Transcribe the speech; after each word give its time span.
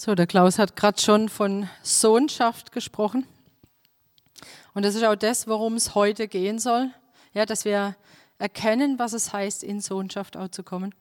So, 0.00 0.14
der 0.14 0.28
Klaus 0.28 0.60
hat 0.60 0.76
gerade 0.76 1.00
schon 1.00 1.28
von 1.28 1.68
Sohnschaft 1.82 2.70
gesprochen. 2.70 3.26
Und 4.72 4.84
das 4.84 4.94
ist 4.94 5.02
auch 5.02 5.16
das, 5.16 5.48
worum 5.48 5.74
es 5.74 5.96
heute 5.96 6.28
gehen 6.28 6.60
soll. 6.60 6.92
Ja, 7.34 7.46
dass 7.46 7.64
wir 7.64 7.96
erkennen, 8.38 9.00
was 9.00 9.12
es 9.12 9.32
heißt, 9.32 9.64
in 9.64 9.80
Sohnschaft 9.80 10.36
auch 10.36 10.50
zu 10.50 10.62
kommen. 10.62 10.94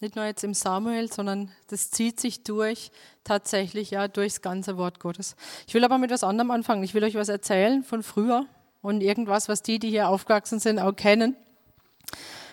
Nicht 0.00 0.14
nur 0.14 0.26
jetzt 0.26 0.44
im 0.44 0.54
Samuel, 0.54 1.12
sondern 1.12 1.50
das 1.70 1.90
zieht 1.90 2.20
sich 2.20 2.44
durch, 2.44 2.92
tatsächlich, 3.24 3.90
ja, 3.90 4.06
durchs 4.06 4.42
ganze 4.42 4.76
Wort 4.76 5.00
Gottes. 5.00 5.34
Ich 5.66 5.74
will 5.74 5.84
aber 5.84 5.98
mit 5.98 6.12
was 6.12 6.22
anderem 6.22 6.52
anfangen. 6.52 6.84
Ich 6.84 6.94
will 6.94 7.02
euch 7.02 7.16
was 7.16 7.28
erzählen 7.28 7.82
von 7.82 8.04
früher 8.04 8.46
und 8.80 9.00
irgendwas, 9.00 9.48
was 9.48 9.62
die, 9.62 9.80
die 9.80 9.90
hier 9.90 10.08
aufgewachsen 10.08 10.60
sind, 10.60 10.78
auch 10.78 10.94
kennen. 10.94 11.34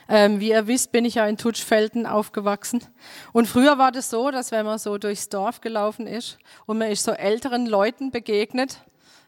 Ähm, 0.10 0.40
wie 0.40 0.50
ihr 0.50 0.68
wisst, 0.68 0.92
bin 0.92 1.06
ich 1.06 1.16
ja 1.16 1.26
in 1.26 1.38
Tutschfelden 1.38 2.06
aufgewachsen. 2.06 2.84
Und 3.32 3.48
früher 3.48 3.78
war 3.78 3.92
das 3.92 4.10
so, 4.10 4.32
dass 4.32 4.52
wenn 4.52 4.66
man 4.66 4.80
so 4.80 4.98
durchs 4.98 5.30
Dorf 5.30 5.62
gelaufen 5.62 6.08
ist 6.08 6.38
und 6.66 6.78
man 6.78 6.92
ist 6.92 7.04
so 7.04 7.12
älteren 7.12 7.66
Leuten 7.66 8.12
begegnet, 8.12 8.82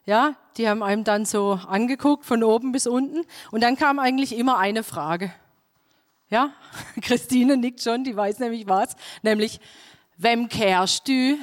ja, 0.05 0.35
die 0.57 0.69
haben 0.69 0.83
einem 0.83 1.03
dann 1.03 1.25
so 1.25 1.59
angeguckt 1.67 2.25
von 2.25 2.43
oben 2.43 2.71
bis 2.71 2.87
unten 2.87 3.25
und 3.51 3.61
dann 3.61 3.75
kam 3.75 3.99
eigentlich 3.99 4.37
immer 4.37 4.57
eine 4.57 4.83
Frage. 4.83 5.33
Ja, 6.29 6.51
Christine 7.01 7.57
nickt 7.57 7.81
schon, 7.81 8.03
die 8.03 8.15
weiß 8.15 8.39
nämlich 8.39 8.67
was, 8.67 8.95
nämlich, 9.21 9.59
wem 10.17 10.49
kehrst 10.49 11.07
du? 11.07 11.37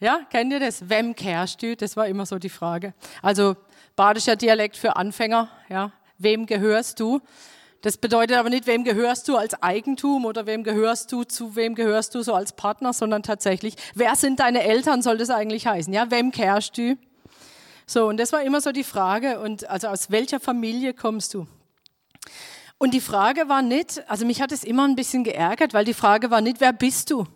Ja, 0.00 0.20
kennt 0.30 0.52
ihr 0.52 0.60
das? 0.60 0.88
Wem 0.88 1.14
kehrst 1.14 1.62
du? 1.62 1.76
Das 1.76 1.96
war 1.96 2.06
immer 2.06 2.24
so 2.24 2.38
die 2.38 2.48
Frage. 2.48 2.94
Also 3.20 3.56
badischer 3.96 4.36
Dialekt 4.36 4.76
für 4.76 4.96
Anfänger, 4.96 5.48
ja, 5.68 5.92
wem 6.18 6.46
gehörst 6.46 7.00
du? 7.00 7.20
Das 7.80 7.96
bedeutet 7.96 8.36
aber 8.36 8.50
nicht, 8.50 8.66
wem 8.66 8.82
gehörst 8.82 9.28
du 9.28 9.36
als 9.36 9.62
Eigentum 9.62 10.24
oder 10.24 10.46
wem 10.46 10.64
gehörst 10.64 11.12
du, 11.12 11.22
zu 11.22 11.54
wem 11.54 11.76
gehörst 11.76 12.14
du 12.14 12.22
so 12.22 12.34
als 12.34 12.52
Partner, 12.52 12.92
sondern 12.92 13.22
tatsächlich, 13.22 13.76
wer 13.94 14.16
sind 14.16 14.40
deine 14.40 14.64
Eltern, 14.64 15.00
soll 15.00 15.16
das 15.16 15.30
eigentlich 15.30 15.66
heißen, 15.66 15.92
ja? 15.92 16.10
Wem 16.10 16.32
kehrst 16.32 16.76
du? 16.76 16.96
So, 17.86 18.06
und 18.08 18.18
das 18.18 18.32
war 18.32 18.42
immer 18.42 18.60
so 18.60 18.72
die 18.72 18.84
Frage, 18.84 19.40
und 19.40 19.68
also 19.70 19.88
aus 19.88 20.10
welcher 20.10 20.40
Familie 20.40 20.92
kommst 20.92 21.34
du? 21.34 21.46
Und 22.78 22.94
die 22.94 23.00
Frage 23.00 23.48
war 23.48 23.62
nicht, 23.62 24.02
also 24.08 24.26
mich 24.26 24.42
hat 24.42 24.52
es 24.52 24.64
immer 24.64 24.86
ein 24.86 24.96
bisschen 24.96 25.24
geärgert, 25.24 25.72
weil 25.72 25.84
die 25.84 25.94
Frage 25.94 26.30
war 26.30 26.40
nicht, 26.40 26.60
wer 26.60 26.72
bist 26.72 27.10
du? 27.10 27.26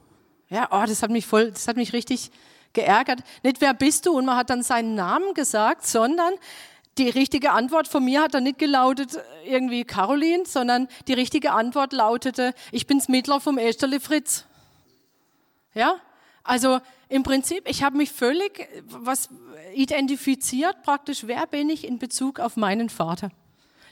Ja, 0.48 0.68
oh, 0.70 0.84
das 0.86 1.02
hat 1.02 1.10
mich 1.10 1.26
voll, 1.26 1.52
das 1.52 1.68
hat 1.68 1.76
mich 1.76 1.92
richtig 1.92 2.30
geärgert. 2.72 3.20
Nicht, 3.42 3.60
wer 3.60 3.74
bist 3.74 4.06
du? 4.06 4.12
Und 4.12 4.24
man 4.24 4.36
hat 4.36 4.50
dann 4.50 4.62
seinen 4.62 4.94
Namen 4.94 5.34
gesagt, 5.34 5.86
sondern 5.86 6.34
die 6.98 7.08
richtige 7.08 7.52
Antwort 7.52 7.88
von 7.88 8.04
mir 8.04 8.22
hat 8.22 8.34
dann 8.34 8.44
nicht 8.44 8.58
gelautet 8.58 9.18
irgendwie 9.46 9.84
Caroline, 9.84 10.44
sondern 10.46 10.88
die 11.08 11.14
richtige 11.14 11.52
Antwort 11.52 11.92
lautete, 11.92 12.54
ich 12.70 12.86
bin's 12.86 13.08
Mittler 13.08 13.40
vom 13.40 13.58
Esterle 13.58 13.98
Fritz. 13.98 14.44
Ja? 15.74 15.96
Also 16.44 16.80
im 17.08 17.22
Prinzip, 17.22 17.68
ich 17.68 17.82
habe 17.82 17.96
mich 17.96 18.12
völlig 18.12 18.68
was 18.86 19.28
identifiziert 19.74 20.82
praktisch, 20.82 21.26
wer 21.26 21.46
bin 21.46 21.70
ich 21.70 21.86
in 21.86 21.98
Bezug 21.98 22.40
auf 22.40 22.56
meinen 22.56 22.90
Vater. 22.90 23.30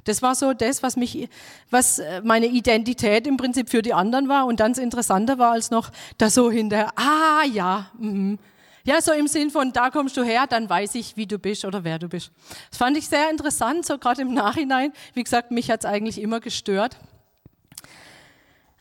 Das 0.05 0.23
war 0.23 0.35
so 0.35 0.53
das, 0.55 0.83
was 0.83 0.97
mich, 0.97 1.29
was 1.71 1.99
äh, 1.99 2.23
meine 2.23 2.47
Identität 2.47 3.27
im 3.27 3.37
Prinzip 3.37 3.69
für 3.69 3.83
die 3.83 3.93
anderen 3.93 4.29
war. 4.29 4.47
Und 4.47 4.61
dann 4.61 4.73
das 4.73 4.83
Interessante 4.83 5.39
war 5.39 5.53
als 5.53 5.71
noch 5.71 5.91
da 6.17 6.31
so 6.31 6.51
hinterher, 6.51 6.91
ah 6.97 7.45
ja, 7.45 7.91
mh, 7.99 8.39
ja, 8.85 9.01
so 9.01 9.13
im 9.13 9.29
Sinn 9.29 9.51
von, 9.51 9.73
da 9.73 9.91
kommst 9.91 10.17
du 10.17 10.23
her, 10.23 10.47
dann 10.49 10.69
weiß 10.69 10.95
ich, 10.95 11.17
wie 11.17 11.27
du 11.27 11.39
bist 11.39 11.65
oder 11.65 11.85
wer 11.85 11.99
du 11.99 12.09
bist. 12.09 12.31
Das 12.71 12.79
fand 12.79 12.97
ich 12.97 13.09
sehr 13.09 13.31
interessant, 13.31 13.85
so 13.85 13.99
gerade 13.99 14.23
im 14.23 14.33
Nachhinein. 14.33 14.93
Wie 15.15 15.23
gesagt, 15.23 15.51
mich 15.51 15.71
hat 15.71 15.81
es 15.81 15.87
eigentlich 15.87 16.21
immer 16.21 16.41
gestört. 16.41 16.97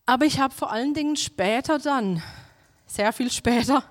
Aber 0.06 0.26
ich 0.26 0.40
habe 0.40 0.54
vor 0.54 0.72
allen 0.72 0.94
Dingen 0.94 1.16
später 1.16 1.78
dann, 1.78 2.24
sehr 2.88 3.14
viel 3.14 3.32
später, 3.32 3.84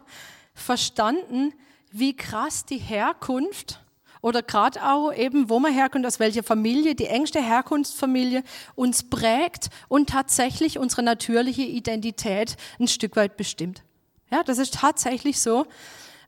verstanden, 0.55 1.53
wie 1.93 2.17
krass 2.17 2.65
die 2.65 2.79
Herkunft 2.79 3.81
oder 4.21 4.43
gerade 4.43 4.85
auch 4.85 5.13
eben, 5.13 5.49
wo 5.49 5.61
man 5.61 5.73
herkommt, 5.73 6.05
aus 6.07 6.19
welcher 6.19 6.43
Familie, 6.43 6.95
die 6.95 7.07
engste 7.07 7.41
Herkunftsfamilie 7.41 8.43
uns 8.75 9.09
prägt 9.09 9.69
und 9.89 10.11
tatsächlich 10.11 10.79
unsere 10.79 11.03
natürliche 11.03 11.63
Identität 11.63 12.57
ein 12.81 12.89
Stück 12.89 13.15
weit 13.17 13.37
bestimmt. 13.37 13.83
Ja, 14.31 14.43
das 14.43 14.59
ist 14.59 14.75
tatsächlich 14.75 15.41
so. 15.41 15.67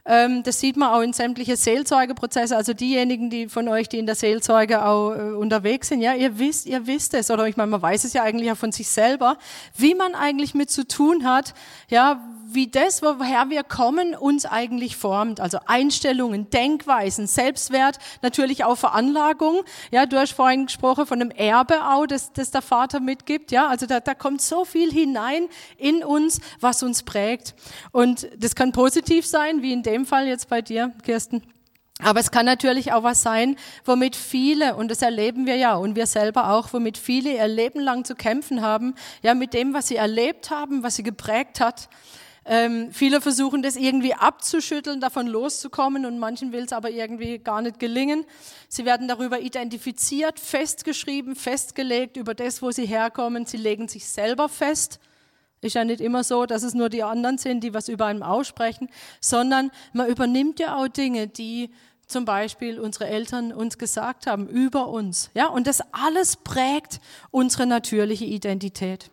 Ähm, 0.06 0.43
das 0.43 0.61
sieht 0.61 0.77
man 0.77 0.91
auch 0.91 1.03
in 1.03 1.12
sämtliche 1.12 1.56
Seelsorgeprozesse. 1.56 2.56
Also 2.56 2.72
diejenigen, 2.72 3.28
die 3.31 3.49
von 3.49 3.69
euch, 3.69 3.88
die 3.88 3.99
in 3.99 4.06
der 4.06 4.15
Seelsorge 4.15 4.84
auch 4.84 5.12
äh, 5.12 5.21
unterwegs 5.33 5.88
sind, 5.88 6.00
ja, 6.00 6.15
ihr 6.15 6.39
wisst, 6.39 6.66
ihr 6.66 6.87
wisst 6.87 7.15
es. 7.15 7.31
Oder 7.31 7.47
ich 7.47 7.56
meine, 7.56 7.71
man 7.71 7.83
weiß 7.83 8.05
es 8.05 8.12
ja 8.15 8.22
eigentlich 8.22 8.50
auch 8.50 8.56
von 8.56 8.72
sich 8.72 8.89
selber, 8.89 9.37
wie 9.77 9.94
man 9.94 10.15
eigentlich 10.15 10.55
mit 10.55 10.71
zu 10.71 10.87
tun 10.89 11.25
hat, 11.25 11.55
ja, 11.89 12.25
wie 12.55 12.69
das, 12.69 13.03
woher 13.03 13.50
wir 13.50 13.62
kommen, 13.65 14.15
uns 14.15 14.47
eigentlich 14.47 14.97
formt. 14.97 15.41
Also 15.41 15.59
Einstellungen, 15.66 16.50
Denkweisen, 16.50 17.27
Selbstwert, 17.27 17.99
natürlich 18.22 18.65
auch 18.65 18.77
Veranlagung. 18.77 19.62
Ja, 19.91 20.06
du 20.06 20.19
hast 20.19 20.33
vorhin 20.33 20.66
gesprochen 20.66 21.06
von 21.06 21.21
einem 21.21 21.31
Erbe 21.31 21.87
auch, 21.87 22.06
das, 22.06 22.33
das 22.33 22.50
der 22.50 22.62
Vater 22.62 23.00
mitgibt. 23.00 23.53
Ja, 23.53 23.69
also 23.69 23.87
da, 23.87 24.00
da 24.00 24.15
kommt 24.15 24.43
so 24.43 24.65
viel 24.65 24.93
hinein 24.93 25.49
in 25.77 26.05
uns, 26.05 26.41
was 26.60 26.83
uns 26.83 27.03
prägt. 27.03 27.55
Und 27.93 28.28
das 28.37 28.55
kann 28.55 28.72
positiv 28.72 29.27
sein, 29.27 29.62
wie 29.62 29.72
in 29.72 29.83
dem 29.83 30.06
Fall 30.06 30.27
jetzt 30.27 30.49
bei 30.49 30.62
dir, 30.62 30.93
Kirsten. 31.03 31.43
Aber 32.03 32.21
es 32.21 32.31
kann 32.31 32.47
natürlich 32.47 32.93
auch 32.93 33.03
was 33.03 33.22
sein, 33.22 33.56
womit 33.84 34.16
viele, 34.16 34.75
und 34.77 34.91
das 34.91 35.03
erleben 35.03 35.47
wir 35.47 35.56
ja, 35.56 35.75
und 35.75 35.97
wir 35.97 36.06
selber 36.06 36.50
auch, 36.50 36.72
womit 36.72 36.97
viele 36.97 37.34
ihr 37.34 37.47
Leben 37.47 37.81
lang 37.81 38.05
zu 38.05 38.15
kämpfen 38.15 38.62
haben, 38.62 38.94
ja, 39.22 39.34
mit 39.34 39.55
dem, 39.55 39.75
was 39.75 39.89
sie 39.89 39.97
erlebt 39.97 40.50
haben, 40.50 40.83
was 40.83 40.97
sie 40.97 41.03
geprägt 41.03 41.60
hat. 41.60 41.89
Ähm, 42.45 42.91
viele 42.93 43.21
versuchen 43.21 43.62
das 43.62 43.77
irgendwie 43.77 44.15
abzuschütteln, 44.15 45.01
davon 45.01 45.27
loszukommen 45.27 46.06
und 46.06 46.19
manchen 46.19 46.53
will 46.53 46.65
es 46.65 46.73
aber 46.73 46.91
irgendwie 46.91 47.39
gar 47.39 47.61
nicht 47.61 47.78
gelingen. 47.78 48.25
Sie 48.69 48.84
werden 48.84 49.09
darüber 49.09 49.41
identifiziert, 49.41 50.41
festgeschrieben, 50.41 51.37
festgelegt 51.37 52.17
über 52.17 52.34
das, 52.34 52.62
wo 52.62 52.71
sie 52.71 52.87
herkommen. 52.87 53.47
Sie 53.47 53.59
legen 53.59 53.89
sich 53.89 54.09
selber 54.09 54.49
fest. 54.49 55.01
Ist 55.61 55.75
ja 55.75 55.84
nicht 55.84 56.01
immer 56.01 56.25
so, 56.25 56.47
dass 56.47 56.62
es 56.62 56.73
nur 56.73 56.89
die 56.89 57.03
anderen 57.03 57.37
sind, 57.37 57.62
die 57.62 57.75
was 57.75 57.89
über 57.89 58.06
einem 58.06 58.23
aussprechen, 58.23 58.89
sondern 59.21 59.71
man 59.93 60.09
übernimmt 60.09 60.59
ja 60.59 60.77
auch 60.77 60.89
Dinge, 60.89 61.28
die 61.28 61.71
zum 62.07 62.25
Beispiel 62.25 62.81
unsere 62.81 63.07
Eltern 63.07 63.53
uns 63.53 63.77
gesagt 63.78 64.27
haben 64.27 64.49
über 64.49 64.89
uns. 64.89 65.31
Ja, 65.34 65.47
und 65.49 65.67
das 65.67 65.83
alles 65.93 66.37
prägt 66.37 67.01
unsere 67.31 67.67
natürliche 67.67 68.25
Identität. 68.25 69.11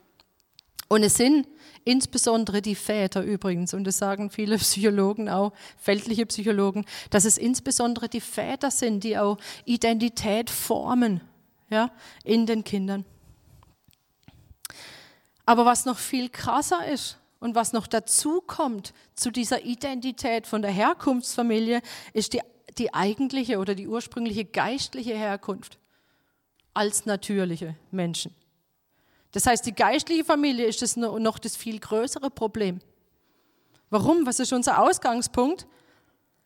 Und 0.87 1.03
es 1.03 1.15
sind 1.15 1.47
insbesondere 1.83 2.61
die 2.61 2.75
Väter 2.75 3.21
übrigens, 3.23 3.73
und 3.73 3.83
das 3.85 3.97
sagen 3.97 4.29
viele 4.29 4.57
Psychologen 4.57 5.29
auch, 5.29 5.53
feldliche 5.77 6.25
Psychologen, 6.25 6.85
dass 7.09 7.25
es 7.25 7.37
insbesondere 7.37 8.09
die 8.09 8.21
Väter 8.21 8.71
sind, 8.71 9.03
die 9.03 9.17
auch 9.17 9.37
Identität 9.65 10.49
formen 10.49 11.21
ja, 11.69 11.91
in 12.23 12.45
den 12.45 12.63
Kindern. 12.63 13.05
Aber 15.45 15.65
was 15.65 15.85
noch 15.85 15.97
viel 15.97 16.29
krasser 16.29 16.85
ist 16.87 17.17
und 17.39 17.55
was 17.55 17.71
noch 17.71 17.87
dazu 17.87 18.41
kommt 18.41 18.93
zu 19.15 19.31
dieser 19.31 19.63
Identität 19.63 20.45
von 20.45 20.61
der 20.61 20.71
Herkunftsfamilie, 20.71 21.81
ist 22.13 22.33
die, 22.33 22.41
die 22.77 22.93
eigentliche 22.93 23.59
oder 23.59 23.75
die 23.75 23.87
ursprüngliche 23.87 24.43
geistliche 24.43 25.15
Herkunft 25.15 25.77
als 26.73 27.05
natürliche 27.05 27.75
Menschen. 27.91 28.35
Das 29.37 29.45
heißt, 29.45 29.67
die 29.67 29.75
geistliche 29.75 30.25
Familie 30.25 30.65
ist 30.65 30.81
das 30.81 30.97
noch 30.97 31.37
das 31.37 31.55
viel 31.55 31.79
größere 31.79 32.31
Problem. 32.31 32.79
Warum? 33.91 34.25
Was 34.25 34.39
ist 34.39 34.51
unser 34.51 34.81
Ausgangspunkt? 34.81 35.67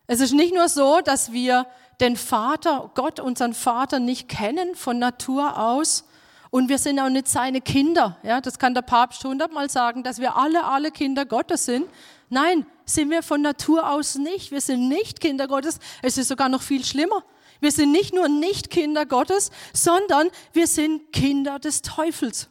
Es 0.07 0.19
ist 0.19 0.33
nicht 0.33 0.53
nur 0.53 0.67
so, 0.67 0.99
dass 0.99 1.31
wir 1.31 1.67
den 2.01 2.17
Vater, 2.17 2.91
Gott, 2.93 3.21
unseren 3.21 3.53
Vater 3.53 3.99
nicht 3.99 4.27
kennen 4.27 4.75
von 4.75 4.99
Natur 4.99 5.57
aus 5.57 6.03
und 6.49 6.67
wir 6.67 6.77
sind 6.77 6.99
auch 6.99 7.07
nicht 7.07 7.29
seine 7.29 7.61
Kinder. 7.61 8.17
Ja, 8.23 8.41
das 8.41 8.59
kann 8.59 8.73
der 8.73 8.81
Papst 8.81 9.23
hundertmal 9.23 9.69
sagen, 9.69 10.03
dass 10.03 10.19
wir 10.19 10.35
alle, 10.35 10.65
alle 10.65 10.91
Kinder 10.91 11.25
Gottes 11.25 11.63
sind. 11.63 11.87
Nein, 12.27 12.65
sind 12.83 13.09
wir 13.09 13.23
von 13.23 13.41
Natur 13.41 13.89
aus 13.89 14.15
nicht. 14.15 14.51
Wir 14.51 14.59
sind 14.59 14.89
nicht 14.89 15.21
Kinder 15.21 15.47
Gottes. 15.47 15.79
Es 16.01 16.17
ist 16.17 16.27
sogar 16.27 16.49
noch 16.49 16.61
viel 16.61 16.83
schlimmer. 16.83 17.23
Wir 17.61 17.71
sind 17.71 17.93
nicht 17.93 18.13
nur 18.13 18.27
nicht 18.27 18.69
Kinder 18.69 19.05
Gottes, 19.05 19.49
sondern 19.71 20.27
wir 20.51 20.67
sind 20.67 21.13
Kinder 21.13 21.57
des 21.57 21.83
Teufels 21.83 22.49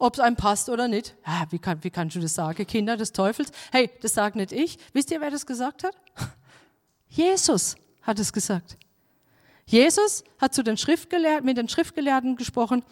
ob 0.00 0.14
es 0.14 0.20
einem 0.20 0.34
passt 0.34 0.68
oder 0.70 0.88
nicht. 0.88 1.14
Ja, 1.26 1.46
wie, 1.50 1.58
kann, 1.58 1.84
wie 1.84 1.90
kannst 1.90 2.16
du 2.16 2.20
das 2.20 2.34
sagen? 2.34 2.66
Kinder 2.66 2.96
des 2.96 3.12
Teufels? 3.12 3.52
Hey, 3.70 3.90
das 4.00 4.14
sage 4.14 4.38
nicht 4.38 4.50
ich. 4.50 4.78
Wisst 4.94 5.10
ihr, 5.10 5.20
wer 5.20 5.30
das 5.30 5.46
gesagt 5.46 5.84
hat? 5.84 5.94
Jesus 7.08 7.76
hat 8.02 8.18
es 8.18 8.32
gesagt. 8.32 8.78
Jesus 9.66 10.24
hat 10.38 10.54
zu 10.54 10.64
den 10.64 10.78
Schriftgelehrten, 10.78 11.44
mit 11.44 11.58
den 11.58 11.68
Schriftgelehrten 11.68 12.36
gesprochen 12.36 12.82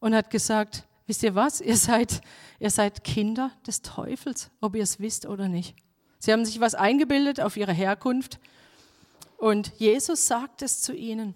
und 0.00 0.14
hat 0.14 0.30
gesagt, 0.30 0.84
wisst 1.06 1.22
ihr 1.22 1.34
was? 1.34 1.60
Ihr 1.60 1.76
seid, 1.76 2.22
ihr 2.58 2.70
seid 2.70 3.04
Kinder 3.04 3.52
des 3.66 3.82
Teufels, 3.82 4.50
ob 4.60 4.74
ihr 4.74 4.82
es 4.82 4.98
wisst 4.98 5.26
oder 5.26 5.48
nicht. 5.48 5.76
Sie 6.18 6.32
haben 6.32 6.44
sich 6.46 6.58
was 6.58 6.74
eingebildet 6.74 7.38
auf 7.38 7.58
ihre 7.58 7.72
Herkunft 7.74 8.40
und 9.36 9.72
Jesus 9.76 10.26
sagt 10.26 10.62
es 10.62 10.80
zu 10.80 10.94
ihnen. 10.94 11.34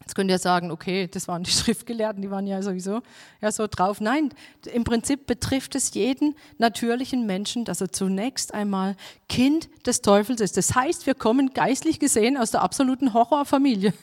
Jetzt 0.00 0.14
könnt 0.14 0.30
ihr 0.30 0.38
sagen, 0.38 0.70
okay, 0.70 1.06
das 1.06 1.28
waren 1.28 1.42
die 1.42 1.50
Schriftgelehrten, 1.52 2.22
die 2.22 2.30
waren 2.30 2.46
ja 2.46 2.62
sowieso 2.62 3.02
ja 3.40 3.52
so 3.52 3.66
drauf. 3.66 4.00
Nein, 4.00 4.34
im 4.72 4.84
Prinzip 4.84 5.26
betrifft 5.26 5.74
es 5.74 5.94
jeden 5.94 6.34
natürlichen 6.58 7.26
Menschen, 7.26 7.64
dass 7.64 7.80
er 7.80 7.92
zunächst 7.92 8.54
einmal 8.54 8.96
Kind 9.28 9.68
des 9.86 10.02
Teufels 10.02 10.40
ist. 10.40 10.56
Das 10.56 10.74
heißt, 10.74 11.06
wir 11.06 11.14
kommen 11.14 11.52
geistlich 11.54 12.00
gesehen 12.00 12.36
aus 12.36 12.50
der 12.50 12.62
absoluten 12.62 13.14
Horrorfamilie. 13.14 13.92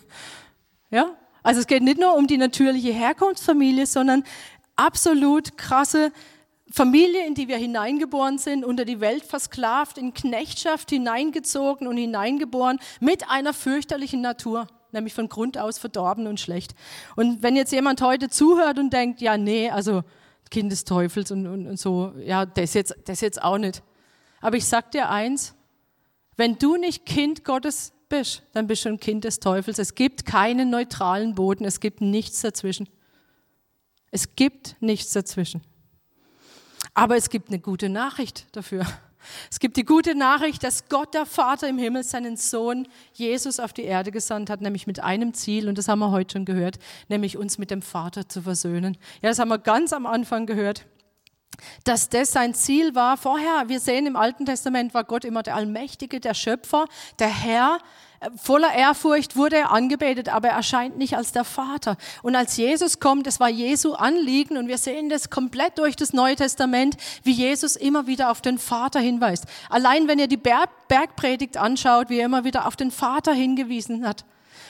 Ja? 0.91 1.11
Also 1.43 1.59
es 1.59 1.67
geht 1.67 1.83
nicht 1.83 1.99
nur 1.99 2.15
um 2.15 2.25
die 2.25 2.37
natürliche 2.37 2.91
Herkunftsfamilie, 2.91 3.85
sondern 3.85 4.23
absolut 4.75 5.55
krasse 5.55 6.11
Familie, 6.71 7.27
in 7.27 7.35
die 7.35 7.47
wir 7.47 7.57
hineingeboren 7.57 8.39
sind, 8.39 8.65
unter 8.65 8.85
die 8.85 8.99
Welt 8.99 9.23
versklavt, 9.23 9.99
in 9.99 10.15
Knechtschaft 10.15 10.89
hineingezogen 10.89 11.85
und 11.85 11.97
hineingeboren 11.97 12.79
mit 12.99 13.29
einer 13.29 13.53
fürchterlichen 13.53 14.21
Natur 14.21 14.67
nämlich 14.91 15.13
von 15.13 15.29
Grund 15.29 15.57
aus 15.57 15.77
verdorben 15.77 16.27
und 16.27 16.39
schlecht. 16.39 16.75
Und 17.15 17.43
wenn 17.43 17.55
jetzt 17.55 17.71
jemand 17.71 18.01
heute 18.01 18.29
zuhört 18.29 18.79
und 18.79 18.91
denkt, 18.91 19.21
ja, 19.21 19.37
nee, 19.37 19.69
also 19.69 20.03
Kind 20.49 20.71
des 20.71 20.83
Teufels 20.83 21.31
und, 21.31 21.47
und, 21.47 21.67
und 21.67 21.79
so, 21.79 22.13
ja, 22.23 22.45
das 22.45 22.73
jetzt, 22.73 22.95
das 23.05 23.21
jetzt 23.21 23.41
auch 23.41 23.57
nicht. 23.57 23.83
Aber 24.41 24.57
ich 24.57 24.65
sag 24.65 24.91
dir 24.91 25.09
eins, 25.09 25.53
wenn 26.37 26.57
du 26.57 26.77
nicht 26.77 27.05
Kind 27.05 27.43
Gottes 27.43 27.93
bist, 28.07 28.43
dann 28.53 28.67
bist 28.67 28.85
du 28.85 28.89
ein 28.89 28.99
Kind 28.99 29.23
des 29.25 29.39
Teufels. 29.39 29.77
Es 29.77 29.95
gibt 29.95 30.25
keinen 30.25 30.69
neutralen 30.69 31.35
Boden, 31.35 31.65
es 31.65 31.79
gibt 31.79 32.01
nichts 32.01 32.41
dazwischen. 32.41 32.89
Es 34.11 34.35
gibt 34.35 34.75
nichts 34.79 35.11
dazwischen. 35.11 35.61
Aber 36.93 37.15
es 37.15 37.29
gibt 37.29 37.49
eine 37.49 37.59
gute 37.59 37.89
Nachricht 37.89 38.47
dafür. 38.53 38.85
Es 39.51 39.59
gibt 39.59 39.77
die 39.77 39.85
gute 39.85 40.15
Nachricht, 40.15 40.63
dass 40.63 40.89
Gott 40.89 41.13
der 41.13 41.25
Vater 41.25 41.67
im 41.67 41.77
Himmel 41.77 42.03
seinen 42.03 42.37
Sohn 42.37 42.87
Jesus 43.13 43.59
auf 43.59 43.73
die 43.73 43.83
Erde 43.83 44.11
gesandt 44.11 44.49
hat, 44.49 44.61
nämlich 44.61 44.87
mit 44.87 45.01
einem 45.01 45.33
Ziel, 45.33 45.67
und 45.67 45.77
das 45.77 45.87
haben 45.87 45.99
wir 45.99 46.11
heute 46.11 46.33
schon 46.33 46.45
gehört, 46.45 46.79
nämlich 47.07 47.37
uns 47.37 47.57
mit 47.57 47.71
dem 47.71 47.81
Vater 47.81 48.27
zu 48.27 48.41
versöhnen. 48.41 48.97
Ja, 49.21 49.29
das 49.29 49.39
haben 49.39 49.49
wir 49.49 49.59
ganz 49.59 49.93
am 49.93 50.05
Anfang 50.05 50.45
gehört 50.45 50.85
dass 51.83 52.07
das 52.07 52.31
sein 52.31 52.53
Ziel 52.53 52.95
war. 52.95 53.17
Vorher, 53.17 53.67
wir 53.67 53.81
sehen 53.81 54.05
im 54.05 54.15
Alten 54.15 54.45
Testament, 54.45 54.93
war 54.93 55.03
Gott 55.03 55.25
immer 55.25 55.43
der 55.43 55.55
Allmächtige, 55.55 56.19
der 56.19 56.33
Schöpfer, 56.33 56.85
der 57.19 57.27
Herr, 57.27 57.79
Voller 58.35 58.73
Ehrfurcht 58.73 59.37
wurde 59.37 59.55
er 59.55 59.71
angebetet, 59.71 60.27
aber 60.27 60.49
er 60.49 60.55
erscheint 60.55 60.97
nicht 60.97 61.15
als 61.15 61.31
der 61.31 61.45
Vater. 61.45 61.95
Und 62.21 62.35
als 62.35 62.57
Jesus 62.57 62.99
kommt, 62.99 63.27
es 63.27 63.39
war 63.39 63.47
Jesu 63.47 63.93
Anliegen 63.93 64.57
und 64.57 64.67
wir 64.67 64.77
sehen 64.77 65.09
das 65.09 65.29
komplett 65.29 65.77
durch 65.77 65.95
das 65.95 66.11
Neue 66.11 66.35
Testament, 66.35 66.97
wie 67.23 67.31
Jesus 67.31 67.77
immer 67.77 68.07
wieder 68.07 68.29
auf 68.29 68.41
den 68.41 68.57
Vater 68.57 68.99
hinweist. 68.99 69.45
Allein 69.69 70.09
wenn 70.09 70.19
ihr 70.19 70.27
die 70.27 70.37
Bergpredigt 70.37 71.55
anschaut, 71.55 72.09
wie 72.09 72.19
er 72.19 72.25
immer 72.25 72.43
wieder 72.43 72.67
auf 72.67 72.75
den 72.75 72.91
Vater 72.91 73.31
hingewiesen 73.31 74.05
hat. 74.05 74.25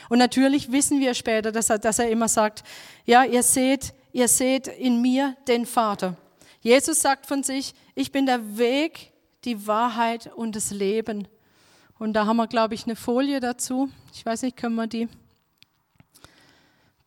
Und 0.09 0.19
natürlich 0.19 0.71
wissen 0.71 0.99
wir 0.99 1.15
später, 1.15 1.51
dass 1.51 1.71
er, 1.71 1.79
dass 1.79 1.97
er 1.97 2.09
immer 2.09 2.27
sagt, 2.27 2.63
ja, 3.05 3.23
ihr 3.23 3.41
seht, 3.41 3.93
ihr 4.11 4.27
seht 4.27 4.67
in 4.67 5.01
mir 5.01 5.35
den 5.47 5.65
Vater. 5.65 6.15
Jesus 6.61 7.01
sagt 7.01 7.25
von 7.25 7.41
sich, 7.41 7.73
ich 7.95 8.11
bin 8.11 8.27
der 8.27 8.57
Weg, 8.57 9.11
die 9.45 9.65
Wahrheit 9.65 10.29
und 10.35 10.55
das 10.55 10.71
Leben. 10.71 11.27
Und 11.99 12.13
da 12.13 12.25
haben 12.25 12.37
wir, 12.37 12.47
glaube 12.47 12.75
ich, 12.75 12.85
eine 12.85 12.95
Folie 12.95 13.41
dazu. 13.41 13.89
Ich 14.13 14.25
weiß 14.25 14.43
nicht, 14.43 14.55
können 14.55 14.75
wir 14.75 14.87
die, 14.87 15.09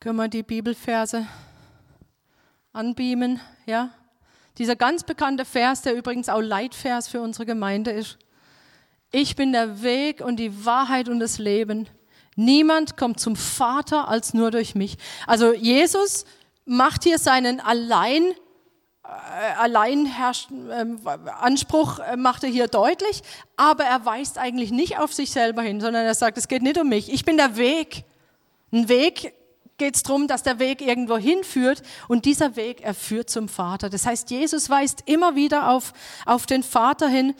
können 0.00 0.16
wir 0.16 0.28
die 0.28 0.42
Bibelverse 0.42 1.26
anbeamen? 2.74 3.40
Ja? 3.64 3.88
Dieser 4.58 4.76
ganz 4.76 5.02
bekannte 5.02 5.46
Vers, 5.46 5.80
der 5.80 5.96
übrigens 5.96 6.28
auch 6.28 6.42
Leitvers 6.42 7.08
für 7.08 7.22
unsere 7.22 7.46
Gemeinde 7.46 7.90
ist. 7.90 8.18
Ich 9.10 9.34
bin 9.34 9.52
der 9.52 9.82
Weg 9.82 10.20
und 10.20 10.36
die 10.36 10.66
Wahrheit 10.66 11.08
und 11.08 11.20
das 11.20 11.38
Leben. 11.38 11.88
Niemand 12.36 12.98
kommt 12.98 13.18
zum 13.18 13.34
Vater 13.34 14.08
als 14.08 14.34
nur 14.34 14.50
durch 14.50 14.74
mich. 14.74 14.98
Also 15.26 15.54
Jesus 15.54 16.26
macht 16.66 17.04
hier 17.04 17.18
seinen 17.18 17.60
allein 17.60 18.34
äh, 19.12 19.54
Alleinanspruch 19.58 21.98
ähm, 21.98 22.04
äh, 22.12 22.16
macht 22.16 22.44
er 22.44 22.50
hier 22.50 22.68
deutlich, 22.68 23.22
aber 23.56 23.84
er 23.84 24.04
weist 24.04 24.38
eigentlich 24.38 24.70
nicht 24.70 24.98
auf 24.98 25.12
sich 25.12 25.30
selber 25.30 25.62
hin, 25.62 25.80
sondern 25.80 26.04
er 26.04 26.14
sagt, 26.14 26.38
es 26.38 26.48
geht 26.48 26.62
nicht 26.62 26.78
um 26.78 26.88
mich, 26.88 27.12
ich 27.12 27.24
bin 27.24 27.36
der 27.36 27.56
Weg. 27.56 28.04
Ein 28.72 28.88
Weg 28.88 29.34
geht 29.78 29.96
es 29.96 30.02
darum, 30.02 30.28
dass 30.28 30.42
der 30.42 30.58
Weg 30.58 30.80
irgendwo 30.80 31.18
hinführt 31.18 31.82
und 32.08 32.24
dieser 32.24 32.56
Weg, 32.56 32.80
er 32.82 32.94
führt 32.94 33.30
zum 33.30 33.48
Vater. 33.48 33.90
Das 33.90 34.06
heißt, 34.06 34.30
Jesus 34.30 34.70
weist 34.70 35.02
immer 35.06 35.34
wieder 35.34 35.70
auf, 35.70 35.92
auf 36.24 36.46
den 36.46 36.62
Vater 36.62 37.08
hin 37.08 37.34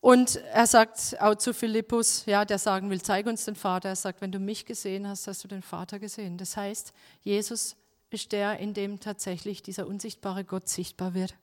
und 0.00 0.36
er 0.52 0.68
sagt 0.68 1.20
auch 1.20 1.34
zu 1.34 1.52
Philippus, 1.52 2.24
ja, 2.26 2.44
der 2.44 2.58
sagen 2.58 2.90
will, 2.90 3.02
zeig 3.02 3.26
uns 3.26 3.44
den 3.44 3.56
Vater. 3.56 3.88
Er 3.88 3.96
sagt, 3.96 4.20
wenn 4.20 4.30
du 4.30 4.38
mich 4.38 4.64
gesehen 4.64 5.08
hast, 5.08 5.26
hast 5.26 5.42
du 5.42 5.48
den 5.48 5.62
Vater 5.62 5.98
gesehen. 5.98 6.38
Das 6.38 6.56
heißt, 6.56 6.92
Jesus 7.22 7.74
ist 8.10 8.32
der, 8.32 8.58
in 8.58 8.74
dem 8.74 9.00
tatsächlich 9.00 9.62
dieser 9.62 9.86
unsichtbare 9.86 10.44
Gott 10.44 10.68
sichtbar 10.68 11.14
wird. 11.14 11.34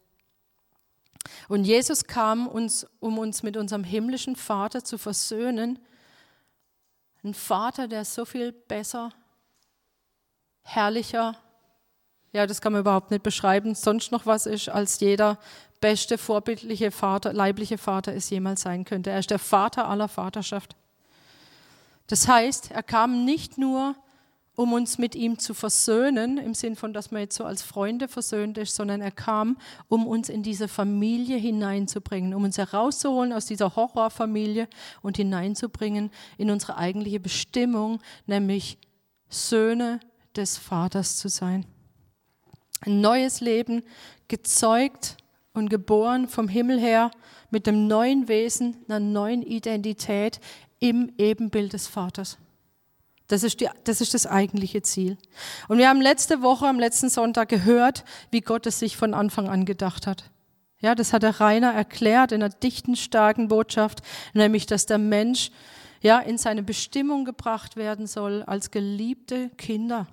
Und 1.47 1.63
Jesus 1.63 2.05
kam 2.05 2.47
uns, 2.47 2.85
um 2.99 3.17
uns 3.17 3.43
mit 3.43 3.57
unserem 3.57 3.83
himmlischen 3.83 4.35
Vater 4.35 4.83
zu 4.83 4.97
versöhnen. 4.97 5.79
Ein 7.23 7.33
Vater, 7.33 7.87
der 7.87 8.05
so 8.05 8.25
viel 8.25 8.51
besser, 8.51 9.11
herrlicher, 10.63 11.37
ja, 12.33 12.47
das 12.47 12.61
kann 12.61 12.73
man 12.73 12.81
überhaupt 12.81 13.11
nicht 13.11 13.23
beschreiben, 13.23 13.75
sonst 13.75 14.11
noch 14.11 14.25
was 14.25 14.47
ist, 14.47 14.67
als 14.67 14.99
jeder 14.99 15.37
beste, 15.79 16.17
vorbildliche 16.17 16.91
Vater, 16.91 17.31
leibliche 17.31 17.77
Vater 17.77 18.13
es 18.13 18.29
jemals 18.29 18.61
sein 18.61 18.85
könnte. 18.85 19.11
Er 19.11 19.19
ist 19.19 19.29
der 19.29 19.39
Vater 19.39 19.87
aller 19.87 20.07
Vaterschaft. 20.07 20.75
Das 22.07 22.27
heißt, 22.27 22.71
er 22.71 22.83
kam 22.83 23.23
nicht 23.23 23.57
nur, 23.57 23.95
um 24.55 24.73
uns 24.73 24.97
mit 24.97 25.15
ihm 25.15 25.39
zu 25.39 25.53
versöhnen, 25.53 26.37
im 26.37 26.53
Sinn 26.53 26.75
von, 26.75 26.93
dass 26.93 27.11
man 27.11 27.21
jetzt 27.21 27.35
so 27.35 27.43
als 27.43 27.63
Freunde 27.63 28.07
versöhnt 28.07 28.57
ist, 28.57 28.75
sondern 28.75 29.01
er 29.01 29.11
kam, 29.11 29.57
um 29.87 30.05
uns 30.05 30.29
in 30.29 30.43
diese 30.43 30.67
Familie 30.67 31.37
hineinzubringen, 31.37 32.33
um 32.33 32.43
uns 32.43 32.57
herauszuholen 32.57 33.33
aus 33.33 33.47
dieser 33.47 33.75
Horrorfamilie 33.75 34.67
und 35.01 35.17
hineinzubringen 35.17 36.11
in 36.37 36.51
unsere 36.51 36.77
eigentliche 36.77 37.19
Bestimmung, 37.19 37.99
nämlich 38.27 38.77
Söhne 39.27 39.99
des 40.35 40.57
Vaters 40.57 41.17
zu 41.17 41.29
sein. 41.29 41.65
Ein 42.81 43.01
neues 43.01 43.41
Leben, 43.41 43.81
gezeugt 44.27 45.17
und 45.53 45.69
geboren 45.69 46.27
vom 46.27 46.47
Himmel 46.47 46.79
her, 46.79 47.11
mit 47.49 47.65
dem 47.65 47.87
neuen 47.87 48.27
Wesen, 48.27 48.77
einer 48.87 48.99
neuen 48.99 49.41
Identität 49.41 50.39
im 50.79 51.13
Ebenbild 51.17 51.73
des 51.73 51.87
Vaters. 51.87 52.37
Das 53.27 53.43
ist, 53.43 53.61
die, 53.61 53.69
das 53.85 54.01
ist 54.01 54.13
das 54.13 54.27
eigentliche 54.27 54.81
Ziel. 54.81 55.17
Und 55.67 55.77
wir 55.77 55.87
haben 55.87 56.01
letzte 56.01 56.41
Woche, 56.41 56.67
am 56.67 56.79
letzten 56.79 57.09
Sonntag 57.09 57.49
gehört, 57.49 58.03
wie 58.31 58.41
Gott 58.41 58.65
es 58.65 58.79
sich 58.79 58.97
von 58.97 59.13
Anfang 59.13 59.47
an 59.47 59.65
gedacht 59.65 60.07
hat. 60.07 60.29
Ja, 60.79 60.95
das 60.95 61.13
hat 61.13 61.23
der 61.23 61.39
Rainer 61.39 61.73
erklärt 61.73 62.33
in 62.33 62.43
einer 62.43 62.53
dichten, 62.53 62.97
starken 62.97 63.47
Botschaft, 63.47 64.01
nämlich, 64.33 64.65
dass 64.65 64.85
der 64.85 64.97
Mensch 64.97 65.51
ja 66.01 66.19
in 66.19 66.37
seine 66.37 66.61
Bestimmung 66.61 67.23
gebracht 67.23 67.77
werden 67.77 68.05
soll 68.05 68.43
als 68.43 68.69
geliebte 68.69 69.49
Kinder, 69.51 70.07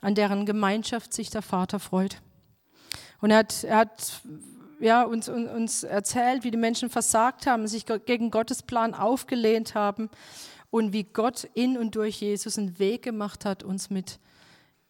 an 0.00 0.14
deren 0.14 0.46
Gemeinschaft 0.46 1.12
sich 1.12 1.28
der 1.28 1.42
Vater 1.42 1.78
freut. 1.78 2.22
Und 3.20 3.30
er 3.30 3.38
hat, 3.38 3.64
er 3.64 3.76
hat 3.76 4.22
ja, 4.80 5.02
uns, 5.02 5.28
uns 5.28 5.82
erzählt, 5.82 6.42
wie 6.42 6.50
die 6.50 6.56
Menschen 6.56 6.88
versagt 6.88 7.46
haben, 7.46 7.68
sich 7.68 7.84
gegen 8.06 8.30
Gottes 8.30 8.62
Plan 8.62 8.94
aufgelehnt 8.94 9.74
haben 9.74 10.08
und 10.74 10.92
wie 10.92 11.04
Gott 11.04 11.48
in 11.54 11.78
und 11.78 11.94
durch 11.94 12.20
Jesus 12.20 12.58
einen 12.58 12.80
Weg 12.80 13.02
gemacht 13.02 13.44
hat, 13.44 13.62
uns 13.62 13.90
mit, 13.90 14.18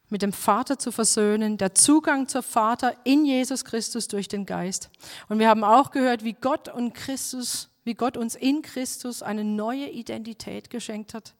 mit 0.09 0.23
dem 0.23 0.33
Vater 0.33 0.79
zu 0.79 0.91
versöhnen, 0.91 1.59
der 1.59 1.75
Zugang 1.75 2.26
zur 2.26 2.43
Vater 2.43 2.97
in 3.05 3.26
Jesus 3.26 3.67
Christus 3.67 4.09
durch 4.09 4.26
den 4.26 4.47
Geist. 4.47 4.88
Und 5.29 5.41
wir 5.41 5.49
haben 5.50 5.62
auch 5.62 5.91
gehört, 5.91 6.25
wie 6.25 6.33
Gott 6.33 6.71
und 6.71 6.95
Christus, 6.95 7.69
wie 7.85 7.93
Gott 7.93 8.17
uns 8.17 8.35
in 8.35 8.62
Christus 8.62 9.23
eine 9.23 9.45
neue 9.45 9.91
Identität 9.91 10.71
geschenkt 10.71 11.12
hat. 11.12 11.35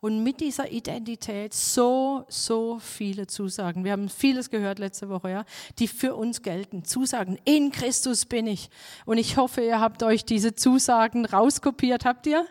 Und 0.00 0.24
mit 0.24 0.40
dieser 0.40 0.72
Identität 0.72 1.54
so, 1.54 2.24
so 2.26 2.80
viele 2.80 3.28
Zusagen. 3.28 3.84
Wir 3.84 3.92
haben 3.92 4.08
vieles 4.08 4.50
gehört 4.50 4.80
letzte 4.80 5.08
Woche, 5.08 5.30
ja, 5.30 5.44
die 5.78 5.86
für 5.86 6.16
uns 6.16 6.42
gelten. 6.42 6.84
Zusagen, 6.84 7.38
in 7.44 7.70
Christus 7.70 8.26
bin 8.26 8.48
ich. 8.48 8.68
Und 9.04 9.18
ich 9.18 9.36
hoffe, 9.36 9.60
ihr 9.60 9.78
habt 9.78 10.02
euch 10.02 10.24
diese 10.24 10.56
Zusagen 10.56 11.24
rauskopiert. 11.24 12.04
Habt 12.04 12.26
ihr? 12.26 12.48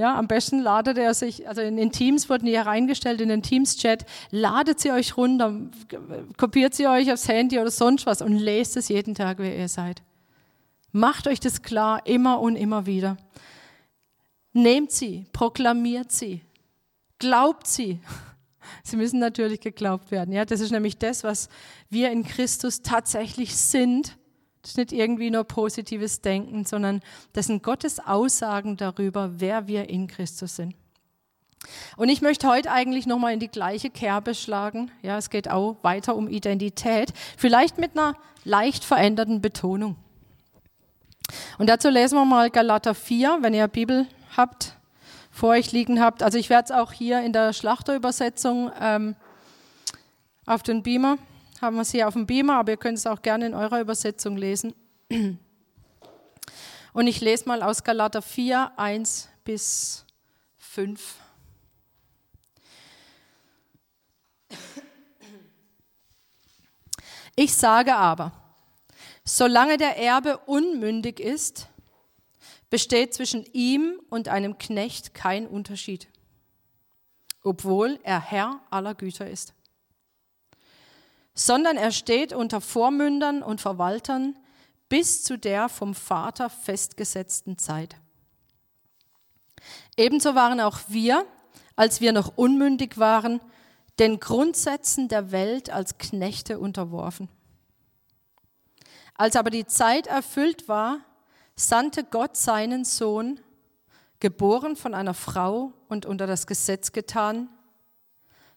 Ja, 0.00 0.16
am 0.16 0.28
besten 0.28 0.60
ladet 0.60 0.96
er 0.96 1.12
sich, 1.12 1.46
also 1.46 1.60
in 1.60 1.76
den 1.76 1.92
Teams 1.92 2.30
wurden 2.30 2.46
die 2.46 2.56
hereingestellt, 2.56 3.20
in 3.20 3.28
den 3.28 3.42
Teams-Chat, 3.42 4.06
ladet 4.30 4.80
sie 4.80 4.92
euch 4.92 5.18
runter, 5.18 5.54
kopiert 6.38 6.72
sie 6.72 6.86
euch 6.86 7.12
aufs 7.12 7.28
Handy 7.28 7.58
oder 7.58 7.70
sonst 7.70 8.06
was 8.06 8.22
und 8.22 8.32
lest 8.32 8.78
es 8.78 8.88
jeden 8.88 9.14
Tag, 9.14 9.36
wer 9.40 9.54
ihr 9.54 9.68
seid. 9.68 10.00
Macht 10.90 11.28
euch 11.28 11.38
das 11.38 11.60
klar, 11.60 12.06
immer 12.06 12.40
und 12.40 12.56
immer 12.56 12.86
wieder. 12.86 13.18
Nehmt 14.54 14.90
sie, 14.90 15.26
proklamiert 15.34 16.10
sie, 16.10 16.40
glaubt 17.18 17.66
sie. 17.66 18.00
Sie 18.82 18.96
müssen 18.96 19.18
natürlich 19.18 19.60
geglaubt 19.60 20.10
werden. 20.10 20.32
Ja, 20.32 20.44
das 20.44 20.60
ist 20.60 20.70
nämlich 20.70 20.96
das, 20.96 21.24
was 21.24 21.48
wir 21.90 22.10
in 22.10 22.24
Christus 22.24 22.80
tatsächlich 22.82 23.56
sind 23.56 24.16
das 24.62 24.72
ist 24.72 24.76
nicht 24.76 24.92
irgendwie 24.92 25.30
nur 25.30 25.44
positives 25.44 26.20
Denken, 26.20 26.64
sondern 26.64 27.00
das 27.32 27.46
sind 27.46 27.62
Gottes 27.62 27.98
Aussagen 27.98 28.76
darüber, 28.76 29.40
wer 29.40 29.66
wir 29.68 29.88
in 29.88 30.06
Christus 30.06 30.56
sind. 30.56 30.74
Und 31.96 32.08
ich 32.08 32.22
möchte 32.22 32.48
heute 32.48 32.70
eigentlich 32.70 33.06
nochmal 33.06 33.34
in 33.34 33.40
die 33.40 33.48
gleiche 33.48 33.90
Kerbe 33.90 34.34
schlagen. 34.34 34.90
Ja, 35.02 35.18
es 35.18 35.30
geht 35.30 35.50
auch 35.50 35.76
weiter 35.82 36.16
um 36.16 36.28
Identität. 36.28 37.12
Vielleicht 37.36 37.78
mit 37.78 37.96
einer 37.96 38.16
leicht 38.44 38.84
veränderten 38.84 39.40
Betonung. 39.40 39.96
Und 41.58 41.68
dazu 41.68 41.88
lesen 41.88 42.16
wir 42.16 42.24
mal 42.24 42.50
Galater 42.50 42.94
4, 42.94 43.38
wenn 43.42 43.54
ihr 43.54 43.68
Bibel 43.68 44.06
habt, 44.36 44.76
vor 45.30 45.50
euch 45.50 45.72
liegen 45.72 46.00
habt. 46.00 46.22
Also 46.22 46.38
ich 46.38 46.50
werde 46.50 46.64
es 46.64 46.70
auch 46.70 46.92
hier 46.92 47.20
in 47.20 47.32
der 47.32 47.52
Schlachterübersetzung 47.52 48.70
ähm, 48.80 49.16
auf 50.46 50.62
den 50.62 50.82
Beamer, 50.82 51.18
haben 51.60 51.76
wir 51.76 51.82
es 51.82 51.90
hier 51.90 52.08
auf 52.08 52.14
dem 52.14 52.26
Beamer, 52.26 52.56
aber 52.56 52.72
ihr 52.72 52.78
könnt 52.78 52.98
es 52.98 53.06
auch 53.06 53.22
gerne 53.22 53.46
in 53.46 53.54
eurer 53.54 53.80
Übersetzung 53.80 54.36
lesen. 54.36 54.74
Und 56.92 57.06
ich 57.06 57.20
lese 57.20 57.46
mal 57.48 57.62
aus 57.62 57.84
Galater 57.84 58.22
4, 58.22 58.72
1 58.76 59.28
bis 59.44 60.04
5. 60.58 61.16
Ich 67.36 67.54
sage 67.54 67.94
aber, 67.94 68.32
solange 69.24 69.76
der 69.76 69.96
Erbe 69.96 70.38
unmündig 70.38 71.20
ist, 71.20 71.68
besteht 72.70 73.14
zwischen 73.14 73.44
ihm 73.52 74.00
und 74.10 74.28
einem 74.28 74.58
Knecht 74.58 75.14
kein 75.14 75.46
Unterschied, 75.46 76.08
obwohl 77.42 77.98
er 78.02 78.20
Herr 78.20 78.60
aller 78.70 78.94
Güter 78.94 79.28
ist, 79.28 79.54
sondern 81.40 81.78
er 81.78 81.90
steht 81.90 82.34
unter 82.34 82.60
Vormündern 82.60 83.42
und 83.42 83.62
Verwaltern 83.62 84.38
bis 84.90 85.24
zu 85.24 85.38
der 85.38 85.70
vom 85.70 85.94
Vater 85.94 86.50
festgesetzten 86.50 87.56
Zeit. 87.56 87.96
Ebenso 89.96 90.34
waren 90.34 90.60
auch 90.60 90.78
wir, 90.88 91.24
als 91.76 92.02
wir 92.02 92.12
noch 92.12 92.36
unmündig 92.36 92.98
waren, 92.98 93.40
den 93.98 94.20
Grundsätzen 94.20 95.08
der 95.08 95.32
Welt 95.32 95.70
als 95.70 95.96
Knechte 95.96 96.58
unterworfen. 96.58 97.30
Als 99.14 99.34
aber 99.34 99.48
die 99.48 99.66
Zeit 99.66 100.08
erfüllt 100.08 100.68
war, 100.68 100.98
sandte 101.56 102.04
Gott 102.04 102.36
seinen 102.36 102.84
Sohn, 102.84 103.40
geboren 104.18 104.76
von 104.76 104.92
einer 104.92 105.14
Frau 105.14 105.72
und 105.88 106.04
unter 106.04 106.26
das 106.26 106.46
Gesetz 106.46 106.92
getan, 106.92 107.48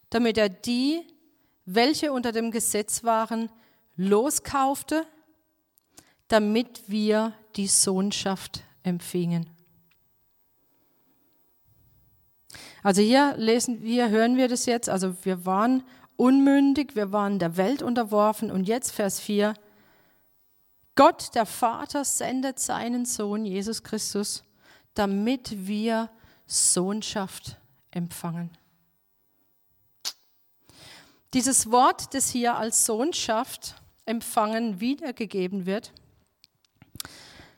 damit 0.10 0.38
er 0.38 0.50
die, 0.50 1.08
welche 1.66 2.12
unter 2.12 2.32
dem 2.32 2.52
Gesetz 2.52 3.04
waren, 3.04 3.50
loskaufte, 3.96 5.06
damit 6.28 6.84
wir 6.88 7.34
die 7.56 7.68
Sohnschaft 7.68 8.64
empfingen. 8.84 9.50
Also 12.82 13.02
hier 13.02 13.36
lesen 13.38 13.82
wir, 13.82 14.10
hören 14.10 14.36
wir 14.36 14.48
das 14.48 14.66
jetzt. 14.66 14.90
Also 14.90 15.16
wir 15.24 15.46
waren 15.46 15.84
unmündig, 16.18 16.96
wir 16.96 17.12
waren 17.12 17.40
der 17.40 17.56
Welt 17.56 17.82
unterworfen. 17.82 18.52
Und 18.52 18.66
jetzt 18.66 18.92
Vers 18.92 19.20
4. 19.20 19.54
Gott, 20.96 21.34
der 21.34 21.46
Vater, 21.46 22.04
sendet 22.04 22.60
seinen 22.60 23.06
Sohn 23.06 23.46
Jesus 23.46 23.84
Christus, 23.84 24.44
damit 24.94 25.66
wir 25.66 26.10
Sohnschaft 26.46 27.58
empfangen. 27.90 28.52
Dieses 31.34 31.72
Wort, 31.72 32.14
das 32.14 32.30
hier 32.30 32.56
als 32.56 32.86
Sohnschaft 32.86 33.76
empfangen 34.06 34.80
wiedergegeben 34.80 35.66
wird, 35.66 35.92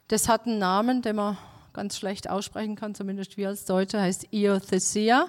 das 0.07 0.29
hat 0.29 0.45
einen 0.45 0.59
Namen, 0.59 1.01
den 1.01 1.17
man 1.17 1.37
ganz 1.73 1.97
schlecht 1.97 2.29
aussprechen 2.29 2.75
kann, 2.75 2.95
zumindest 2.95 3.35
wir 3.35 3.49
als 3.49 3.65
Deutsche, 3.65 3.99
heißt 3.99 4.27
Iothesia 4.31 5.27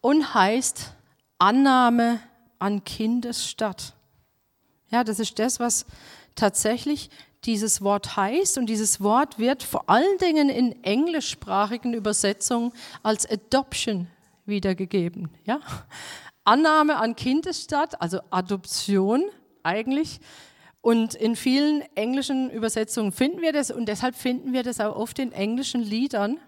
und 0.00 0.34
heißt 0.34 0.92
Annahme 1.38 2.20
an 2.60 2.84
Kindesstatt. 2.84 3.94
Ja, 4.90 5.02
das 5.02 5.18
ist 5.18 5.38
das, 5.40 5.58
was 5.58 5.86
tatsächlich 6.36 7.10
dieses 7.44 7.82
Wort 7.82 8.16
heißt 8.16 8.58
und 8.58 8.66
dieses 8.66 9.00
Wort 9.00 9.38
wird 9.38 9.62
vor 9.62 9.90
allen 9.90 10.18
Dingen 10.18 10.48
in 10.48 10.84
englischsprachigen 10.84 11.94
Übersetzungen 11.94 12.72
als 13.02 13.28
Adoption 13.28 14.08
wiedergegeben. 14.44 15.30
Ja? 15.44 15.60
Annahme 16.46 16.96
an 16.96 17.16
Kindesstatt, 17.16 18.00
also 18.00 18.20
Adoption 18.30 19.24
eigentlich, 19.62 20.20
und 20.80 21.16
in 21.16 21.34
vielen 21.34 21.82
englischen 21.96 22.48
Übersetzungen 22.48 23.10
finden 23.10 23.42
wir 23.42 23.52
das 23.52 23.72
und 23.72 23.86
deshalb 23.86 24.14
finden 24.14 24.52
wir 24.52 24.62
das 24.62 24.78
auch 24.78 24.94
oft 24.94 25.18
in 25.18 25.32
englischen 25.32 25.82
Liedern, 25.82 26.38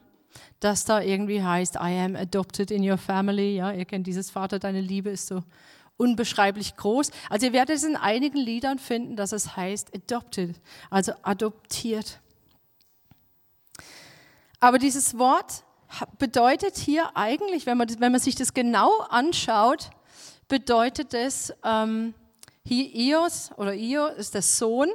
dass 0.61 0.85
da 0.85 1.01
irgendwie 1.01 1.43
heißt, 1.43 1.75
I 1.75 1.99
am 1.99 2.15
adopted 2.15 2.71
in 2.71 2.89
your 2.89 2.99
family. 2.99 3.57
Ja, 3.57 3.73
ihr 3.73 3.85
kennt 3.85 4.07
dieses 4.07 4.31
Vater, 4.31 4.61
deine 4.61 4.81
Liebe 4.81 5.11
ist 5.11 5.27
so 5.27 5.43
unbeschreiblich 5.97 6.77
groß. 6.77 7.11
Also 7.29 7.47
ihr 7.47 7.53
werdet 7.53 7.77
es 7.77 7.83
in 7.83 7.97
einigen 7.97 8.39
Liedern 8.39 8.79
finden, 8.79 9.17
dass 9.17 9.33
es 9.33 9.57
heißt 9.57 9.93
adopted, 9.93 10.55
also 10.89 11.13
adoptiert. 11.23 12.21
Aber 14.61 14.79
dieses 14.79 15.19
Wort 15.19 15.65
bedeutet 16.19 16.77
hier 16.77 17.17
eigentlich, 17.17 17.67
wenn 17.67 17.79
man, 17.79 17.89
wenn 18.01 18.13
man 18.13 18.21
sich 18.21 18.35
das 18.35 18.55
genau 18.55 19.01
anschaut, 19.09 19.91
bedeutet 20.49 21.15
es, 21.15 21.53
ähm, 21.65 22.15
hier 22.65 22.95
Ios 22.95 23.51
oder 23.57 23.75
Io 23.75 24.07
ist 24.07 24.35
der 24.35 24.43
Sohn 24.43 24.91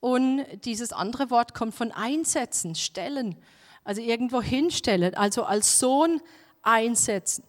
und 0.00 0.44
dieses 0.64 0.92
andere 0.92 1.30
Wort 1.30 1.54
kommt 1.54 1.74
von 1.74 1.92
einsetzen, 1.92 2.74
stellen, 2.74 3.36
also 3.84 4.02
irgendwo 4.02 4.42
hinstellen, 4.42 5.14
also 5.14 5.44
als 5.44 5.78
Sohn 5.78 6.20
einsetzen. 6.62 7.44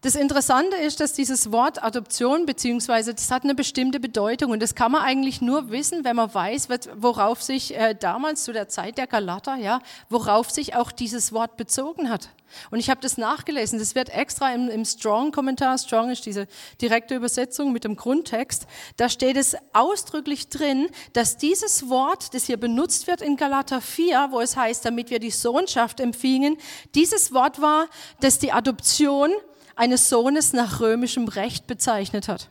Das 0.00 0.14
Interessante 0.14 0.76
ist, 0.76 1.00
dass 1.00 1.12
dieses 1.12 1.50
Wort 1.50 1.82
Adoption, 1.82 2.46
beziehungsweise 2.46 3.14
das 3.14 3.32
hat 3.32 3.42
eine 3.42 3.56
bestimmte 3.56 3.98
Bedeutung 3.98 4.52
und 4.52 4.62
das 4.62 4.76
kann 4.76 4.92
man 4.92 5.02
eigentlich 5.02 5.40
nur 5.40 5.72
wissen, 5.72 6.04
wenn 6.04 6.14
man 6.14 6.32
weiß, 6.32 6.68
worauf 6.94 7.42
sich 7.42 7.76
äh, 7.76 7.96
damals 7.98 8.44
zu 8.44 8.52
der 8.52 8.68
Zeit 8.68 8.96
der 8.96 9.08
Galater, 9.08 9.56
ja, 9.56 9.80
worauf 10.08 10.52
sich 10.52 10.76
auch 10.76 10.92
dieses 10.92 11.32
Wort 11.32 11.56
bezogen 11.56 12.10
hat. 12.10 12.28
Und 12.70 12.78
ich 12.78 12.90
habe 12.90 13.00
das 13.00 13.18
nachgelesen, 13.18 13.80
das 13.80 13.96
wird 13.96 14.10
extra 14.10 14.54
im, 14.54 14.68
im 14.68 14.84
Strong-Kommentar, 14.84 15.76
Strong 15.78 16.10
ist 16.10 16.24
diese 16.26 16.46
direkte 16.80 17.16
Übersetzung 17.16 17.72
mit 17.72 17.82
dem 17.82 17.96
Grundtext, 17.96 18.68
da 18.96 19.08
steht 19.08 19.36
es 19.36 19.56
ausdrücklich 19.72 20.48
drin, 20.48 20.88
dass 21.12 21.38
dieses 21.38 21.88
Wort, 21.88 22.34
das 22.34 22.44
hier 22.44 22.56
benutzt 22.56 23.08
wird 23.08 23.20
in 23.20 23.36
Galater 23.36 23.80
4, 23.80 24.28
wo 24.30 24.40
es 24.40 24.56
heißt, 24.56 24.84
damit 24.84 25.10
wir 25.10 25.18
die 25.18 25.32
Sohnschaft 25.32 25.98
empfingen, 25.98 26.56
dieses 26.94 27.34
Wort 27.34 27.60
war, 27.60 27.88
dass 28.20 28.38
die 28.38 28.52
Adoption 28.52 29.32
eines 29.78 30.08
Sohnes 30.08 30.52
nach 30.52 30.80
römischem 30.80 31.28
Recht 31.28 31.66
bezeichnet 31.66 32.28
hat. 32.28 32.50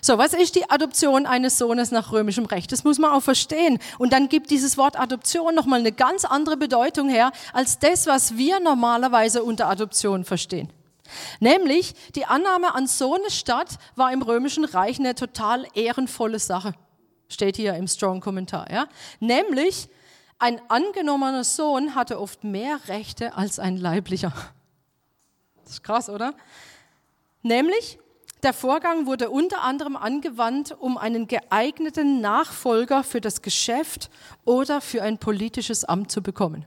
So, 0.00 0.18
was 0.18 0.32
ist 0.34 0.54
die 0.54 0.70
Adoption 0.70 1.26
eines 1.26 1.58
Sohnes 1.58 1.90
nach 1.90 2.12
römischem 2.12 2.46
Recht? 2.46 2.70
Das 2.72 2.84
muss 2.84 2.98
man 2.98 3.10
auch 3.10 3.22
verstehen. 3.22 3.78
Und 3.98 4.12
dann 4.12 4.28
gibt 4.28 4.50
dieses 4.50 4.78
Wort 4.78 4.98
Adoption 4.98 5.54
nochmal 5.54 5.80
eine 5.80 5.92
ganz 5.92 6.24
andere 6.24 6.56
Bedeutung 6.56 7.08
her, 7.08 7.32
als 7.52 7.78
das, 7.78 8.06
was 8.06 8.36
wir 8.36 8.60
normalerweise 8.60 9.42
unter 9.42 9.68
Adoption 9.68 10.24
verstehen. 10.24 10.72
Nämlich, 11.40 11.94
die 12.14 12.24
Annahme 12.24 12.74
an 12.74 12.86
so 12.86 13.14
eine 13.14 13.74
war 13.94 14.12
im 14.12 14.22
römischen 14.22 14.64
Reich 14.64 14.98
eine 14.98 15.14
total 15.14 15.66
ehrenvolle 15.74 16.38
Sache. 16.38 16.74
Steht 17.28 17.56
hier 17.56 17.74
im 17.74 17.88
Strong-Kommentar, 17.88 18.70
ja. 18.70 18.86
Nämlich, 19.20 19.88
ein 20.38 20.60
angenommener 20.68 21.44
Sohn 21.44 21.94
hatte 21.94 22.20
oft 22.20 22.44
mehr 22.44 22.78
Rechte 22.88 23.36
als 23.36 23.58
ein 23.58 23.76
leiblicher. 23.76 24.32
Das 25.64 25.74
ist 25.74 25.82
krass, 25.82 26.08
oder? 26.08 26.34
Nämlich, 27.42 27.98
der 28.42 28.52
Vorgang 28.52 29.06
wurde 29.06 29.30
unter 29.30 29.62
anderem 29.62 29.96
angewandt, 29.96 30.76
um 30.78 30.98
einen 30.98 31.26
geeigneten 31.28 32.20
Nachfolger 32.20 33.02
für 33.02 33.20
das 33.20 33.42
Geschäft 33.42 34.10
oder 34.44 34.80
für 34.80 35.02
ein 35.02 35.18
politisches 35.18 35.84
Amt 35.84 36.10
zu 36.10 36.22
bekommen. 36.22 36.66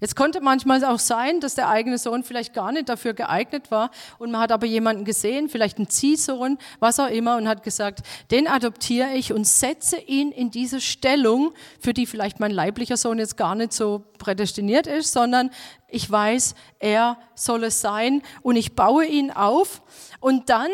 Jetzt 0.00 0.14
konnte 0.14 0.40
manchmal 0.40 0.84
auch 0.84 0.98
sein, 0.98 1.40
dass 1.40 1.54
der 1.54 1.68
eigene 1.68 1.98
Sohn 1.98 2.22
vielleicht 2.22 2.54
gar 2.54 2.72
nicht 2.72 2.88
dafür 2.88 3.14
geeignet 3.14 3.70
war 3.70 3.90
und 4.18 4.30
man 4.30 4.40
hat 4.40 4.52
aber 4.52 4.66
jemanden 4.66 5.04
gesehen, 5.04 5.48
vielleicht 5.48 5.78
einen 5.78 5.88
Ziehsohn, 5.88 6.58
was 6.78 7.00
auch 7.00 7.08
immer, 7.08 7.36
und 7.36 7.48
hat 7.48 7.62
gesagt, 7.62 8.00
den 8.30 8.46
adoptiere 8.46 9.14
ich 9.14 9.32
und 9.32 9.46
setze 9.46 9.98
ihn 9.98 10.30
in 10.30 10.50
diese 10.50 10.80
Stellung, 10.80 11.52
für 11.80 11.92
die 11.92 12.06
vielleicht 12.06 12.40
mein 12.40 12.52
leiblicher 12.52 12.96
Sohn 12.96 13.18
jetzt 13.18 13.36
gar 13.36 13.54
nicht 13.54 13.72
so 13.72 14.04
prädestiniert 14.18 14.86
ist, 14.86 15.12
sondern 15.12 15.50
ich 15.88 16.08
weiß, 16.10 16.54
er 16.78 17.18
soll 17.34 17.64
es 17.64 17.80
sein 17.80 18.22
und 18.42 18.56
ich 18.56 18.76
baue 18.76 19.04
ihn 19.06 19.30
auf. 19.30 19.82
Und 20.20 20.50
dann 20.50 20.70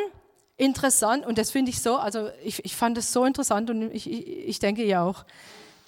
interessant, 0.57 1.27
und 1.27 1.39
das 1.39 1.51
finde 1.51 1.71
ich 1.71 1.81
so, 1.81 1.97
also 1.97 2.29
ich, 2.43 2.65
ich 2.65 2.77
fand 2.77 2.99
es 2.99 3.13
so 3.13 3.25
interessant 3.25 3.71
und 3.71 3.91
ich, 3.93 4.11
ich, 4.11 4.27
ich 4.49 4.59
denke 4.59 4.85
ja 4.85 5.03
auch, 5.03 5.25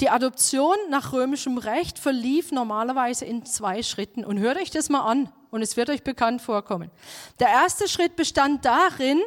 die 0.01 0.11
Adoption 0.11 0.77
nach 0.91 1.13
römischem 1.13 1.59
Recht 1.59 1.99
verlief 1.99 2.53
normalerweise 2.53 3.25
in 3.25 3.47
zwei 3.47 3.83
Schritten. 3.83 4.25
Und 4.25 4.39
hört 4.39 4.59
euch 4.59 4.71
das 4.71 4.89
mal 4.89 5.01
an 5.01 5.33
und 5.51 5.63
es 5.63 5.77
wird 5.77 5.89
euch 5.89 6.03
bekannt 6.03 6.43
vorkommen. 6.43 6.91
Der 7.39 7.49
erste 7.49 7.89
Schritt 7.89 8.17
bestand 8.17 8.65
darin, 8.65 9.23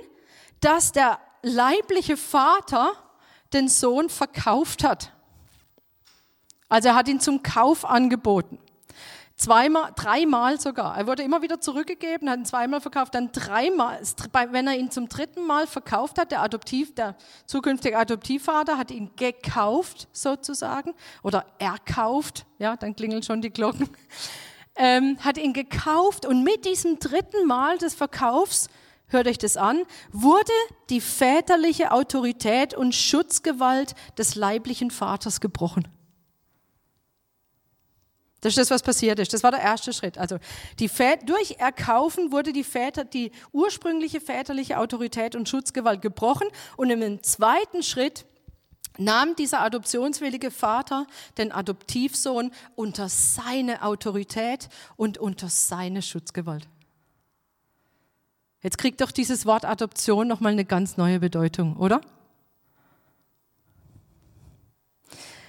dass 0.61 0.91
der 0.91 1.19
leibliche 1.41 2.17
Vater 2.17 2.93
den 3.53 3.67
Sohn 3.67 4.09
verkauft 4.09 4.83
hat. 4.83 5.11
Also 6.67 6.89
er 6.89 6.95
hat 6.95 7.07
ihn 7.07 7.19
zum 7.19 7.41
Kauf 7.41 7.83
angeboten. 7.83 8.59
Zweimal, 9.39 9.93
dreimal 9.95 10.59
sogar. 10.59 10.97
Er 10.97 11.07
wurde 11.07 11.23
immer 11.23 11.41
wieder 11.41 11.61
zurückgegeben, 11.61 12.29
hat 12.29 12.39
ihn 12.39 12.45
zweimal 12.45 12.81
verkauft, 12.81 13.15
dann 13.15 13.31
dreimal. 13.31 14.01
Wenn 14.51 14.67
er 14.67 14.75
ihn 14.75 14.91
zum 14.91 15.07
dritten 15.07 15.47
Mal 15.47 15.65
verkauft 15.65 16.19
hat, 16.19 16.31
der 16.31 16.41
Adoptiv, 16.41 16.93
der 16.93 17.15
zukünftige 17.45 17.97
Adoptivvater 17.97 18.77
hat 18.77 18.91
ihn 18.91 19.11
gekauft 19.15 20.09
sozusagen 20.11 20.93
oder 21.23 21.45
erkauft. 21.57 22.45
Ja, 22.57 22.75
dann 22.75 22.97
klingeln 22.97 23.23
schon 23.23 23.41
die 23.41 23.49
Glocken. 23.49 23.89
Ähm, 24.81 25.17
hat 25.19 25.37
ihn 25.37 25.51
gekauft 25.51 26.25
und 26.25 26.41
mit 26.43 26.63
diesem 26.63 26.99
dritten 26.99 27.45
Mal 27.45 27.77
des 27.79 27.95
Verkaufs, 27.95 28.69
hört 29.07 29.27
euch 29.27 29.37
das 29.37 29.57
an, 29.57 29.81
wurde 30.13 30.53
die 30.89 31.01
väterliche 31.01 31.91
Autorität 31.91 32.75
und 32.75 32.95
Schutzgewalt 32.95 33.93
des 34.17 34.35
leiblichen 34.35 34.89
Vaters 34.89 35.41
gebrochen. 35.41 35.98
Das 38.41 38.51
ist 38.51 38.57
das, 38.57 38.71
was 38.71 38.83
passiert 38.83 39.19
ist. 39.19 39.33
Das 39.33 39.43
war 39.43 39.51
der 39.51 39.61
erste 39.61 39.91
Schritt. 39.91 40.17
Also 40.17 40.37
Väter, 40.87 41.25
durch 41.25 41.55
Erkaufen 41.59 42.31
wurde 42.31 42.53
die, 42.53 42.63
Väter, 42.63 43.03
die 43.03 43.31
ursprüngliche 43.51 44.21
väterliche 44.21 44.77
Autorität 44.77 45.35
und 45.35 45.49
Schutzgewalt 45.49 46.01
gebrochen. 46.01 46.47
Und 46.77 46.89
im 46.89 47.21
zweiten 47.21 47.83
Schritt 47.83 48.25
nahm 48.97 49.35
dieser 49.35 49.61
adoptionswillige 49.61 50.51
Vater 50.51 51.05
den 51.37 51.51
Adoptivsohn 51.51 52.51
unter 52.75 53.09
seine 53.09 53.83
Autorität 53.83 54.69
und 54.95 55.17
unter 55.17 55.49
seine 55.49 56.01
Schutzgewalt. 56.01 56.67
Jetzt 58.61 58.77
kriegt 58.77 59.01
doch 59.01 59.11
dieses 59.11 59.45
Wort 59.45 59.65
Adoption 59.65 60.27
nochmal 60.27 60.51
eine 60.53 60.65
ganz 60.65 60.97
neue 60.97 61.19
Bedeutung, 61.19 61.77
oder? 61.77 62.01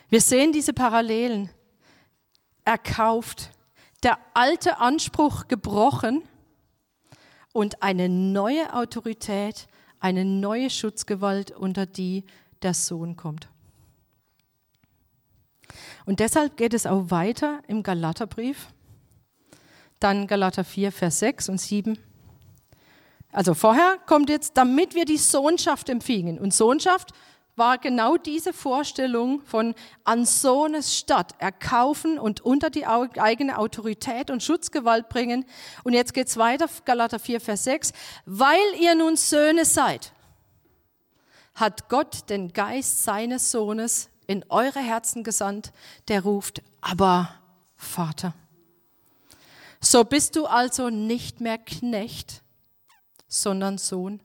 Wir 0.08 0.20
sehen 0.20 0.52
diese 0.52 0.72
Parallelen 0.72 1.50
erkauft, 2.70 3.50
der 4.04 4.16
alte 4.32 4.78
Anspruch 4.78 5.48
gebrochen 5.48 6.22
und 7.52 7.82
eine 7.82 8.08
neue 8.08 8.72
Autorität, 8.74 9.66
eine 9.98 10.24
neue 10.24 10.70
Schutzgewalt, 10.70 11.50
unter 11.50 11.84
die 11.84 12.24
der 12.62 12.74
Sohn 12.74 13.16
kommt. 13.16 13.48
Und 16.06 16.20
deshalb 16.20 16.56
geht 16.56 16.72
es 16.72 16.86
auch 16.86 17.10
weiter 17.10 17.60
im 17.66 17.82
Galaterbrief, 17.82 18.68
dann 19.98 20.28
Galater 20.28 20.62
4, 20.62 20.92
Vers 20.92 21.18
6 21.18 21.48
und 21.48 21.60
7. 21.60 21.98
Also 23.32 23.54
vorher 23.54 23.98
kommt 24.06 24.30
jetzt, 24.30 24.56
damit 24.56 24.94
wir 24.94 25.06
die 25.06 25.18
Sohnschaft 25.18 25.88
empfingen. 25.88 26.38
Und 26.38 26.54
Sohnschaft 26.54 27.10
war 27.56 27.78
genau 27.78 28.16
diese 28.16 28.52
Vorstellung 28.52 29.42
von 29.42 29.74
an 30.04 30.24
Sohnes 30.24 30.96
Stadt 30.96 31.34
erkaufen 31.38 32.18
und 32.18 32.40
unter 32.40 32.70
die 32.70 32.86
eigene 32.86 33.58
Autorität 33.58 34.30
und 34.30 34.42
Schutzgewalt 34.42 35.08
bringen. 35.08 35.44
Und 35.84 35.92
jetzt 35.92 36.14
geht's 36.14 36.36
weiter, 36.36 36.68
Galater 36.84 37.18
4, 37.18 37.40
Vers 37.40 37.64
6. 37.64 37.92
Weil 38.24 38.58
ihr 38.80 38.94
nun 38.94 39.16
Söhne 39.16 39.64
seid, 39.64 40.12
hat 41.54 41.88
Gott 41.88 42.30
den 42.30 42.52
Geist 42.52 43.04
seines 43.04 43.50
Sohnes 43.50 44.08
in 44.26 44.44
eure 44.48 44.80
Herzen 44.80 45.24
gesandt, 45.24 45.72
der 46.08 46.22
ruft, 46.22 46.62
aber 46.80 47.34
Vater. 47.76 48.32
So 49.80 50.04
bist 50.04 50.36
du 50.36 50.46
also 50.46 50.90
nicht 50.90 51.40
mehr 51.40 51.58
Knecht, 51.58 52.42
sondern 53.26 53.78
Sohn. 53.78 54.22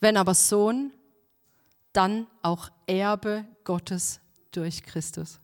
Wenn 0.00 0.16
aber 0.16 0.34
Sohn, 0.34 0.92
dann 1.92 2.26
auch 2.42 2.70
Erbe 2.86 3.44
Gottes 3.64 4.20
durch 4.50 4.82
Christus. 4.82 5.40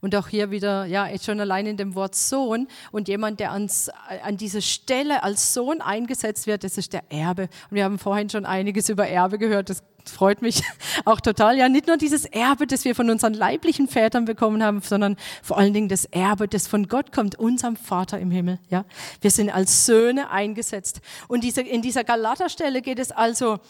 Und 0.00 0.14
auch 0.14 0.28
hier 0.28 0.50
wieder, 0.50 0.84
ja, 0.84 1.08
schon 1.18 1.40
allein 1.40 1.66
in 1.66 1.76
dem 1.76 1.94
Wort 1.94 2.14
Sohn 2.14 2.68
und 2.92 3.08
jemand, 3.08 3.40
der 3.40 3.52
ans, 3.52 3.90
an 4.22 4.36
diese 4.36 4.62
Stelle 4.62 5.22
als 5.22 5.54
Sohn 5.54 5.80
eingesetzt 5.80 6.46
wird, 6.46 6.64
das 6.64 6.78
ist 6.78 6.92
der 6.92 7.10
Erbe. 7.10 7.44
Und 7.70 7.76
wir 7.76 7.84
haben 7.84 7.98
vorhin 7.98 8.28
schon 8.28 8.46
einiges 8.46 8.88
über 8.88 9.08
Erbe 9.08 9.38
gehört, 9.38 9.70
das 9.70 9.82
freut 10.04 10.42
mich 10.42 10.62
auch 11.04 11.20
total. 11.20 11.56
Ja, 11.56 11.68
nicht 11.68 11.86
nur 11.86 11.96
dieses 11.96 12.24
Erbe, 12.24 12.66
das 12.66 12.84
wir 12.84 12.94
von 12.94 13.10
unseren 13.10 13.34
leiblichen 13.34 13.88
Vätern 13.88 14.24
bekommen 14.24 14.62
haben, 14.62 14.80
sondern 14.80 15.16
vor 15.42 15.58
allen 15.58 15.74
Dingen 15.74 15.88
das 15.88 16.04
Erbe, 16.06 16.48
das 16.48 16.66
von 16.66 16.88
Gott 16.88 17.12
kommt, 17.12 17.38
unserem 17.38 17.76
Vater 17.76 18.18
im 18.18 18.30
Himmel. 18.30 18.58
Ja, 18.68 18.84
wir 19.20 19.30
sind 19.30 19.50
als 19.50 19.86
Söhne 19.86 20.30
eingesetzt. 20.30 21.00
Und 21.28 21.44
diese, 21.44 21.62
in 21.62 21.82
dieser 21.82 22.04
Galaterstelle 22.04 22.82
geht 22.82 22.98
es 22.98 23.12
also 23.12 23.60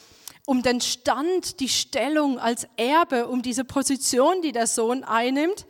um 0.50 0.64
den 0.64 0.80
Stand, 0.80 1.60
die 1.60 1.68
Stellung 1.68 2.40
als 2.40 2.66
Erbe, 2.76 3.28
um 3.28 3.40
diese 3.40 3.62
Position, 3.64 4.42
die 4.42 4.50
der 4.50 4.66
Sohn 4.66 5.04
einnimmt, 5.04 5.64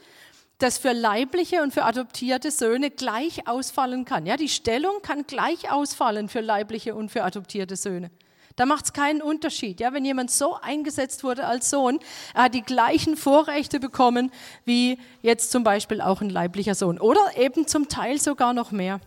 das 0.56 0.78
für 0.78 0.92
leibliche 0.92 1.62
und 1.62 1.74
für 1.74 1.84
adoptierte 1.84 2.50
Söhne 2.50 2.90
gleich 2.90 3.46
ausfallen 3.46 4.06
kann. 4.06 4.24
Ja, 4.24 4.38
die 4.38 4.48
Stellung 4.48 5.02
kann 5.02 5.26
gleich 5.26 5.70
ausfallen 5.70 6.30
für 6.30 6.40
leibliche 6.40 6.94
und 6.94 7.10
für 7.10 7.24
adoptierte 7.24 7.76
Söhne. 7.76 8.10
Da 8.56 8.64
macht 8.64 8.86
es 8.86 8.94
keinen 8.94 9.20
Unterschied. 9.20 9.80
Ja, 9.80 9.92
wenn 9.92 10.06
jemand 10.06 10.30
so 10.30 10.54
eingesetzt 10.54 11.24
wurde 11.24 11.44
als 11.46 11.68
Sohn, 11.68 11.98
er 12.32 12.44
hat 12.44 12.54
die 12.54 12.62
gleichen 12.62 13.18
Vorrechte 13.18 13.80
bekommen 13.80 14.32
wie 14.64 14.98
jetzt 15.20 15.50
zum 15.50 15.62
Beispiel 15.62 16.00
auch 16.00 16.22
ein 16.22 16.30
leiblicher 16.30 16.74
Sohn 16.74 16.98
oder 16.98 17.36
eben 17.36 17.66
zum 17.66 17.88
Teil 17.88 18.18
sogar 18.18 18.54
noch 18.54 18.70
mehr. 18.70 18.98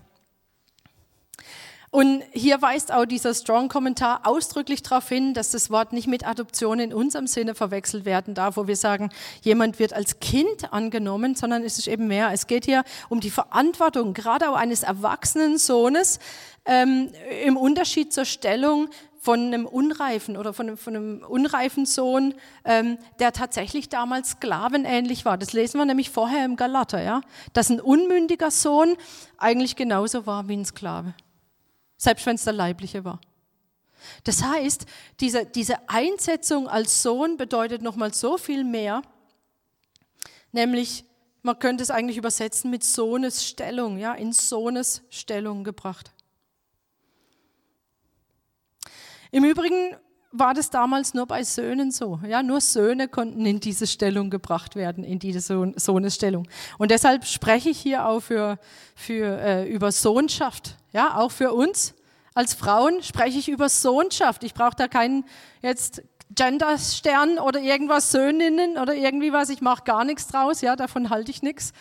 Und 1.93 2.23
hier 2.31 2.59
weist 2.59 2.91
auch 2.91 3.05
dieser 3.05 3.35
Strong-Kommentar 3.35 4.21
ausdrücklich 4.23 4.81
darauf 4.81 5.07
hin, 5.07 5.35
dass 5.35 5.51
das 5.51 5.69
Wort 5.69 5.93
nicht 5.93 6.07
mit 6.07 6.25
Adoption 6.25 6.79
in 6.79 6.91
unserem 6.91 7.27
Sinne 7.27 7.53
verwechselt 7.53 8.03
werden 8.03 8.33
darf, 8.33 8.57
wo 8.57 8.65
wir 8.65 8.75
sagen, 8.75 9.11
jemand 9.43 9.77
wird 9.77 9.93
als 9.93 10.19
Kind 10.19 10.73
angenommen, 10.73 11.35
sondern 11.35 11.61
es 11.61 11.77
ist 11.77 11.87
eben 11.87 12.07
mehr. 12.07 12.31
Es 12.33 12.47
geht 12.47 12.65
hier 12.65 12.83
um 13.09 13.19
die 13.19 13.29
Verantwortung, 13.29 14.15
gerade 14.15 14.49
auch 14.49 14.55
eines 14.55 14.81
erwachsenen 14.81 15.59
Sohnes, 15.59 16.17
ähm, 16.65 17.11
im 17.45 17.57
Unterschied 17.57 18.11
zur 18.11 18.25
Stellung 18.25 18.89
von 19.19 19.39
einem 19.39 19.67
unreifen 19.67 20.35
oder 20.35 20.51
von 20.51 20.69
einem, 20.69 20.77
von 20.77 20.95
einem 20.95 21.23
unreifen 21.23 21.85
Sohn, 21.85 22.33
ähm, 22.65 22.97
der 23.19 23.33
tatsächlich 23.33 23.89
damals 23.89 24.31
sklavenähnlich 24.31 25.25
war. 25.25 25.37
Das 25.37 25.53
lesen 25.53 25.77
wir 25.77 25.85
nämlich 25.85 26.09
vorher 26.09 26.43
im 26.43 26.55
Galater, 26.55 27.03
ja, 27.03 27.21
dass 27.53 27.69
ein 27.69 27.79
unmündiger 27.79 28.49
Sohn 28.49 28.95
eigentlich 29.37 29.75
genauso 29.75 30.25
war 30.25 30.47
wie 30.47 30.57
ein 30.57 30.65
Sklave 30.65 31.13
selbst 32.03 32.25
wenn 32.25 32.35
es 32.35 32.43
der 32.43 32.53
leibliche 32.53 33.05
war. 33.05 33.19
Das 34.25 34.43
heißt, 34.43 34.85
diese, 35.21 35.45
diese 35.45 35.89
Einsetzung 35.89 36.67
als 36.67 37.01
Sohn 37.01 37.37
bedeutet 37.37 37.81
nochmal 37.81 38.13
so 38.13 38.37
viel 38.37 38.65
mehr, 38.65 39.01
nämlich 40.51 41.05
man 41.41 41.59
könnte 41.59 41.83
es 41.83 41.89
eigentlich 41.89 42.17
übersetzen 42.17 42.69
mit 42.69 42.83
Sohnesstellung, 42.83 43.97
ja, 43.97 44.13
in 44.13 44.33
Sohnesstellung 44.33 45.63
gebracht. 45.63 46.11
Im 49.31 49.45
Übrigen 49.45 49.95
war 50.33 50.53
das 50.53 50.71
damals 50.71 51.13
nur 51.13 51.27
bei 51.27 51.43
Söhnen 51.43 51.91
so. 51.91 52.19
Ja, 52.27 52.41
nur 52.41 52.59
Söhne 52.59 53.07
konnten 53.07 53.45
in 53.45 53.59
diese 53.59 53.85
Stellung 53.85 54.31
gebracht 54.31 54.75
werden, 54.75 55.03
in 55.03 55.19
diese 55.19 55.39
Sohn 55.39 55.75
Sohnesstellung. 55.77 56.47
Und 56.79 56.91
deshalb 56.91 57.25
spreche 57.25 57.69
ich 57.69 57.79
hier 57.79 58.07
auch 58.07 58.19
für, 58.19 58.57
für, 58.95 59.39
äh, 59.39 59.71
über 59.71 59.91
Sohnschaft. 59.91 60.77
Ja, 60.91 61.17
auch 61.17 61.31
für 61.31 61.53
uns 61.53 61.93
als 62.33 62.55
Frauen 62.55 63.03
spreche 63.03 63.37
ich 63.37 63.47
über 63.47 63.69
Sohnschaft. 63.69 64.43
Ich 64.43 64.55
brauche 64.55 64.75
da 64.75 64.87
keinen 64.87 65.23
jetzt 65.61 66.01
Genderstern 66.33 67.37
oder 67.37 67.59
irgendwas 67.59 68.11
Söhninnen 68.11 68.79
oder 68.79 68.95
irgendwie 68.95 69.31
was. 69.31 69.49
Ich 69.49 69.61
mache 69.61 69.83
gar 69.83 70.03
nichts 70.03 70.27
draus. 70.27 70.61
Ja, 70.61 70.75
davon 70.75 71.11
halte 71.11 71.29
ich 71.29 71.43
nichts. 71.43 71.73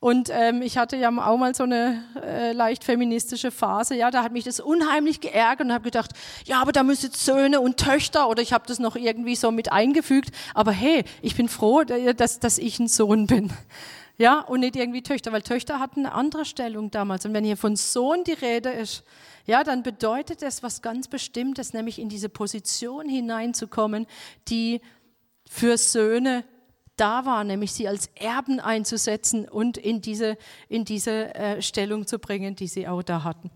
Und 0.00 0.30
ähm, 0.30 0.62
ich 0.62 0.78
hatte 0.78 0.96
ja 0.96 1.08
auch 1.08 1.36
mal 1.38 1.54
so 1.54 1.64
eine 1.64 2.02
äh, 2.22 2.52
leicht 2.52 2.84
feministische 2.84 3.50
Phase, 3.50 3.94
ja, 3.94 4.10
da 4.10 4.22
hat 4.22 4.32
mich 4.32 4.44
das 4.44 4.60
unheimlich 4.60 5.20
geärgert 5.20 5.66
und 5.66 5.72
habe 5.72 5.84
gedacht, 5.84 6.12
ja, 6.44 6.60
aber 6.60 6.72
da 6.72 6.82
müssen 6.82 7.10
Söhne 7.12 7.60
und 7.60 7.78
Töchter 7.78 8.28
oder 8.28 8.42
ich 8.42 8.52
habe 8.52 8.64
das 8.66 8.78
noch 8.78 8.96
irgendwie 8.96 9.36
so 9.36 9.50
mit 9.50 9.72
eingefügt. 9.72 10.30
Aber 10.54 10.72
hey, 10.72 11.04
ich 11.22 11.36
bin 11.36 11.48
froh, 11.48 11.82
dass, 11.84 12.40
dass 12.40 12.58
ich 12.58 12.78
ein 12.78 12.88
Sohn 12.88 13.26
bin. 13.26 13.52
Ja, 14.18 14.40
und 14.40 14.60
nicht 14.60 14.76
irgendwie 14.76 15.02
Töchter, 15.02 15.30
weil 15.30 15.42
Töchter 15.42 15.78
hatten 15.78 16.06
eine 16.06 16.14
andere 16.14 16.46
Stellung 16.46 16.90
damals. 16.90 17.26
Und 17.26 17.34
wenn 17.34 17.44
hier 17.44 17.58
von 17.58 17.76
Sohn 17.76 18.24
die 18.24 18.32
Rede 18.32 18.70
ist, 18.70 19.04
ja, 19.44 19.62
dann 19.62 19.82
bedeutet 19.82 20.42
es 20.42 20.62
was 20.62 20.80
ganz 20.80 21.06
Bestimmtes, 21.06 21.74
nämlich 21.74 21.98
in 21.98 22.08
diese 22.08 22.30
Position 22.30 23.10
hineinzukommen, 23.10 24.06
die 24.48 24.80
für 25.46 25.76
Söhne 25.76 26.44
da 26.96 27.26
war, 27.26 27.44
nämlich 27.44 27.72
sie 27.72 27.88
als 27.88 28.10
Erben 28.14 28.60
einzusetzen 28.60 29.48
und 29.48 29.76
in 29.76 30.00
diese, 30.00 30.36
in 30.68 30.84
diese 30.84 31.34
äh, 31.34 31.62
Stellung 31.62 32.06
zu 32.06 32.18
bringen, 32.18 32.56
die 32.56 32.66
sie 32.66 32.88
auch 32.88 33.02
da 33.02 33.24
hatten. 33.24 33.50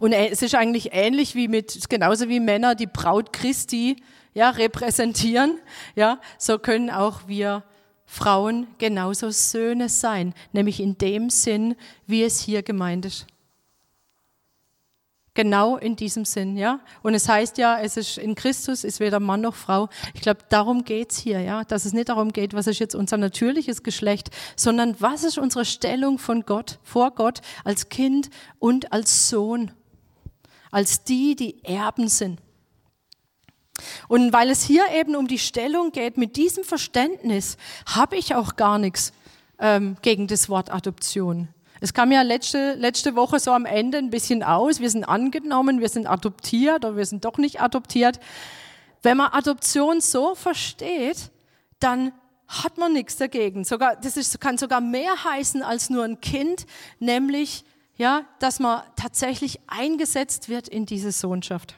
Und 0.00 0.12
äh, 0.12 0.28
es 0.28 0.42
ist 0.42 0.54
eigentlich 0.54 0.90
ähnlich 0.92 1.34
wie 1.34 1.48
mit, 1.48 1.88
genauso 1.88 2.28
wie 2.28 2.40
Männer 2.40 2.74
die 2.74 2.86
Braut 2.86 3.32
Christi 3.32 3.96
ja, 4.34 4.50
repräsentieren, 4.50 5.58
ja, 5.94 6.20
so 6.38 6.58
können 6.58 6.90
auch 6.90 7.26
wir 7.26 7.64
Frauen 8.04 8.66
genauso 8.78 9.30
Söhne 9.30 9.88
sein, 9.88 10.34
nämlich 10.52 10.78
in 10.78 10.98
dem 10.98 11.30
Sinn, 11.30 11.74
wie 12.06 12.22
es 12.22 12.40
hier 12.40 12.62
gemeint 12.62 13.06
ist. 13.06 13.26
Genau 15.36 15.76
in 15.76 15.96
diesem 15.96 16.24
Sinn, 16.24 16.56
ja. 16.56 16.80
Und 17.02 17.12
es 17.12 17.28
heißt 17.28 17.58
ja, 17.58 17.78
es 17.78 17.98
ist 17.98 18.16
in 18.16 18.34
Christus 18.34 18.84
ist 18.84 19.00
weder 19.00 19.20
Mann 19.20 19.42
noch 19.42 19.54
Frau. 19.54 19.90
Ich 20.14 20.22
glaube, 20.22 20.40
darum 20.48 20.82
geht's 20.82 21.18
hier, 21.18 21.42
ja. 21.42 21.62
Dass 21.64 21.84
es 21.84 21.92
nicht 21.92 22.08
darum 22.08 22.32
geht, 22.32 22.54
was 22.54 22.66
ist 22.66 22.78
jetzt 22.78 22.94
unser 22.94 23.18
natürliches 23.18 23.82
Geschlecht, 23.82 24.30
sondern 24.56 24.96
was 24.98 25.24
ist 25.24 25.36
unsere 25.36 25.66
Stellung 25.66 26.18
von 26.18 26.46
Gott, 26.46 26.78
vor 26.82 27.10
Gott, 27.10 27.42
als 27.64 27.90
Kind 27.90 28.30
und 28.58 28.94
als 28.94 29.28
Sohn. 29.28 29.72
Als 30.70 31.04
die, 31.04 31.36
die 31.36 31.62
Erben 31.64 32.08
sind. 32.08 32.40
Und 34.08 34.32
weil 34.32 34.48
es 34.48 34.62
hier 34.62 34.86
eben 34.98 35.16
um 35.16 35.28
die 35.28 35.38
Stellung 35.38 35.92
geht, 35.92 36.16
mit 36.16 36.36
diesem 36.36 36.64
Verständnis 36.64 37.58
habe 37.84 38.16
ich 38.16 38.34
auch 38.34 38.56
gar 38.56 38.78
nichts 38.78 39.12
ähm, 39.58 39.98
gegen 40.00 40.28
das 40.28 40.48
Wort 40.48 40.70
Adoption. 40.70 41.48
Es 41.80 41.92
kam 41.92 42.10
ja 42.10 42.22
letzte, 42.22 42.74
letzte 42.74 43.14
Woche 43.16 43.38
so 43.38 43.52
am 43.52 43.66
Ende 43.66 43.98
ein 43.98 44.10
bisschen 44.10 44.42
aus. 44.42 44.80
Wir 44.80 44.90
sind 44.90 45.04
angenommen, 45.04 45.80
wir 45.80 45.88
sind 45.88 46.06
adoptiert 46.06 46.84
oder 46.84 46.96
wir 46.96 47.06
sind 47.06 47.24
doch 47.24 47.38
nicht 47.38 47.60
adoptiert. 47.60 48.18
Wenn 49.02 49.18
man 49.18 49.32
Adoption 49.32 50.00
so 50.00 50.34
versteht, 50.34 51.30
dann 51.80 52.12
hat 52.48 52.78
man 52.78 52.92
nichts 52.92 53.16
dagegen. 53.16 53.64
Sogar, 53.64 53.96
das 53.96 54.16
ist, 54.16 54.40
kann 54.40 54.56
sogar 54.56 54.80
mehr 54.80 55.24
heißen 55.24 55.62
als 55.62 55.90
nur 55.90 56.04
ein 56.04 56.20
Kind, 56.20 56.66
nämlich, 56.98 57.64
ja, 57.96 58.24
dass 58.38 58.60
man 58.60 58.82
tatsächlich 58.96 59.60
eingesetzt 59.66 60.48
wird 60.48 60.68
in 60.68 60.86
diese 60.86 61.12
Sohnschaft. 61.12 61.76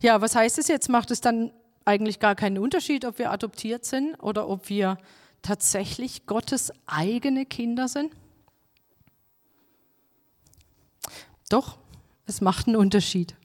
Ja, 0.00 0.20
was 0.20 0.36
heißt 0.36 0.58
es 0.58 0.68
jetzt? 0.68 0.88
Macht 0.88 1.10
es 1.10 1.20
dann 1.20 1.52
eigentlich 1.84 2.18
gar 2.18 2.34
keinen 2.34 2.58
Unterschied, 2.58 3.04
ob 3.04 3.18
wir 3.18 3.30
adoptiert 3.30 3.84
sind 3.84 4.14
oder 4.16 4.48
ob 4.48 4.68
wir 4.68 4.98
tatsächlich 5.42 6.26
Gottes 6.26 6.72
eigene 6.86 7.46
Kinder 7.46 7.88
sind? 7.88 8.12
Doch, 11.54 11.78
es 12.26 12.40
macht 12.40 12.66
einen 12.66 12.74
Unterschied. 12.74 13.36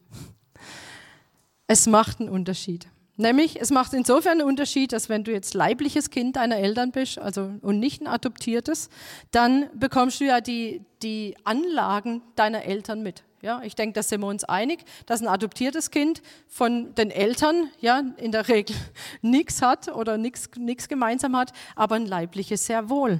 Es 1.68 1.86
macht 1.86 2.20
einen 2.20 2.30
Unterschied. 2.30 2.88
Nämlich, 3.18 3.62
es 3.62 3.70
macht 3.70 3.94
insofern 3.94 4.40
einen 4.40 4.50
Unterschied, 4.50 4.94
dass 4.94 5.10
wenn 5.10 5.24
du 5.24 5.32
jetzt 5.32 5.54
leibliches 5.54 6.10
Kind 6.10 6.36
deiner 6.36 6.58
Eltern 6.58 6.92
bist, 6.92 7.20
also 7.20 7.52
und 7.62 7.78
nicht 7.78 8.02
ein 8.02 8.08
adoptiertes, 8.08 8.90
dann 9.30 9.70
bekommst 9.76 10.22
du 10.22 10.26
ja 10.26 10.42
die, 10.42 10.82
die 11.04 11.36
Anlagen 11.44 12.24
deiner 12.36 12.64
Eltern 12.64 13.04
mit. 13.04 13.22
Ja, 13.44 13.62
ich 13.62 13.76
denke, 13.76 13.94
da 13.94 14.02
sind 14.02 14.22
wir 14.22 14.28
uns 14.28 14.44
einig, 14.44 14.86
dass 15.06 15.22
ein 15.22 15.28
adoptiertes 15.28 15.92
Kind 15.92 16.24
von 16.48 16.96
den 16.96 17.12
Eltern 17.12 17.70
ja 17.80 18.02
in 18.18 18.32
der 18.32 18.48
Regel 18.48 18.76
nichts 19.22 19.62
hat 19.62 19.88
oder 19.88 20.18
nichts 20.18 20.50
gemeinsam 20.88 21.38
hat, 21.38 21.54
aber 21.76 21.94
ein 21.94 22.08
leibliches 22.08 22.66
sehr 22.66 22.90
wohl. 22.90 23.20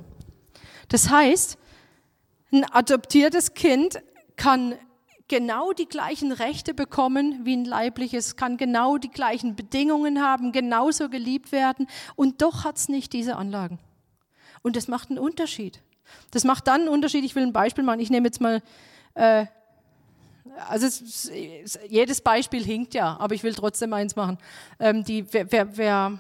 Das 0.88 1.12
heißt, 1.12 1.60
ein 2.52 2.66
adoptiertes 2.72 3.54
Kind 3.54 4.02
kann 4.40 4.76
genau 5.28 5.74
die 5.74 5.86
gleichen 5.86 6.32
Rechte 6.32 6.74
bekommen 6.74 7.46
wie 7.46 7.56
ein 7.56 7.66
leibliches, 7.66 8.38
kann 8.38 8.58
genau 8.58 8.98
die 8.98 9.12
gleichen 9.12 9.56
Bedingungen 9.56 10.24
haben, 10.24 10.52
genauso 10.52 11.10
geliebt 11.10 11.52
werden 11.52 11.88
und 12.16 12.42
doch 12.42 12.64
hat 12.64 12.78
es 12.78 12.90
nicht 12.90 13.14
diese 13.14 13.36
Anlagen. 13.36 13.80
Und 14.64 14.76
das 14.76 14.88
macht 14.88 15.10
einen 15.10 15.20
Unterschied. 15.20 15.82
Das 16.32 16.44
macht 16.46 16.68
dann 16.68 16.82
einen 16.82 16.90
Unterschied. 16.90 17.24
Ich 17.24 17.36
will 17.36 17.44
ein 17.44 17.54
Beispiel 17.54 17.84
machen. 17.84 18.00
Ich 18.00 18.10
nehme 18.10 18.28
jetzt 18.28 18.42
mal, 18.42 18.64
äh, 19.14 19.46
also 20.68 20.88
es, 20.88 21.32
jedes 21.88 22.22
Beispiel 22.22 22.64
hinkt 22.64 22.94
ja, 22.94 23.18
aber 23.20 23.36
ich 23.36 23.44
will 23.44 23.54
trotzdem 23.54 23.94
eins 23.94 24.16
machen. 24.16 24.38
Ähm, 24.80 25.04
die, 25.04 25.32
wer, 25.32 25.52
wer, 25.52 25.78
wer 25.78 26.20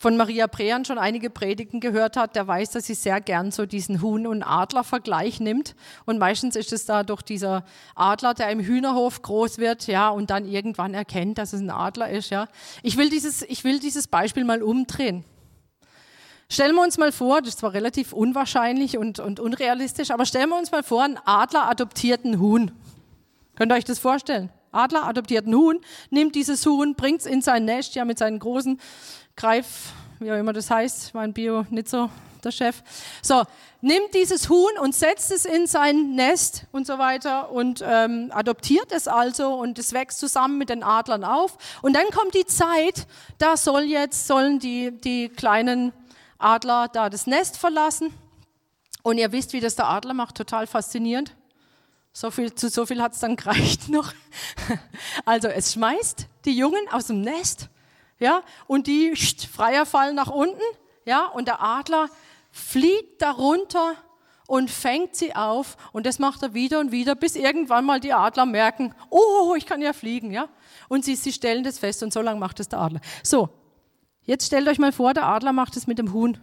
von 0.00 0.16
Maria 0.16 0.46
Brehan 0.46 0.86
schon 0.86 0.96
einige 0.96 1.28
Predigten 1.28 1.78
gehört 1.78 2.16
hat, 2.16 2.34
der 2.34 2.46
weiß, 2.46 2.70
dass 2.70 2.86
sie 2.86 2.94
sehr 2.94 3.20
gern 3.20 3.50
so 3.50 3.66
diesen 3.66 4.00
Huhn- 4.00 4.26
und 4.26 4.42
Adler-Vergleich 4.42 5.40
nimmt. 5.40 5.76
Und 6.06 6.18
meistens 6.18 6.56
ist 6.56 6.72
es 6.72 6.86
da 6.86 7.02
doch 7.02 7.20
dieser 7.20 7.66
Adler, 7.94 8.32
der 8.32 8.48
im 8.48 8.60
Hühnerhof 8.60 9.20
groß 9.20 9.58
wird, 9.58 9.86
ja, 9.88 10.08
und 10.08 10.30
dann 10.30 10.48
irgendwann 10.48 10.94
erkennt, 10.94 11.36
dass 11.36 11.52
es 11.52 11.60
ein 11.60 11.68
Adler 11.68 12.08
ist, 12.08 12.30
ja. 12.30 12.48
Ich 12.82 12.96
will 12.96 13.10
dieses, 13.10 13.42
ich 13.42 13.62
will 13.62 13.78
dieses 13.78 14.08
Beispiel 14.08 14.44
mal 14.44 14.62
umdrehen. 14.62 15.22
Stellen 16.48 16.76
wir 16.76 16.82
uns 16.82 16.96
mal 16.96 17.12
vor, 17.12 17.40
das 17.42 17.50
ist 17.50 17.58
zwar 17.58 17.74
relativ 17.74 18.14
unwahrscheinlich 18.14 18.96
und, 18.96 19.20
und 19.20 19.38
unrealistisch, 19.38 20.12
aber 20.12 20.24
stellen 20.24 20.48
wir 20.48 20.56
uns 20.56 20.72
mal 20.72 20.82
vor, 20.82 21.04
ein 21.04 21.18
Adler 21.26 21.68
adoptiert 21.68 22.24
einen 22.24 22.40
Huhn. 22.40 22.70
Könnt 23.54 23.70
ihr 23.70 23.76
euch 23.76 23.84
das 23.84 23.98
vorstellen? 23.98 24.48
Adler 24.72 25.06
adoptiert 25.06 25.44
einen 25.44 25.56
Huhn, 25.56 25.78
nimmt 26.08 26.34
dieses 26.34 26.64
Huhn, 26.64 26.94
bringt 26.94 27.20
es 27.20 27.26
in 27.26 27.42
sein 27.42 27.66
Nest, 27.66 27.94
ja, 27.96 28.06
mit 28.06 28.18
seinen 28.18 28.38
großen 28.38 28.80
Greif, 29.40 29.94
wie 30.18 30.30
auch 30.30 30.36
immer 30.36 30.52
das 30.52 30.70
heißt, 30.70 31.14
mein 31.14 31.32
Bio 31.32 31.64
nicht 31.70 31.88
so 31.88 32.10
der 32.44 32.50
Chef. 32.50 32.82
So, 33.22 33.42
nimmt 33.80 34.12
dieses 34.12 34.50
Huhn 34.50 34.72
und 34.82 34.94
setzt 34.94 35.30
es 35.30 35.46
in 35.46 35.66
sein 35.66 36.14
Nest 36.14 36.66
und 36.72 36.86
so 36.86 36.98
weiter 36.98 37.50
und 37.50 37.82
ähm, 37.82 38.30
adoptiert 38.34 38.92
es 38.92 39.08
also 39.08 39.54
und 39.54 39.78
es 39.78 39.94
wächst 39.94 40.18
zusammen 40.18 40.58
mit 40.58 40.68
den 40.68 40.82
Adlern 40.82 41.24
auf. 41.24 41.56
Und 41.80 41.96
dann 41.96 42.04
kommt 42.10 42.34
die 42.34 42.44
Zeit, 42.44 43.06
da 43.38 43.56
soll 43.56 43.84
jetzt, 43.84 44.26
sollen 44.26 44.58
die, 44.58 44.90
die 44.90 45.30
kleinen 45.30 45.94
Adler 46.36 46.88
da 46.88 47.08
das 47.08 47.26
Nest 47.26 47.56
verlassen. 47.56 48.12
Und 49.02 49.16
ihr 49.16 49.32
wisst, 49.32 49.54
wie 49.54 49.60
das 49.60 49.74
der 49.74 49.88
Adler 49.88 50.12
macht, 50.12 50.34
total 50.34 50.66
faszinierend. 50.66 51.34
So 52.12 52.30
viel, 52.30 52.54
zu 52.54 52.68
so 52.68 52.84
viel 52.84 53.00
hat 53.00 53.14
es 53.14 53.20
dann 53.20 53.36
gereicht 53.36 53.88
noch. 53.88 54.12
Also 55.24 55.48
es 55.48 55.72
schmeißt 55.72 56.26
die 56.44 56.52
Jungen 56.58 56.86
aus 56.90 57.06
dem 57.06 57.22
Nest 57.22 57.70
ja, 58.20 58.42
und 58.66 58.86
die 58.86 59.16
freier 59.16 59.86
fallen 59.86 60.14
nach 60.14 60.28
unten, 60.28 60.60
ja, 61.04 61.26
und 61.26 61.48
der 61.48 61.62
Adler 61.62 62.08
fliegt 62.52 63.22
darunter 63.22 63.94
und 64.46 64.70
fängt 64.70 65.16
sie 65.16 65.34
auf 65.34 65.76
und 65.92 66.06
das 66.06 66.18
macht 66.18 66.42
er 66.42 66.54
wieder 66.54 66.80
und 66.80 66.92
wieder, 66.92 67.14
bis 67.14 67.34
irgendwann 67.34 67.84
mal 67.84 67.98
die 67.98 68.12
Adler 68.12 68.46
merken, 68.46 68.94
oh, 69.08 69.54
ich 69.56 69.64
kann 69.64 69.80
ja 69.80 69.92
fliegen, 69.92 70.30
ja, 70.30 70.48
und 70.88 71.04
sie, 71.04 71.16
sie 71.16 71.32
stellen 71.32 71.64
das 71.64 71.78
fest 71.78 72.02
und 72.02 72.12
so 72.12 72.20
lange 72.20 72.38
macht 72.38 72.60
es 72.60 72.68
der 72.68 72.80
Adler. 72.80 73.00
So, 73.22 73.48
jetzt 74.22 74.46
stellt 74.46 74.68
euch 74.68 74.78
mal 74.78 74.92
vor, 74.92 75.14
der 75.14 75.26
Adler 75.26 75.52
macht 75.52 75.76
es 75.76 75.86
mit 75.86 75.98
dem 75.98 76.12
Huhn. 76.12 76.38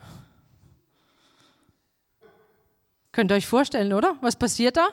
Könnt 3.11 3.31
ihr 3.31 3.35
euch 3.35 3.47
vorstellen, 3.47 3.93
oder? 3.93 4.15
Was 4.21 4.35
passiert 4.35 4.77
da? 4.77 4.89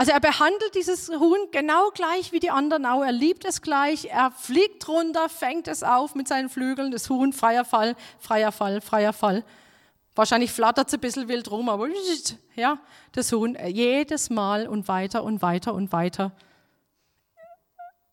Also 0.00 0.12
er 0.12 0.20
behandelt 0.20 0.74
dieses 0.74 1.10
Huhn 1.10 1.48
genau 1.52 1.90
gleich 1.90 2.32
wie 2.32 2.40
die 2.40 2.50
anderen 2.50 2.86
auch. 2.86 3.02
Er 3.02 3.12
liebt 3.12 3.44
es 3.44 3.60
gleich. 3.60 4.06
Er 4.06 4.30
fliegt 4.30 4.88
runter, 4.88 5.28
fängt 5.28 5.68
es 5.68 5.82
auf 5.82 6.14
mit 6.14 6.26
seinen 6.26 6.48
Flügeln. 6.48 6.90
Das 6.90 7.10
Huhn, 7.10 7.34
freier 7.34 7.66
Fall, 7.66 7.94
freier 8.18 8.50
Fall, 8.50 8.80
freier 8.80 9.12
Fall. 9.12 9.44
Wahrscheinlich 10.14 10.52
flattert 10.52 10.88
es 10.88 10.94
ein 10.94 11.00
bisschen 11.00 11.28
wild 11.28 11.50
rum, 11.50 11.68
aber 11.68 11.86
ja, 12.56 12.78
das 13.12 13.30
Huhn 13.30 13.54
äh, 13.56 13.68
jedes 13.68 14.30
Mal 14.30 14.68
und 14.68 14.88
weiter 14.88 15.22
und 15.22 15.42
weiter 15.42 15.74
und 15.74 15.92
weiter. 15.92 16.32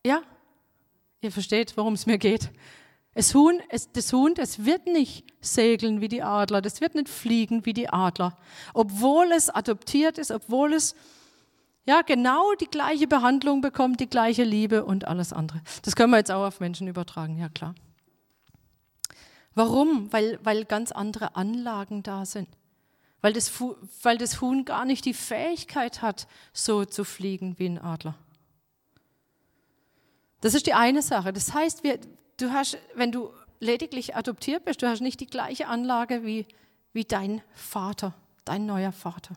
Ja, 0.05 0.23
ihr 1.21 1.31
versteht, 1.31 1.77
worum 1.77 1.93
es 1.93 2.05
mir 2.05 2.17
geht. 2.17 2.49
Das 3.13 3.33
Huhn, 3.33 3.61
das 3.93 4.11
Huhn, 4.11 4.33
das 4.33 4.65
wird 4.65 4.87
nicht 4.87 5.25
segeln 5.39 6.01
wie 6.01 6.09
die 6.09 6.21
Adler, 6.21 6.61
das 6.61 6.81
wird 6.81 6.95
nicht 6.95 7.07
fliegen 7.07 7.65
wie 7.65 7.71
die 7.71 7.87
Adler. 7.87 8.37
Obwohl 8.73 9.31
es 9.31 9.49
adoptiert 9.49 10.17
ist, 10.17 10.31
obwohl 10.31 10.73
es 10.73 10.93
ja, 11.87 12.01
genau 12.01 12.53
die 12.55 12.67
gleiche 12.67 13.07
Behandlung 13.07 13.61
bekommt, 13.61 14.01
die 14.01 14.09
gleiche 14.09 14.43
Liebe 14.43 14.83
und 14.83 15.07
alles 15.07 15.31
andere. 15.31 15.61
Das 15.83 15.95
können 15.95 16.11
wir 16.11 16.17
jetzt 16.17 16.31
auch 16.31 16.45
auf 16.45 16.59
Menschen 16.59 16.87
übertragen, 16.87 17.37
ja 17.37 17.47
klar. 17.47 17.75
Warum? 19.55 20.11
Weil, 20.11 20.37
weil 20.43 20.65
ganz 20.65 20.91
andere 20.91 21.35
Anlagen 21.37 22.03
da 22.03 22.25
sind. 22.25 22.49
Weil 23.21 23.33
das, 23.33 23.51
weil 24.03 24.17
das 24.17 24.41
Huhn 24.41 24.65
gar 24.65 24.83
nicht 24.83 25.05
die 25.05 25.13
Fähigkeit 25.13 26.01
hat, 26.01 26.27
so 26.51 26.83
zu 26.83 27.05
fliegen 27.05 27.57
wie 27.57 27.67
ein 27.67 27.79
Adler. 27.79 28.15
Das 30.41 30.53
ist 30.53 30.67
die 30.67 30.73
eine 30.73 31.01
Sache. 31.01 31.31
Das 31.31 31.53
heißt, 31.53 31.83
wir, 31.83 31.99
du 32.35 32.51
hast, 32.51 32.77
wenn 32.95 33.13
du 33.13 33.31
lediglich 33.59 34.15
adoptiert 34.15 34.65
bist, 34.65 34.81
du 34.81 34.87
hast 34.87 35.01
nicht 35.01 35.21
die 35.21 35.25
gleiche 35.25 35.67
Anlage 35.67 36.25
wie, 36.25 36.45
wie 36.91 37.05
dein 37.05 37.41
Vater, 37.53 38.13
dein 38.43 38.65
neuer 38.65 38.91
Vater. 38.91 39.35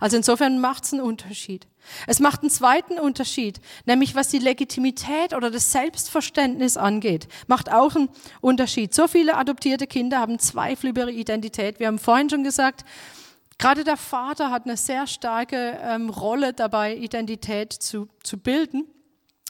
Also 0.00 0.16
insofern 0.16 0.60
macht 0.60 0.84
es 0.84 0.92
einen 0.92 1.02
Unterschied. 1.02 1.66
Es 2.06 2.20
macht 2.20 2.40
einen 2.40 2.50
zweiten 2.50 2.98
Unterschied, 2.98 3.60
nämlich 3.84 4.14
was 4.14 4.28
die 4.28 4.38
Legitimität 4.38 5.34
oder 5.34 5.50
das 5.50 5.72
Selbstverständnis 5.72 6.76
angeht, 6.76 7.28
macht 7.46 7.72
auch 7.72 7.94
einen 7.94 8.08
Unterschied. 8.40 8.94
So 8.94 9.06
viele 9.06 9.36
adoptierte 9.36 9.86
Kinder 9.86 10.18
haben 10.18 10.38
Zweifel 10.38 10.90
über 10.90 11.02
ihre 11.02 11.12
Identität. 11.12 11.78
Wir 11.78 11.86
haben 11.86 11.98
vorhin 11.98 12.28
schon 12.28 12.44
gesagt, 12.44 12.84
gerade 13.58 13.84
der 13.84 13.96
Vater 13.96 14.50
hat 14.50 14.64
eine 14.64 14.76
sehr 14.76 15.06
starke 15.06 15.78
ähm, 15.82 16.10
Rolle 16.10 16.52
dabei, 16.52 16.96
Identität 16.96 17.72
zu, 17.72 18.08
zu 18.22 18.38
bilden. 18.38 18.84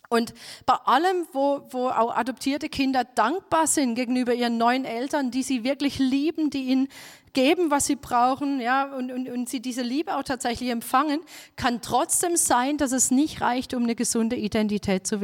Und 0.08 0.34
bei 0.66 0.74
allem, 0.74 1.26
wo, 1.32 1.66
wo 1.70 1.88
auch 1.88 2.16
adoptierte 2.16 2.68
Kinder 2.68 3.02
dankbar 3.04 3.66
sind 3.66 3.96
gegenüber 3.96 4.34
ihren 4.34 4.56
neuen 4.56 4.84
Eltern, 4.84 5.30
die 5.30 5.42
sie 5.42 5.64
wirklich 5.64 5.98
lieben, 5.98 6.50
die 6.50 6.66
ihnen 6.66 6.88
geben, 7.36 7.70
was 7.70 7.84
sie 7.86 7.96
brauchen, 7.96 8.60
ja, 8.60 8.92
und, 8.96 9.12
und, 9.12 9.28
und 9.28 9.48
sie 9.48 9.60
diese 9.60 9.82
Liebe 9.82 10.16
auch 10.16 10.22
tatsächlich 10.22 10.70
empfangen, 10.70 11.20
kann 11.54 11.82
trotzdem 11.82 12.36
sein, 12.36 12.78
dass 12.78 12.92
es 12.92 13.10
nicht 13.10 13.42
reicht, 13.42 13.74
um 13.74 13.82
eine 13.82 13.94
gesunde 13.94 14.36
Identität 14.36 15.06
zu 15.06 15.20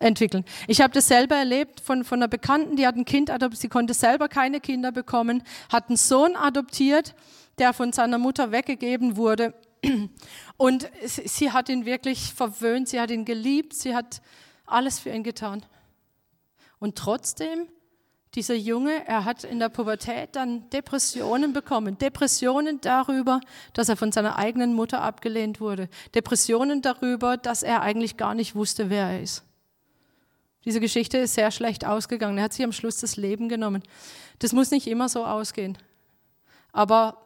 entwickeln. 0.00 0.44
Ich 0.66 0.80
habe 0.80 0.92
das 0.92 1.06
selber 1.06 1.36
erlebt 1.36 1.80
von, 1.80 2.04
von 2.04 2.18
einer 2.18 2.28
Bekannten, 2.28 2.76
die 2.76 2.86
hat 2.86 2.96
ein 2.96 3.04
Kind 3.04 3.30
adoptiert, 3.30 3.60
sie 3.60 3.68
konnte 3.68 3.94
selber 3.94 4.28
keine 4.28 4.60
Kinder 4.60 4.90
bekommen, 4.90 5.44
hat 5.70 5.88
einen 5.88 5.96
Sohn 5.96 6.34
adoptiert, 6.34 7.14
der 7.58 7.72
von 7.72 7.92
seiner 7.92 8.18
Mutter 8.18 8.50
weggegeben 8.50 9.16
wurde 9.16 9.54
Und 10.56 10.90
sie 11.04 11.52
hat 11.52 11.68
ihn 11.68 11.84
wirklich 11.84 12.32
verwöhnt, 12.32 12.88
sie 12.88 13.00
hat 13.00 13.10
ihn 13.10 13.24
geliebt, 13.24 13.74
sie 13.74 13.94
hat 13.94 14.20
alles 14.66 14.98
für 14.98 15.10
ihn 15.10 15.22
getan. 15.22 15.64
Und 16.78 16.96
trotzdem, 16.96 17.68
dieser 18.36 18.54
Junge, 18.54 19.06
er 19.06 19.24
hat 19.24 19.44
in 19.44 19.58
der 19.58 19.68
Pubertät 19.68 20.36
dann 20.36 20.68
Depressionen 20.70 21.52
bekommen. 21.52 21.98
Depressionen 21.98 22.80
darüber, 22.80 23.40
dass 23.72 23.88
er 23.88 23.96
von 23.96 24.12
seiner 24.12 24.36
eigenen 24.36 24.74
Mutter 24.74 25.02
abgelehnt 25.02 25.60
wurde. 25.60 25.88
Depressionen 26.14 26.82
darüber, 26.82 27.36
dass 27.36 27.62
er 27.62 27.82
eigentlich 27.82 28.16
gar 28.16 28.34
nicht 28.34 28.54
wusste, 28.54 28.90
wer 28.90 29.06
er 29.10 29.22
ist. 29.22 29.42
Diese 30.64 30.80
Geschichte 30.80 31.18
ist 31.18 31.34
sehr 31.34 31.50
schlecht 31.50 31.84
ausgegangen. 31.84 32.38
Er 32.38 32.44
hat 32.44 32.52
sich 32.52 32.64
am 32.64 32.72
Schluss 32.72 32.98
das 32.98 33.16
Leben 33.16 33.48
genommen. 33.48 33.82
Das 34.40 34.52
muss 34.52 34.70
nicht 34.70 34.86
immer 34.86 35.08
so 35.08 35.24
ausgehen. 35.24 35.78
Aber 36.72 37.25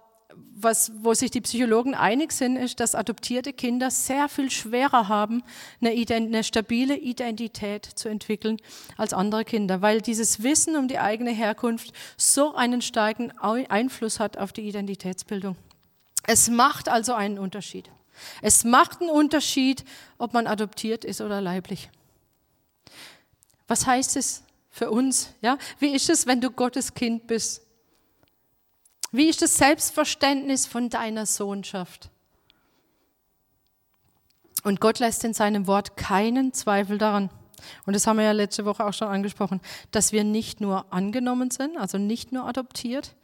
was, 0.62 0.93
wo 1.03 1.14
sich 1.14 1.31
die 1.31 1.40
Psychologen 1.40 1.95
einig 1.95 2.33
sind, 2.33 2.57
ist, 2.57 2.81
dass 2.81 2.95
adoptierte 2.95 3.53
Kinder 3.53 3.90
sehr 3.90 4.29
viel 4.29 4.51
schwerer 4.51 5.09
haben, 5.09 5.43
eine, 5.81 5.90
eine, 5.90 6.45
stabile 6.45 6.97
Identität 6.97 7.85
zu 7.85 8.09
entwickeln 8.09 8.59
als 8.97 9.12
andere 9.12 9.45
Kinder, 9.45 9.83
weil 9.83 10.01
dieses 10.01 10.43
Wissen 10.43 10.77
um 10.77 10.88
die 10.88 10.99
eigene 10.99 11.31
Herkunft 11.31 11.93
so 12.16 12.55
einen 12.55 12.83
starken 12.83 13.33
Einfluss 13.38 14.21
hat 14.21 14.37
auf 14.37 14.53
die 14.53 14.69
Identitätsbildung. 14.69 15.57
Es 16.27 16.49
macht 16.49 16.88
also 16.88 17.14
einen 17.14 17.38
Unterschied. 17.38 17.90
Es 18.43 18.64
macht 18.64 19.01
einen 19.01 19.11
Unterschied, 19.11 19.85
ob 20.19 20.35
man 20.35 20.47
adoptiert 20.47 21.05
ist 21.05 21.21
oder 21.21 21.40
leiblich. 21.40 21.90
Was 23.66 23.87
heißt 23.87 24.16
es 24.16 24.43
für 24.69 24.90
uns? 24.90 25.33
Ja? 25.40 25.57
Wie 25.79 25.95
ist 25.95 26.11
es, 26.11 26.27
wenn 26.27 26.40
du 26.40 26.51
Gottes 26.51 26.95
Kind 26.95 27.27
bist? 27.27 27.62
Wie 29.12 29.29
ist 29.29 29.42
das 29.42 29.57
Selbstverständnis 29.57 30.66
von 30.66 30.88
deiner 30.88 31.27
Sohnschaft? 31.27 32.11
Und 34.62 34.81
Gott 34.81 34.99
lässt 34.99 35.25
in 35.25 35.35
seinem 35.35 35.66
Wort 35.66 35.96
keinen 35.96 36.53
Zweifel 36.53 36.99
daran. 36.99 37.31
Und 37.87 37.94
das 37.94 38.07
haben 38.07 38.16
wir 38.16 38.25
ja 38.25 38.33
letzte 38.33 38.64
Woche 38.64 38.85
auch 38.85 38.92
schon 38.92 39.09
angesprochen, 39.09 39.61
dass 39.90 40.12
wir 40.12 40.25
nicht 40.25 40.61
nur 40.61 40.92
angenommen 40.92 41.51
sind, 41.51 41.77
also 41.77 41.99
nicht 41.99 42.33
nur 42.33 42.46
adoptiert, 42.46 43.14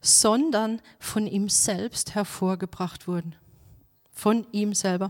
sondern 0.00 0.80
von 0.98 1.26
ihm 1.26 1.48
selbst 1.48 2.14
hervorgebracht 2.14 3.06
wurden. 3.06 3.34
Von 4.12 4.46
ihm 4.52 4.74
selber. 4.74 5.08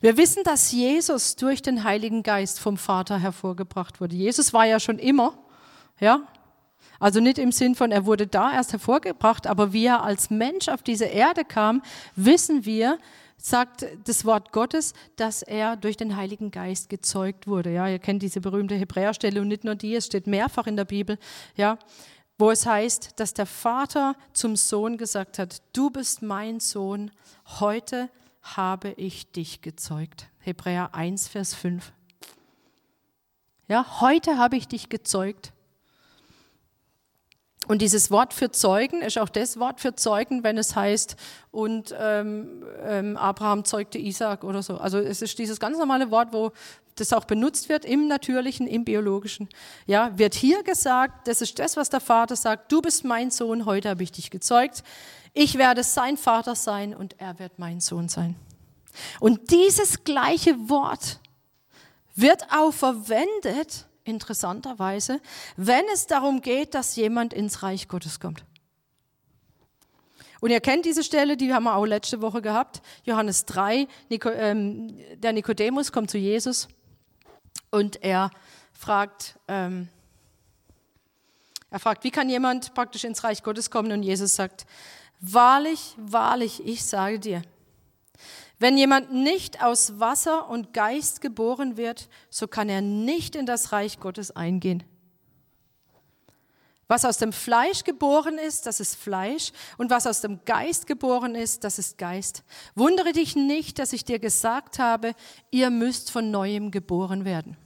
Wir 0.00 0.16
wissen, 0.16 0.42
dass 0.44 0.72
Jesus 0.72 1.36
durch 1.36 1.62
den 1.62 1.84
Heiligen 1.84 2.22
Geist 2.22 2.58
vom 2.58 2.76
Vater 2.76 3.18
hervorgebracht 3.18 4.00
wurde. 4.00 4.16
Jesus 4.16 4.52
war 4.52 4.66
ja 4.66 4.80
schon 4.80 4.98
immer, 4.98 5.38
ja, 6.00 6.26
also 7.02 7.18
nicht 7.18 7.38
im 7.38 7.50
Sinn 7.50 7.74
von, 7.74 7.90
er 7.90 8.06
wurde 8.06 8.28
da 8.28 8.52
erst 8.52 8.70
hervorgebracht, 8.72 9.48
aber 9.48 9.72
wie 9.72 9.86
er 9.86 10.04
als 10.04 10.30
Mensch 10.30 10.68
auf 10.68 10.82
diese 10.82 11.06
Erde 11.06 11.44
kam, 11.44 11.82
wissen 12.14 12.64
wir, 12.64 12.96
sagt 13.36 13.84
das 14.04 14.24
Wort 14.24 14.52
Gottes, 14.52 14.94
dass 15.16 15.42
er 15.42 15.74
durch 15.74 15.96
den 15.96 16.16
Heiligen 16.16 16.52
Geist 16.52 16.88
gezeugt 16.88 17.48
wurde. 17.48 17.72
Ja, 17.72 17.88
ihr 17.88 17.98
kennt 17.98 18.22
diese 18.22 18.40
berühmte 18.40 18.76
Hebräerstelle 18.76 19.40
und 19.40 19.48
nicht 19.48 19.64
nur 19.64 19.74
die, 19.74 19.96
es 19.96 20.06
steht 20.06 20.28
mehrfach 20.28 20.68
in 20.68 20.76
der 20.76 20.84
Bibel, 20.84 21.18
ja, 21.56 21.76
wo 22.38 22.52
es 22.52 22.66
heißt, 22.66 23.18
dass 23.18 23.34
der 23.34 23.46
Vater 23.46 24.14
zum 24.32 24.54
Sohn 24.54 24.96
gesagt 24.96 25.40
hat, 25.40 25.60
du 25.72 25.90
bist 25.90 26.22
mein 26.22 26.60
Sohn, 26.60 27.10
heute 27.58 28.10
habe 28.42 28.92
ich 28.92 29.32
dich 29.32 29.60
gezeugt. 29.60 30.28
Hebräer 30.38 30.94
1, 30.94 31.26
Vers 31.26 31.52
5. 31.54 31.92
Ja, 33.66 34.00
heute 34.00 34.38
habe 34.38 34.56
ich 34.56 34.68
dich 34.68 34.88
gezeugt. 34.88 35.52
Und 37.68 37.80
dieses 37.80 38.10
Wort 38.10 38.34
für 38.34 38.50
Zeugen 38.50 39.02
ist 39.02 39.18
auch 39.18 39.28
das 39.28 39.58
Wort 39.58 39.80
für 39.80 39.94
Zeugen, 39.94 40.42
wenn 40.42 40.58
es 40.58 40.74
heißt, 40.74 41.16
und 41.52 41.94
ähm, 41.96 42.64
ähm, 42.82 43.16
Abraham 43.16 43.64
zeugte 43.64 43.98
Isaac 43.98 44.42
oder 44.42 44.62
so. 44.62 44.78
Also 44.78 44.98
es 44.98 45.22
ist 45.22 45.38
dieses 45.38 45.60
ganz 45.60 45.78
normale 45.78 46.10
Wort, 46.10 46.32
wo 46.32 46.50
das 46.96 47.12
auch 47.12 47.24
benutzt 47.24 47.68
wird 47.68 47.84
im 47.84 48.08
Natürlichen, 48.08 48.66
im 48.66 48.84
Biologischen. 48.84 49.48
Ja, 49.86 50.18
wird 50.18 50.34
hier 50.34 50.62
gesagt, 50.62 51.28
das 51.28 51.40
ist 51.40 51.58
das, 51.58 51.76
was 51.76 51.88
der 51.88 52.00
Vater 52.00 52.36
sagt, 52.36 52.70
du 52.72 52.82
bist 52.82 53.04
mein 53.04 53.30
Sohn, 53.30 53.64
heute 53.64 53.90
habe 53.90 54.02
ich 54.02 54.12
dich 54.12 54.30
gezeugt. 54.30 54.82
Ich 55.32 55.56
werde 55.56 55.82
sein 55.82 56.16
Vater 56.16 56.54
sein 56.54 56.94
und 56.94 57.18
er 57.18 57.38
wird 57.38 57.58
mein 57.58 57.80
Sohn 57.80 58.08
sein. 58.08 58.34
Und 59.20 59.50
dieses 59.50 60.04
gleiche 60.04 60.68
Wort 60.68 61.20
wird 62.14 62.44
auch 62.52 62.72
verwendet, 62.72 63.86
interessanterweise, 64.04 65.20
wenn 65.56 65.84
es 65.92 66.06
darum 66.06 66.40
geht, 66.40 66.74
dass 66.74 66.96
jemand 66.96 67.32
ins 67.32 67.62
Reich 67.62 67.88
Gottes 67.88 68.20
kommt. 68.20 68.44
Und 70.40 70.50
ihr 70.50 70.60
kennt 70.60 70.84
diese 70.84 71.04
Stelle, 71.04 71.36
die 71.36 71.54
haben 71.54 71.64
wir 71.64 71.76
auch 71.76 71.86
letzte 71.86 72.20
Woche 72.20 72.42
gehabt. 72.42 72.82
Johannes 73.04 73.44
3, 73.44 73.86
Nico, 74.08 74.28
ähm, 74.28 74.98
der 75.14 75.32
Nikodemus 75.32 75.92
kommt 75.92 76.10
zu 76.10 76.18
Jesus 76.18 76.66
und 77.70 78.02
er 78.02 78.30
fragt, 78.72 79.38
ähm, 79.46 79.88
er 81.70 81.78
fragt, 81.78 82.02
wie 82.02 82.10
kann 82.10 82.28
jemand 82.28 82.74
praktisch 82.74 83.04
ins 83.04 83.22
Reich 83.22 83.44
Gottes 83.44 83.70
kommen? 83.70 83.92
Und 83.92 84.02
Jesus 84.02 84.34
sagt, 84.34 84.66
wahrlich, 85.20 85.94
wahrlich, 85.96 86.66
ich 86.66 86.84
sage 86.84 87.20
dir, 87.20 87.42
wenn 88.58 88.78
jemand 88.78 89.12
nicht 89.12 89.62
aus 89.62 89.98
Wasser 89.98 90.48
und 90.48 90.72
Geist 90.72 91.20
geboren 91.20 91.76
wird, 91.76 92.08
so 92.30 92.46
kann 92.46 92.68
er 92.68 92.80
nicht 92.80 93.34
in 93.34 93.46
das 93.46 93.72
Reich 93.72 93.98
Gottes 93.98 94.34
eingehen. 94.34 94.84
Was 96.92 97.06
aus 97.06 97.16
dem 97.16 97.32
Fleisch 97.32 97.84
geboren 97.84 98.36
ist, 98.36 98.66
das 98.66 98.78
ist 98.78 98.96
Fleisch, 98.96 99.52
und 99.78 99.88
was 99.88 100.06
aus 100.06 100.20
dem 100.20 100.44
Geist 100.44 100.86
geboren 100.86 101.34
ist, 101.34 101.64
das 101.64 101.78
ist 101.78 101.96
Geist. 101.96 102.44
Wundere 102.74 103.12
dich 103.12 103.34
nicht, 103.34 103.78
dass 103.78 103.94
ich 103.94 104.04
dir 104.04 104.18
gesagt 104.18 104.78
habe, 104.78 105.14
ihr 105.50 105.70
müsst 105.70 106.10
von 106.10 106.30
neuem 106.30 106.70
geboren 106.70 107.24
werden. 107.24 107.56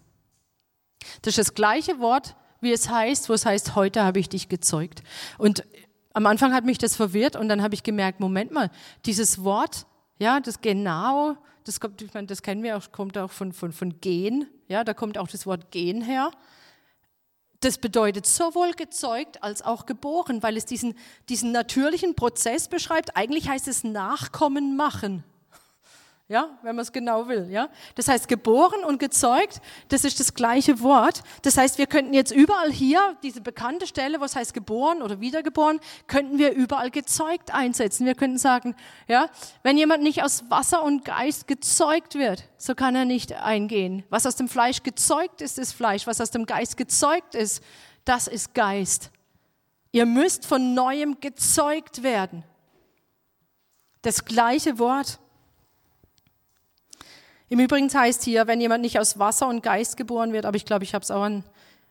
Das 1.23 1.33
ist 1.33 1.39
das 1.39 1.55
gleiche 1.55 1.99
Wort, 1.99 2.37
wie 2.61 2.73
es 2.73 2.89
heißt, 2.89 3.29
wo 3.29 3.33
es 3.33 3.45
heißt, 3.45 3.75
heute 3.75 4.05
habe 4.05 4.21
ich 4.21 4.29
dich 4.29 4.49
gezeugt. 4.49 5.03
Und 5.39 5.65
am 6.13 6.27
Anfang 6.27 6.55
hat 6.55 6.65
mich 6.65 6.79
das 6.79 6.97
verwirrt 6.97 7.37
und 7.37 7.49
dann 7.49 7.63
habe 7.63 7.75
ich 7.75 7.83
gemerkt, 7.83 8.21
Moment 8.21 8.53
mal, 8.53 8.71
dieses 9.05 9.43
Wort 9.43 9.87
ja, 10.19 10.41
das 10.41 10.61
genau, 10.61 11.37
das, 11.65 11.81
kommt, 11.81 12.01
ich 12.03 12.13
meine, 12.15 12.27
das 12.27 12.43
kennen 12.43 12.63
wir 12.63 12.77
auch, 12.77 12.93
kommt 12.93 13.19
auch 13.19 13.31
von, 13.31 13.53
von, 13.53 13.73
von 13.73 14.01
Gen. 14.01 14.47
Ja, 14.69 14.85
da 14.85 14.95
kommt 14.95 15.19
auch 15.19 15.29
das 15.29 15.47
Wort 15.47 15.71
Gen 15.71 16.03
her. 16.03 16.31
Das 17.61 17.79
bedeutet 17.79 18.27
sowohl 18.27 18.73
gezeugt 18.73 19.43
als 19.43 19.63
auch 19.63 19.87
geboren, 19.87 20.43
weil 20.43 20.57
es 20.57 20.67
diesen, 20.67 20.95
diesen 21.29 21.53
natürlichen 21.53 22.15
Prozess 22.15 22.69
beschreibt. 22.69 23.17
Eigentlich 23.17 23.49
heißt 23.49 23.69
es 23.69 23.83
Nachkommen 23.85 24.77
machen 24.77 25.25
ja, 26.29 26.59
wenn 26.63 26.75
man 26.75 26.83
es 26.83 26.91
genau 26.91 27.29
will, 27.29 27.49
ja. 27.51 27.69
Das 27.95 28.09
heißt, 28.09 28.27
geboren 28.27 28.83
und 28.85 28.99
gezeugt, 28.99 29.61
das 29.91 30.03
ist 30.03 30.19
das 30.19 30.35
gleiche 30.35 30.81
Wort. 30.81 31.23
Das 31.43 31.57
heißt, 31.57 31.79
wir 31.79 31.87
könnten 31.87 32.15
jetzt 32.15 32.33
überall 32.33 32.73
hier, 32.73 33.17
diese 33.23 33.41
bekannte 33.41 33.87
Stelle, 33.87 34.21
was 34.21 34.35
heißt 34.35 34.53
geboren 34.53 35.03
oder 35.03 35.21
wiedergeboren, 35.21 35.79
könnten 36.09 36.39
wir 36.39 36.53
überall 36.53 36.91
gezeugt 36.91 37.55
einsetzen. 37.55 38.07
Wir 38.07 38.17
könnten 38.17 38.39
sagen, 38.39 38.75
ja, 39.07 39.31
wenn 39.63 39.79
jemand 39.79 40.03
nicht 40.03 40.25
aus 40.25 40.51
Wasser 40.51 40.83
und 40.83 41.05
Geist 41.05 41.47
gezeugt 41.47 42.17
wird, 42.17 42.43
so 42.57 42.75
kann 42.75 42.97
er 42.97 43.05
nicht 43.05 43.33
eingehen. 43.33 44.03
Was 44.11 44.27
aus 44.27 44.35
dem 44.35 44.49
Fleisch 44.49 44.83
gezeugt 44.83 45.41
ist, 45.41 45.61
ist 45.61 45.75
Fleisch. 45.75 46.09
Was 46.09 46.21
aus 46.21 46.33
dem 46.33 46.45
Geist 46.45 46.77
gezeugt 46.77 47.37
ist, 47.37 47.63
das 48.05 48.27
ist 48.27 48.53
Geist. 48.53 49.13
Ihr 49.93 50.07
müsst 50.07 50.45
von 50.45 50.75
neuem 50.75 51.21
gezeugt 51.21 52.03
werden. 52.03 52.43
Das 54.03 54.25
gleiche 54.25 54.81
Wort. 54.81 55.21
Im 57.49 57.61
Übrigen 57.61 57.93
heißt 57.93 58.25
hier, 58.25 58.47
wenn 58.47 58.61
jemand 58.61 58.83
nicht 58.83 58.99
aus 58.99 59.19
Wasser 59.19 59.49
und 59.49 59.63
Geist 59.63 59.97
geboren 59.97 60.33
wird, 60.33 60.45
aber 60.47 60.57
ich 60.57 60.65
glaube, 60.65 60.85
ich 60.85 60.95
habe 60.95 61.03
es 61.05 61.11
auch 61.13 61.23
an, 61.23 61.45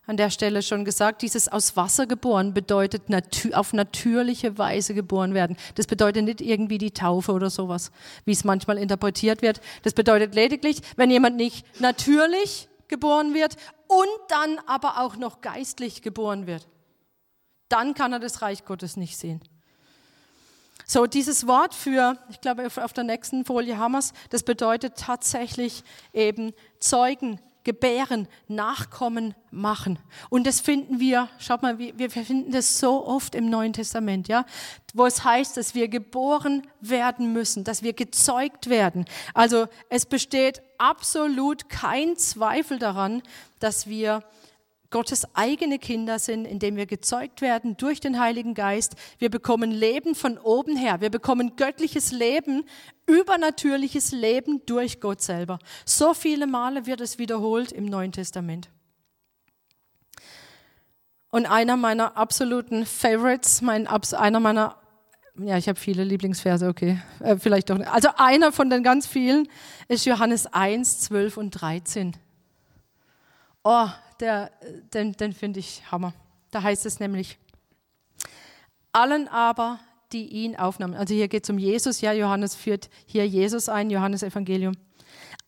an 0.05 0.17
der 0.17 0.29
Stelle 0.29 0.61
schon 0.61 0.83
gesagt, 0.83 1.21
dieses 1.21 1.47
aus 1.47 1.75
Wasser 1.77 2.05
geboren 2.07 2.53
bedeutet 2.53 3.09
natür 3.09 3.57
auf 3.57 3.73
natürliche 3.73 4.57
Weise 4.57 4.93
geboren 4.93 5.33
werden. 5.33 5.55
Das 5.75 5.87
bedeutet 5.87 6.25
nicht 6.25 6.41
irgendwie 6.41 6.77
die 6.77 6.91
Taufe 6.91 7.31
oder 7.31 7.49
sowas, 7.49 7.91
wie 8.25 8.33
es 8.33 8.43
manchmal 8.43 8.77
interpretiert 8.77 9.41
wird. 9.41 9.61
Das 9.83 9.93
bedeutet 9.93 10.35
lediglich, 10.35 10.81
wenn 10.97 11.09
jemand 11.09 11.37
nicht 11.37 11.65
natürlich 11.79 12.67
geboren 12.87 13.33
wird 13.33 13.55
und 13.87 14.09
dann 14.27 14.59
aber 14.67 15.01
auch 15.01 15.15
noch 15.15 15.41
geistlich 15.41 16.01
geboren 16.01 16.47
wird, 16.47 16.67
dann 17.69 17.93
kann 17.93 18.13
er 18.13 18.19
das 18.19 18.41
Reich 18.41 18.65
Gottes 18.65 18.97
nicht 18.97 19.17
sehen. 19.17 19.41
So, 20.87 21.07
dieses 21.07 21.47
Wort 21.47 21.73
für, 21.73 22.17
ich 22.29 22.41
glaube, 22.41 22.67
auf 22.67 22.93
der 22.93 23.03
nächsten 23.03 23.43
Folie 23.43 23.77
haben 23.77 23.93
wir 23.93 24.03
das 24.29 24.43
bedeutet 24.43 24.95
tatsächlich 24.97 25.83
eben 26.13 26.53
Zeugen, 26.79 27.39
gebären, 27.63 28.27
Nachkommen 28.47 29.33
machen. 29.49 29.99
Und 30.29 30.45
das 30.45 30.61
finden 30.61 30.99
wir, 30.99 31.27
schaut 31.39 31.63
mal, 31.63 31.79
wir 31.79 32.09
finden 32.11 32.51
das 32.51 32.77
so 32.77 33.05
oft 33.05 33.33
im 33.35 33.49
Neuen 33.49 33.73
Testament, 33.73 34.27
ja, 34.27 34.45
wo 34.93 35.05
es 35.05 35.23
heißt, 35.23 35.57
dass 35.57 35.73
wir 35.73 35.87
geboren 35.87 36.61
werden 36.79 37.33
müssen, 37.33 37.63
dass 37.63 37.81
wir 37.81 37.93
gezeugt 37.93 38.69
werden. 38.69 39.05
Also 39.33 39.65
es 39.89 40.05
besteht 40.05 40.61
absolut 40.77 41.67
kein 41.67 42.15
Zweifel 42.17 42.77
daran, 42.77 43.23
dass 43.59 43.87
wir 43.87 44.23
Gottes 44.89 45.25
eigene 45.35 45.79
Kinder 45.79 46.19
sind, 46.19 46.45
indem 46.45 46.75
wir 46.75 46.85
gezeugt 46.85 47.41
werden 47.41 47.77
durch 47.77 47.99
den 47.99 48.19
Heiligen 48.19 48.53
Geist. 48.53 48.95
Wir 49.17 49.29
bekommen 49.29 49.71
Leben 49.71 50.15
von 50.15 50.37
oben 50.37 50.75
her. 50.77 51.01
Wir 51.01 51.09
bekommen 51.09 51.55
göttliches 51.55 52.11
Leben, 52.11 52.63
übernatürliches 53.07 54.11
Leben 54.11 54.61
durch 54.65 55.01
Gott 55.01 55.21
selber. 55.21 55.59
So 55.85 56.13
viele 56.13 56.47
Male 56.47 56.85
wird 56.85 57.01
es 57.01 57.17
wiederholt 57.17 57.71
im 57.71 57.85
Neuen 57.85 58.11
Testament. 58.11 58.69
Und 61.29 61.45
einer 61.47 61.75
meiner 61.75 62.15
absoluten 62.15 62.85
Favorites, 62.85 63.61
mein, 63.61 63.87
einer 63.87 64.39
meiner, 64.39 64.77
ja, 65.37 65.57
ich 65.57 65.67
habe 65.67 65.77
viele 65.77 66.05
Lieblingsverse, 66.05 66.69
okay, 66.69 67.01
äh, 67.19 67.35
vielleicht 67.35 67.69
doch 67.69 67.77
nicht. 67.77 67.91
Also 67.91 68.07
einer 68.15 68.53
von 68.53 68.69
den 68.69 68.83
ganz 68.83 69.05
vielen 69.05 69.49
ist 69.89 70.05
Johannes 70.05 70.47
1, 70.47 71.01
12 71.01 71.35
und 71.35 71.51
13. 71.51 72.15
Oh, 73.65 73.87
der, 74.19 74.51
den, 74.93 75.13
den 75.13 75.33
finde 75.33 75.59
ich 75.59 75.83
Hammer. 75.91 76.13
Da 76.51 76.63
heißt 76.63 76.85
es 76.85 76.99
nämlich, 76.99 77.37
allen 78.91 79.27
aber, 79.27 79.79
die 80.11 80.27
ihn 80.27 80.55
aufnahmen. 80.55 80.93
Also 80.93 81.13
hier 81.13 81.27
geht 81.27 81.43
es 81.43 81.49
um 81.49 81.57
Jesus, 81.57 82.01
ja, 82.01 82.13
Johannes 82.13 82.55
führt 82.55 82.89
hier 83.05 83.27
Jesus 83.27 83.67
ein, 83.67 83.89
Johannes 83.89 84.23
Evangelium. 84.23 84.75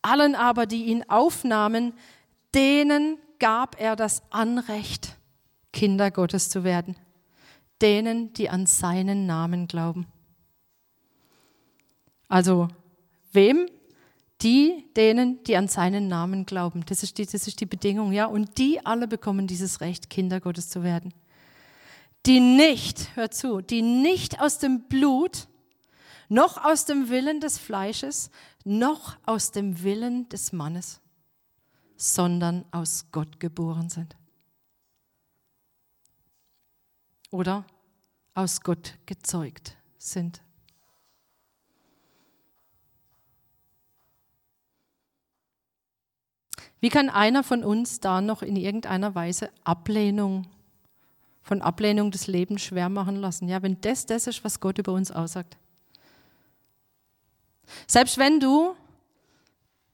Allen 0.02 0.36
aber, 0.36 0.66
die 0.66 0.86
ihn 0.86 1.04
aufnahmen, 1.10 1.94
denen 2.54 3.18
gab 3.40 3.80
er 3.80 3.96
das 3.96 4.22
Anrecht, 4.32 5.16
Kinder 5.72 6.12
Gottes 6.12 6.50
zu 6.50 6.64
werden. 6.64 6.96
Denen, 7.82 8.34
die 8.34 8.50
an 8.50 8.66
seinen 8.66 9.26
Namen 9.28 9.68
glauben. 9.68 10.08
Also, 12.28 12.68
wem 13.32 13.70
die, 14.42 14.86
denen, 14.96 15.44
die 15.44 15.58
an 15.58 15.68
seinen 15.68 16.08
Namen 16.08 16.46
glauben. 16.46 16.86
Das 16.86 17.04
ist 17.04 17.18
die, 17.18 17.26
das 17.26 17.48
ist 17.48 17.60
die 17.60 17.66
Bedingung, 17.66 18.12
ja. 18.12 18.26
Und 18.26 18.58
die 18.58 18.86
alle 18.86 19.08
bekommen 19.08 19.48
dieses 19.48 19.82
Recht, 19.82 20.10
Kinder 20.10 20.40
Gottes 20.40 20.70
zu 20.70 20.84
werden. 20.84 21.14
Die 22.26 22.40
nicht, 22.40 23.16
hör 23.16 23.32
zu, 23.32 23.62
die 23.62 23.82
nicht 23.82 24.40
aus 24.40 24.60
dem 24.60 24.88
Blut, 24.88 25.48
noch 26.30 26.64
aus 26.64 26.86
dem 26.86 27.10
Willen 27.10 27.40
des 27.40 27.58
Fleisches, 27.58 28.30
noch 28.64 29.18
aus 29.26 29.52
dem 29.52 29.82
Willen 29.84 30.28
des 30.30 30.52
Mannes, 30.52 31.00
sondern 31.96 32.66
aus 32.72 33.06
Gott 33.12 33.40
geboren 33.40 33.90
sind. 33.90 34.16
Oder 37.32 37.66
aus 38.34 38.62
Gott 38.62 38.98
gezeugt 39.06 39.78
sind. 39.98 40.42
Wie 46.80 46.90
kann 46.90 47.10
einer 47.10 47.44
von 47.44 47.64
uns 47.64 48.00
da 48.00 48.22
noch 48.22 48.42
in 48.42 48.56
irgendeiner 48.56 49.16
Weise 49.16 49.50
Ablehnung, 49.64 50.48
von 51.42 51.62
Ablehnung 51.62 52.12
des 52.12 52.28
Lebens 52.28 52.62
schwer 52.62 52.90
machen 52.90 53.16
lassen? 53.16 53.48
Ja, 53.48 53.64
wenn 53.64 53.82
das 53.82 54.06
das 54.06 54.28
ist, 54.28 54.44
was 54.44 54.60
Gott 54.60 54.78
über 54.78 54.94
uns 54.94 55.12
aussagt. 55.12 55.58
Selbst 57.88 58.18
wenn 58.18 58.40
du 58.40 58.76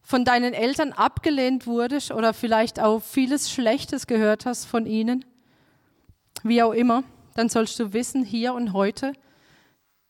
von 0.01 0.25
deinen 0.25 0.53
Eltern 0.53 0.91
abgelehnt 0.91 1.65
wurdest 1.65 2.11
oder 2.11 2.33
vielleicht 2.33 2.79
auch 2.79 3.01
vieles 3.01 3.49
Schlechtes 3.49 4.05
gehört 4.05 4.45
hast 4.45 4.65
von 4.65 4.85
ihnen, 4.85 5.25
wie 6.43 6.61
auch 6.61 6.73
immer, 6.73 7.03
dann 7.35 7.49
sollst 7.49 7.79
du 7.79 7.93
wissen, 7.93 8.23
hier 8.23 8.53
und 8.53 8.73
heute, 8.73 9.13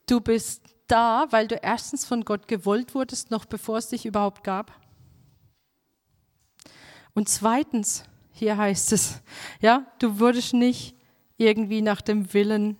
du 0.07 0.19
bist 0.19 0.63
da, 0.87 1.27
weil 1.29 1.47
du 1.47 1.55
erstens 1.55 2.05
von 2.05 2.25
Gott 2.25 2.47
gewollt 2.47 2.95
wurdest, 2.95 3.31
noch 3.31 3.45
bevor 3.45 3.77
es 3.77 3.89
dich 3.89 4.05
überhaupt 4.05 4.43
gab. 4.43 4.71
Und 7.13 7.29
zweitens, 7.29 8.05
hier 8.31 8.57
heißt 8.57 8.91
es, 8.93 9.21
ja, 9.61 9.85
du 9.99 10.19
wurdest 10.19 10.53
nicht 10.53 10.95
irgendwie 11.37 11.81
nach 11.81 12.01
dem 12.01 12.33
Willen 12.33 12.77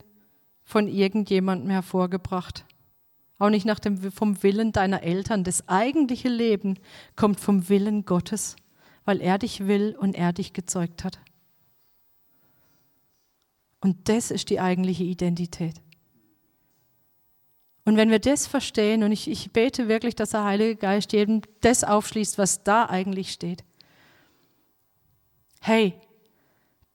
von 0.64 0.88
irgendjemandem 0.88 1.70
hervorgebracht. 1.70 2.66
Auch 3.38 3.50
nicht 3.50 3.66
nach 3.66 3.80
dem, 3.80 4.12
vom 4.12 4.42
Willen 4.42 4.72
deiner 4.72 5.04
Eltern. 5.04 5.44
Das 5.44 5.68
eigentliche 5.68 6.30
Leben 6.30 6.80
kommt 7.16 7.40
vom 7.40 7.68
Willen 7.70 8.06
Gottes, 8.06 8.56
weil 9.06 9.22
er 9.22 9.38
dich 9.38 9.68
will 9.68 9.96
und 10.00 10.16
er 10.16 10.34
dich 10.34 10.54
gezeugt 10.54 11.04
hat. 11.04 11.20
Und 13.82 14.08
das 14.08 14.32
ist 14.32 14.50
die 14.50 14.62
eigentliche 14.62 15.04
Identität. 15.04 15.76
Und 17.86 17.98
wenn 17.98 18.10
wir 18.10 18.20
das 18.20 18.48
verstehen, 18.48 19.04
und 19.04 19.12
ich, 19.12 19.30
ich 19.30 19.52
bete 19.52 19.90
wirklich, 19.90 20.16
dass 20.16 20.30
der 20.30 20.46
Heilige 20.46 20.78
Geist 20.78 21.12
jedem 21.12 21.42
das 21.60 21.84
aufschließt, 21.84 22.38
was 22.38 22.64
da 22.64 22.86
eigentlich 22.86 23.34
steht, 23.34 23.66
hey, 25.64 25.94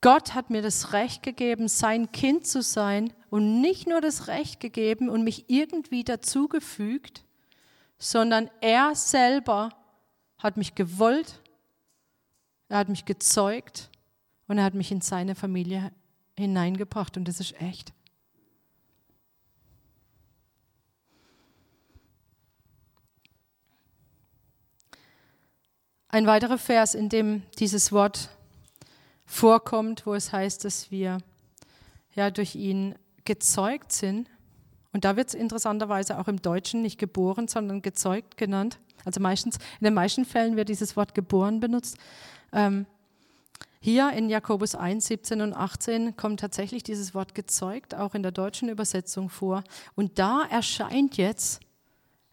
Gott 0.02 0.34
hat 0.34 0.50
mir 0.50 0.60
das 0.60 0.92
Recht 0.92 1.22
gegeben, 1.22 1.68
sein 1.68 2.12
Kind 2.12 2.46
zu 2.46 2.60
sein 2.62 3.14
und 3.30 3.62
nicht 3.62 3.88
nur 3.88 4.02
das 4.02 4.28
Recht 4.28 4.60
gegeben 4.60 5.08
und 5.08 5.24
mich 5.24 5.48
irgendwie 5.48 6.04
dazugefügt, 6.04 7.24
sondern 7.98 8.50
er 8.60 8.94
selber 8.94 9.70
hat 10.36 10.58
mich 10.58 10.74
gewollt, 10.74 11.40
er 12.68 12.78
hat 12.78 12.90
mich 12.90 13.06
gezeugt 13.06 13.90
und 14.48 14.58
er 14.58 14.64
hat 14.64 14.74
mich 14.74 14.92
in 14.92 15.00
seine 15.00 15.34
Familie 15.34 15.90
hineingebracht 16.36 17.16
und 17.16 17.26
das 17.26 17.40
ist 17.40 17.58
echt. 17.62 17.94
Ein 26.08 26.26
weiterer 26.26 26.58
Vers, 26.58 26.94
in 26.94 27.08
dem 27.08 27.42
dieses 27.58 27.92
Wort 27.92 28.30
vorkommt, 29.28 30.06
wo 30.06 30.14
es 30.14 30.32
heißt, 30.32 30.64
dass 30.64 30.90
wir 30.90 31.18
ja 32.14 32.30
durch 32.30 32.56
ihn 32.56 32.96
gezeugt 33.24 33.92
sind. 33.92 34.28
Und 34.92 35.04
da 35.04 35.16
wird 35.16 35.28
es 35.28 35.34
interessanterweise 35.34 36.18
auch 36.18 36.26
im 36.28 36.40
Deutschen 36.40 36.82
nicht 36.82 36.98
geboren, 36.98 37.46
sondern 37.46 37.82
gezeugt 37.82 38.38
genannt. 38.38 38.80
Also 39.04 39.20
meistens, 39.20 39.56
in 39.78 39.84
den 39.84 39.94
meisten 39.94 40.24
Fällen 40.24 40.56
wird 40.56 40.70
dieses 40.70 40.96
Wort 40.96 41.14
geboren 41.14 41.60
benutzt. 41.60 41.98
Ähm, 42.52 42.86
hier 43.80 44.10
in 44.12 44.28
Jakobus 44.28 44.74
1, 44.74 45.06
17 45.06 45.40
und 45.42 45.52
18 45.52 46.16
kommt 46.16 46.40
tatsächlich 46.40 46.82
dieses 46.82 47.14
Wort 47.14 47.34
gezeugt, 47.34 47.94
auch 47.94 48.14
in 48.14 48.22
der 48.22 48.32
deutschen 48.32 48.68
Übersetzung 48.68 49.28
vor. 49.28 49.62
Und 49.94 50.18
da 50.18 50.44
erscheint 50.50 51.16
jetzt 51.16 51.60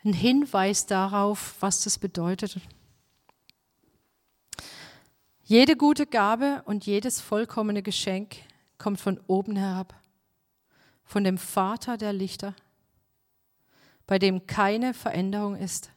ein 0.03 0.13
Hinweis 0.13 0.86
darauf, 0.86 1.55
was 1.60 1.84
das 1.84 1.99
bedeutet. 1.99 2.58
Jede 5.47 5.75
gute 5.75 6.08
Gabe 6.08 6.63
und 6.65 6.88
jedes 6.88 7.21
vollkommene 7.21 7.84
Geschenk 7.84 8.38
kommt 8.79 8.99
von 8.99 9.19
oben 9.27 9.55
herab, 9.55 9.93
von 11.03 11.23
dem 11.23 11.38
Vater 11.38 11.97
der 11.97 12.13
Lichter, 12.13 12.55
bei 14.08 14.17
dem 14.17 14.47
keine 14.47 14.95
Veränderung 14.95 15.55
ist, 15.55 15.91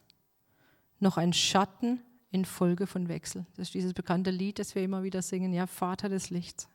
noch 0.99 1.17
ein 1.17 1.33
Schatten 1.33 1.99
in 2.29 2.45
Folge 2.45 2.85
von 2.85 3.07
Wechsel. 3.09 3.47
Das 3.57 3.69
ist 3.69 3.73
dieses 3.73 3.95
bekannte 3.95 4.29
Lied, 4.29 4.59
das 4.59 4.75
wir 4.75 4.83
immer 4.83 5.01
wieder 5.01 5.23
singen, 5.23 5.51
ja, 5.51 5.65
Vater 5.65 6.09
des 6.09 6.29
Lichts. 6.29 6.67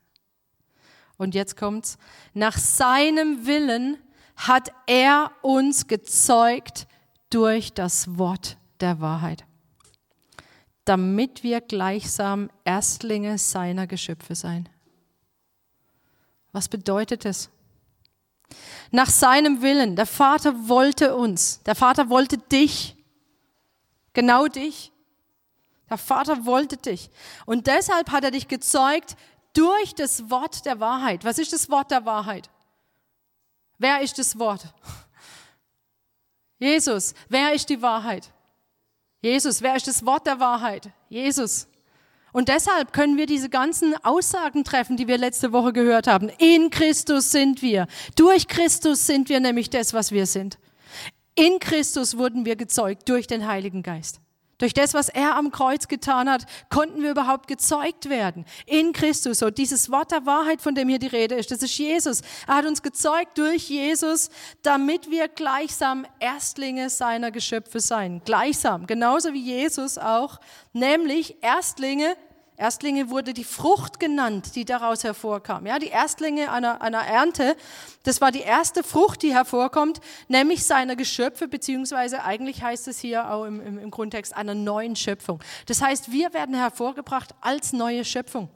Und 1.15 1.33
jetzt 1.33 1.55
kommt's. 1.55 1.97
Nach 2.33 2.57
seinem 2.57 3.47
Willen 3.47 3.97
hat 4.35 4.73
er 4.85 5.31
uns 5.41 5.87
gezeugt 5.87 6.87
durch 7.29 7.71
das 7.73 8.17
Wort 8.17 8.57
der 8.81 8.99
Wahrheit 8.99 9.45
damit 10.85 11.43
wir 11.43 11.61
gleichsam 11.61 12.49
Erstlinge 12.63 13.37
seiner 13.37 13.87
Geschöpfe 13.87 14.35
sein. 14.35 14.69
Was 16.51 16.69
bedeutet 16.69 17.25
es? 17.25 17.49
Nach 18.91 19.09
seinem 19.09 19.61
Willen. 19.61 19.95
Der 19.95 20.05
Vater 20.05 20.69
wollte 20.69 21.15
uns. 21.15 21.61
Der 21.63 21.75
Vater 21.75 22.09
wollte 22.09 22.37
dich. 22.37 22.95
Genau 24.13 24.47
dich. 24.47 24.91
Der 25.89 25.97
Vater 25.97 26.45
wollte 26.45 26.77
dich. 26.77 27.09
Und 27.45 27.67
deshalb 27.67 28.11
hat 28.11 28.23
er 28.23 28.31
dich 28.31 28.47
gezeugt 28.47 29.17
durch 29.53 29.95
das 29.95 30.29
Wort 30.29 30.65
der 30.65 30.79
Wahrheit. 30.79 31.25
Was 31.25 31.39
ist 31.39 31.51
das 31.51 31.69
Wort 31.69 31.91
der 31.91 32.05
Wahrheit? 32.05 32.49
Wer 33.77 34.01
ist 34.01 34.17
das 34.17 34.37
Wort? 34.39 34.73
Jesus. 36.59 37.13
Wer 37.27 37.53
ist 37.53 37.69
die 37.69 37.81
Wahrheit? 37.81 38.31
Jesus, 39.25 39.63
wer 39.63 39.75
ist 39.75 39.87
das 39.87 40.05
Wort 40.05 40.27
der 40.27 40.39
Wahrheit? 40.39 40.91
Jesus. 41.09 41.67
Und 42.31 42.47
deshalb 42.47 42.93
können 42.93 43.17
wir 43.17 43.25
diese 43.25 43.49
ganzen 43.49 43.95
Aussagen 44.05 44.63
treffen, 44.63 44.97
die 44.97 45.07
wir 45.07 45.17
letzte 45.17 45.51
Woche 45.51 45.73
gehört 45.73 46.05
haben. 46.05 46.29
In 46.37 46.69
Christus 46.69 47.31
sind 47.31 47.63
wir. 47.63 47.87
Durch 48.15 48.47
Christus 48.47 49.07
sind 49.07 49.27
wir 49.29 49.39
nämlich 49.39 49.71
das, 49.71 49.95
was 49.95 50.11
wir 50.11 50.27
sind. 50.27 50.59
In 51.33 51.57
Christus 51.57 52.19
wurden 52.19 52.45
wir 52.45 52.55
gezeugt 52.55 53.09
durch 53.09 53.25
den 53.25 53.47
Heiligen 53.47 53.81
Geist. 53.81 54.19
Durch 54.57 54.73
das, 54.73 54.93
was 54.93 55.09
er 55.09 55.35
am 55.35 55.51
Kreuz 55.51 55.87
getan 55.87 56.29
hat, 56.29 56.45
konnten 56.69 57.01
wir 57.03 57.11
überhaupt 57.11 57.47
gezeugt 57.47 58.09
werden. 58.09 58.45
In 58.65 58.93
Christus. 58.93 59.39
So 59.39 59.49
dieses 59.49 59.91
Wort 59.91 60.11
der 60.11 60.25
Wahrheit, 60.25 60.61
von 60.61 60.75
dem 60.75 60.87
hier 60.87 60.99
die 60.99 61.07
Rede 61.07 61.35
ist, 61.35 61.51
das 61.51 61.61
ist 61.61 61.77
Jesus. 61.77 62.21
Er 62.47 62.55
hat 62.55 62.65
uns 62.65 62.81
gezeugt 62.81 63.37
durch 63.37 63.69
Jesus, 63.69 64.29
damit 64.63 65.11
wir 65.11 65.27
gleichsam 65.27 66.05
Erstlinge 66.19 66.89
seiner 66.89 67.31
Geschöpfe 67.31 67.79
sein. 67.81 68.21
Gleichsam. 68.23 68.87
Genauso 68.87 69.33
wie 69.33 69.41
Jesus 69.41 69.97
auch. 69.97 70.39
Nämlich 70.71 71.37
Erstlinge 71.41 72.15
Erstlinge 72.57 73.09
wurde 73.09 73.33
die 73.33 73.43
Frucht 73.43 73.99
genannt, 73.99 74.55
die 74.55 74.63
daraus 74.63 75.03
hervorkam. 75.03 75.65
Ja, 75.65 75.77
die 75.77 75.89
Erstlinge 75.89 76.51
einer, 76.51 76.81
einer 76.81 77.05
Ernte, 77.05 77.57
das 78.03 78.21
war 78.21 78.31
die 78.31 78.41
erste 78.41 78.81
Frucht, 78.81 79.23
die 79.23 79.33
hervorkommt, 79.33 79.99
nämlich 80.29 80.63
seiner 80.65 80.95
Geschöpfe, 80.95 81.49
beziehungsweise 81.49 82.23
eigentlich 82.23 82.63
heißt 82.63 82.87
es 82.87 82.99
hier 82.99 83.29
auch 83.29 83.43
im, 83.43 83.59
im, 83.59 83.77
im 83.77 83.91
Grundtext 83.91 84.35
einer 84.35 84.55
neuen 84.55 84.95
Schöpfung. 84.95 85.41
Das 85.65 85.81
heißt, 85.81 86.11
wir 86.11 86.33
werden 86.33 86.55
hervorgebracht 86.55 87.35
als 87.41 87.73
neue 87.73 88.05
Schöpfung. 88.05 88.49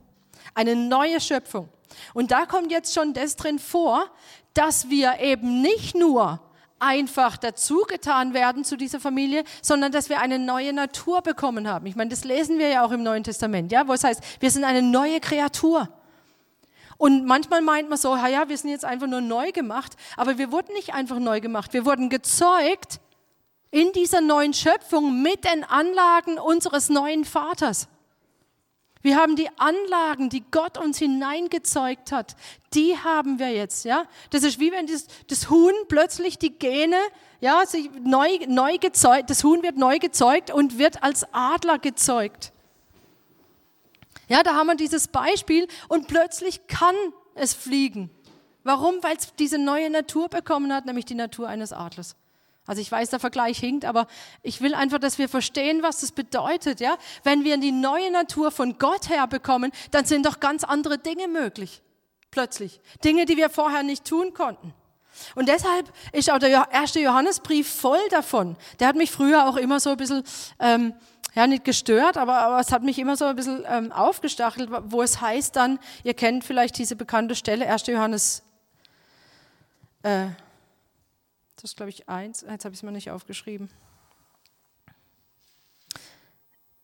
Eine 0.54 0.76
neue 0.76 1.20
Schöpfung. 1.20 1.68
Und 2.14 2.32
da 2.32 2.46
kommt 2.46 2.72
jetzt 2.72 2.94
schon 2.94 3.14
das 3.14 3.36
drin 3.36 3.60
vor, 3.60 4.10
dass 4.54 4.90
wir 4.90 5.20
eben 5.20 5.62
nicht 5.62 5.96
nur 5.96 6.40
einfach 6.80 7.38
dazugetan 7.38 8.34
werden 8.34 8.64
zu 8.64 8.78
dieser 8.78 9.00
Familie, 9.00 9.44
sondern 9.62 9.92
dass 9.92 10.10
wir 10.10 10.20
eine 10.20 10.40
neue 10.40 10.74
Natur 10.74 11.22
bekommen 11.22 11.68
haben. 11.68 11.86
Ich 11.86 11.96
meine, 11.96 12.10
das 12.10 12.24
lesen 12.24 12.58
wir 12.58 12.70
ja 12.70 12.84
auch 12.84 12.92
im 12.92 13.04
Neuen 13.04 13.24
Testament, 13.24 13.72
ja, 13.72 13.88
wo 13.88 13.94
es 13.94 14.04
heißt, 14.04 14.22
wir 14.40 14.52
sind 14.52 14.64
eine 14.64 14.82
neue 14.82 15.20
Kreatur. 15.20 15.90
Und 16.98 17.26
manchmal 17.26 17.62
meint 17.62 17.90
man 17.90 17.98
so, 17.98 18.16
ja, 18.16 18.50
wir 18.50 18.58
sind 18.58 18.72
jetzt 18.72 18.84
einfach 18.86 19.08
nur 19.08 19.22
neu 19.22 19.52
gemacht, 19.52 19.96
aber 20.18 20.38
wir 20.38 20.52
wurden 20.52 20.74
nicht 20.74 20.94
einfach 20.94 21.20
neu 21.20 21.40
gemacht, 21.40 21.74
wir 21.74 21.86
wurden 21.86 22.10
gezeugt 22.10 23.00
in 23.72 23.92
dieser 23.94 24.22
neuen 24.22 24.54
Schöpfung 24.54 25.22
mit 25.22 25.46
den 25.46 25.64
Anlagen 25.64 26.38
unseres 26.40 26.90
neuen 26.90 27.24
Vaters. 27.24 27.88
Wir 29.02 29.16
haben 29.16 29.38
die 29.38 29.50
Anlagen, 29.58 30.30
die 30.30 30.44
Gott 30.52 30.78
uns 30.78 30.98
hineingezeugt 30.98 32.12
hat, 32.12 32.36
die 32.74 32.98
haben 32.98 33.40
wir 33.40 33.50
jetzt, 33.52 33.86
ja. 33.86 34.06
Das 34.30 34.44
ist 34.44 34.60
wie 34.60 34.72
wenn 34.72 34.88
das, 34.88 35.08
das 35.28 35.50
Huhn 35.50 35.74
plötzlich 35.88 36.38
die 36.38 36.52
Gene, 36.52 36.98
ja, 37.40 37.66
sich 37.66 37.90
neu, 38.04 38.28
neu 38.48 38.78
gezeugt, 38.78 39.30
das 39.30 39.44
Huhn 39.44 39.64
wird 39.64 39.78
neu 39.78 40.00
gezeugt 40.00 40.52
und 40.52 40.78
wird 40.78 41.02
als 41.02 41.26
Adler 41.32 41.80
gezeugt. 41.80 42.52
Ja, 44.28 44.44
da 44.44 44.54
haben 44.56 44.68
wir 44.68 44.76
dieses 44.76 45.08
Beispiel 45.08 45.68
und 45.88 46.08
plötzlich 46.08 46.68
kann 46.68 46.96
es 47.36 47.54
fliegen. 47.54 48.10
Warum? 48.64 49.02
Weil 49.02 49.16
es 49.16 49.34
diese 49.36 49.58
neue 49.58 49.90
Natur 49.90 50.28
bekommen 50.28 50.74
hat, 50.74 50.86
nämlich 50.86 51.06
die 51.06 51.16
Natur 51.16 51.48
eines 51.48 51.72
Adlers. 51.72 52.16
Also 52.70 52.84
ich 52.84 52.92
weiß, 52.92 53.10
der 53.10 53.20
Vergleich 53.20 53.58
hinkt, 53.58 53.84
aber 53.84 54.06
ich 54.44 54.62
will 54.62 54.76
einfach, 54.76 55.00
dass 55.00 55.18
wir 55.18 55.28
verstehen, 55.28 55.82
was 55.82 56.02
das 56.02 56.12
bedeutet. 56.12 56.80
Ja? 56.80 56.98
Wenn 57.24 57.44
wir 57.44 57.58
die 57.58 57.72
neue 57.72 58.12
Natur 58.12 58.52
von 58.52 58.78
Gott 58.78 59.10
her 59.10 59.26
bekommen, 59.26 59.72
dann 59.90 60.06
sind 60.06 60.24
doch 60.28 60.40
ganz 60.40 60.64
andere 60.64 61.00
Dinge 61.00 61.28
möglich. 61.28 61.82
Plötzlich. 62.30 62.80
Dinge, 63.04 63.26
die 63.26 63.38
wir 63.38 63.50
vorher 63.50 63.82
nicht 63.82 64.06
tun 64.06 64.36
konnten. 64.36 64.76
Und 65.34 65.50
deshalb 65.50 65.92
ist 66.12 66.32
auch 66.32 66.38
der 66.38 66.68
erste 66.72 67.00
Johannesbrief 67.00 67.68
voll 67.68 68.08
davon. 68.12 68.56
Der 68.80 68.88
hat 68.88 68.96
mich 68.96 69.10
früher 69.10 69.50
auch 69.50 69.56
immer 69.56 69.80
so 69.80 69.90
ein 69.90 69.98
bisschen, 69.98 70.22
ähm, 70.60 70.94
ja, 71.34 71.48
nicht 71.48 71.64
gestört, 71.66 72.18
aber, 72.18 72.38
aber 72.38 72.60
es 72.60 72.72
hat 72.72 72.84
mich 72.84 73.00
immer 73.00 73.18
so 73.18 73.26
ein 73.26 73.36
bisschen 73.36 73.66
ähm, 73.68 73.92
aufgestachelt, 73.92 74.70
wo 74.92 75.02
es 75.02 75.20
heißt 75.20 75.56
dann, 75.56 75.80
ihr 76.04 76.14
kennt 76.14 76.44
vielleicht 76.44 76.78
diese 76.78 76.96
bekannte 76.96 77.34
Stelle, 77.34 77.68
1. 77.68 77.88
Johannes 77.88 78.44
äh, 80.04 80.28
das 81.62 81.72
ist, 81.72 81.76
glaube 81.76 81.90
ich, 81.90 82.08
eins. 82.08 82.46
Jetzt 82.50 82.64
habe 82.64 82.74
ich 82.74 82.80
es 82.80 82.84
mir 82.84 82.94
nicht 82.94 83.12
aufgeschrieben. 83.12 83.70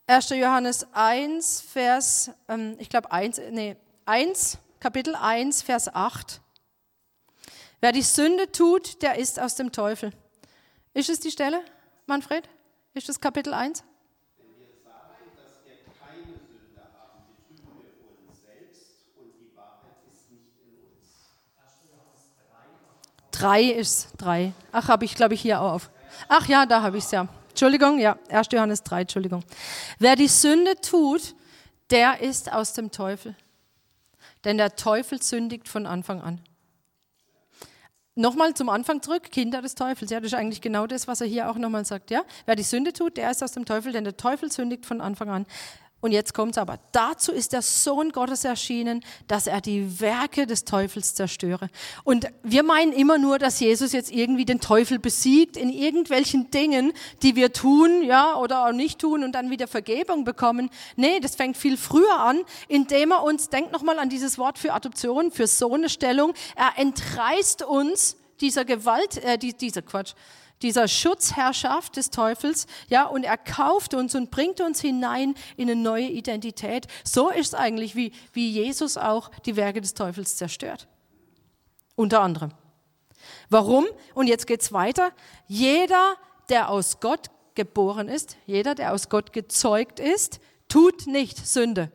1. 0.08 0.30
Johannes 0.32 0.86
1, 0.92 1.62
Vers, 1.62 2.32
ähm, 2.50 2.76
ich 2.78 2.90
glaube 2.90 3.10
1, 3.10 3.40
nee, 3.52 3.78
1, 4.06 4.58
Kapitel 4.82 5.16
1, 5.16 5.62
Vers 5.62 5.96
8. 5.96 6.42
Wer 7.80 7.94
die 7.94 8.02
Sünde 8.02 8.52
tut, 8.52 9.02
der 9.02 9.16
ist 9.16 9.40
aus 9.40 9.56
dem 9.56 9.72
Teufel. 9.72 10.12
Ist 10.94 11.10
es 11.10 11.22
die 11.22 11.32
Stelle, 11.32 11.64
Manfred? 12.06 12.48
Ist 12.94 13.08
es 13.08 13.22
Kapitel 13.22 13.54
1? 13.54 13.84
Drei 23.38 23.64
ist 23.64 24.14
drei. 24.18 24.54
Ach, 24.72 24.88
habe 24.88 25.04
ich, 25.04 25.14
glaube 25.14 25.34
ich, 25.34 25.42
hier 25.42 25.60
auch 25.60 25.74
auf. 25.74 25.92
Ach 26.30 26.48
ja, 26.48 26.66
da 26.66 26.82
habe 26.82 26.98
ich 26.98 27.04
es 27.04 27.12
ja. 27.12 27.28
Entschuldigung, 27.50 28.00
ja, 28.00 28.18
1. 28.30 28.48
Johannes 28.52 28.84
3, 28.84 29.02
Entschuldigung. 29.02 29.44
Wer 30.00 30.16
die 30.16 30.30
Sünde 30.30 30.80
tut, 30.80 31.36
der 31.90 32.22
ist 32.22 32.52
aus 32.52 32.72
dem 32.74 32.92
Teufel. 32.92 33.36
Denn 34.46 34.58
der 34.58 34.78
Teufel 34.78 35.22
sündigt 35.22 35.68
von 35.68 35.86
Anfang 35.86 36.22
an. 36.22 36.40
Nochmal 38.18 38.54
zum 38.54 38.70
Anfang 38.70 39.02
zurück, 39.02 39.24
Kinder 39.32 39.62
des 39.62 39.76
Teufels. 39.76 40.12
Ja, 40.12 40.22
das 40.22 40.28
ist 40.32 40.38
eigentlich 40.38 40.62
genau 40.62 40.88
das, 40.88 41.06
was 41.06 41.20
er 41.20 41.28
hier 41.28 41.50
auch 41.50 41.58
nochmal 41.58 41.84
sagt. 41.84 42.12
Ja? 42.12 42.24
Wer 42.46 42.56
die 42.56 42.64
Sünde 42.64 42.94
tut, 42.94 43.18
der 43.18 43.32
ist 43.32 43.44
aus 43.44 43.52
dem 43.52 43.66
Teufel, 43.66 43.92
denn 43.92 44.06
der 44.06 44.16
Teufel 44.16 44.50
sündigt 44.50 44.86
von 44.86 45.02
Anfang 45.02 45.30
an. 45.30 45.46
Und 46.06 46.12
jetzt 46.12 46.36
kommt 46.36 46.52
es 46.52 46.60
aber. 46.60 46.78
Dazu 46.92 47.32
ist 47.32 47.52
der 47.52 47.64
Sohn 47.64 48.12
Gottes 48.12 48.44
erschienen, 48.46 49.04
dass 49.28 49.48
er 49.48 49.60
die 49.60 50.00
Werke 50.00 50.46
des 50.46 50.64
Teufels 50.64 51.16
zerstöre. 51.16 51.68
Und 52.04 52.28
wir 52.44 52.62
meinen 52.62 52.94
immer 52.94 53.18
nur, 53.18 53.40
dass 53.40 53.60
Jesus 53.60 53.92
jetzt 53.92 54.12
irgendwie 54.12 54.46
den 54.46 54.60
Teufel 54.60 55.00
besiegt 55.00 55.58
in 55.58 55.70
irgendwelchen 55.70 56.52
Dingen, 56.52 56.94
die 57.24 57.36
wir 57.36 57.54
tun, 57.54 58.04
ja, 58.04 58.36
oder 58.36 58.68
auch 58.68 58.72
nicht 58.72 59.00
tun 59.00 59.24
und 59.24 59.32
dann 59.32 59.50
wieder 59.50 59.68
Vergebung 59.68 60.26
bekommen. 60.26 60.70
Nee, 60.96 61.20
das 61.20 61.36
fängt 61.36 61.58
viel 61.58 61.76
früher 61.76 62.20
an, 62.20 62.42
indem 62.68 63.10
er 63.10 63.24
uns, 63.24 63.50
denkt 63.50 63.72
nochmal 63.72 63.98
an 63.98 64.10
dieses 64.10 64.38
Wort 64.38 64.60
für 64.60 64.74
Adoption, 64.74 65.32
für 65.32 65.48
Sohnestellung. 65.48 66.36
Er 66.56 66.74
entreißt 66.78 67.64
uns 67.64 68.16
dieser 68.42 68.64
Gewalt, 68.64 69.18
äh, 69.24 69.40
dieser 69.40 69.82
Quatsch, 69.82 70.14
dieser 70.62 70.88
Schutzherrschaft 70.88 71.98
des 71.98 72.10
Teufels, 72.10 72.68
ja, 72.88 73.06
und 73.06 73.24
er 73.24 73.38
kauft 73.38 73.94
uns 73.94 74.16
und 74.16 74.32
bringt 74.32 74.62
uns 74.62 74.82
hinein 74.82 75.36
in 75.58 75.70
eine 75.70 75.80
neue 75.80 76.08
Identität. 76.08 76.88
So 77.04 77.30
ist 77.30 77.48
es 77.48 77.54
eigentlich, 77.54 77.96
wie, 77.96 78.12
wie 78.34 78.50
Jesus 78.50 78.98
auch 78.98 79.30
die 79.46 79.56
Werke 79.56 79.82
des 79.82 79.94
Teufels 79.94 80.38
zerstört. 80.38 80.88
Unter 81.96 82.22
anderem. 82.22 82.52
Warum? 83.50 83.86
Und 84.14 84.28
jetzt 84.28 84.48
geht's 84.48 84.72
weiter. 84.74 85.12
Jeder, 85.48 86.16
der 86.50 86.70
aus 86.70 87.00
Gott 87.00 87.28
geboren 87.56 88.10
ist, 88.10 88.38
jeder, 88.46 88.76
der 88.76 88.94
aus 88.94 89.10
Gott 89.10 89.34
gezeugt 89.34 90.00
ist, 90.00 90.40
tut 90.68 91.08
nicht 91.08 91.46
Sünde. 91.46 91.92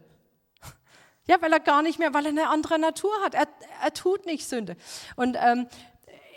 Ja, 1.26 1.40
weil 1.40 1.52
er 1.52 1.60
gar 1.60 1.82
nicht 1.82 1.98
mehr, 1.98 2.12
weil 2.12 2.24
er 2.26 2.30
eine 2.30 2.48
andere 2.48 2.78
Natur 2.78 3.12
hat. 3.22 3.34
Er, 3.34 3.46
er 3.82 3.92
tut 3.92 4.26
nicht 4.26 4.48
Sünde. 4.48 4.76
Und 5.14 5.36
ähm, 5.40 5.68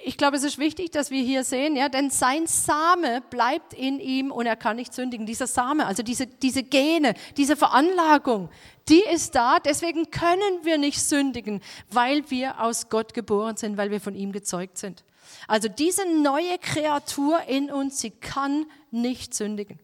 ich 0.06 0.18
glaube, 0.18 0.38
es 0.38 0.44
ist 0.44 0.58
wichtig, 0.58 0.92
dass 0.92 1.12
wir 1.12 1.24
hier 1.24 1.44
sehen, 1.44 1.76
ja, 1.76 1.90
denn 1.90 2.10
sein 2.10 2.46
Same 2.48 3.22
bleibt 3.30 3.74
in 3.74 4.00
ihm 4.00 4.32
und 4.32 4.46
er 4.46 4.56
kann 4.56 4.76
nicht 4.76 4.94
sündigen. 4.94 5.26
Dieser 5.26 5.48
Same, 5.48 5.86
also 5.86 6.04
diese, 6.04 6.28
diese 6.28 6.64
Gene, 6.64 7.14
diese 7.38 7.56
Veranlagung, 7.56 8.50
die 8.90 9.02
ist 9.02 9.36
da. 9.36 9.60
Deswegen 9.60 10.12
können 10.12 10.64
wir 10.64 10.78
nicht 10.78 11.02
sündigen, 11.02 11.62
weil 11.90 12.30
wir 12.30 12.60
aus 12.60 12.90
Gott 12.90 13.14
geboren 13.14 13.58
sind, 13.58 13.78
weil 13.78 13.92
wir 13.92 14.02
von 14.02 14.16
ihm 14.16 14.32
gezeugt 14.32 14.78
sind. 14.78 15.04
Also 15.48 15.70
diese 15.70 16.06
neue 16.22 16.58
Kreatur 16.60 17.42
in 17.48 17.72
uns, 17.72 18.00
sie 18.00 18.12
kann 18.12 18.66
nicht 18.92 19.34
sündigen. 19.34 19.80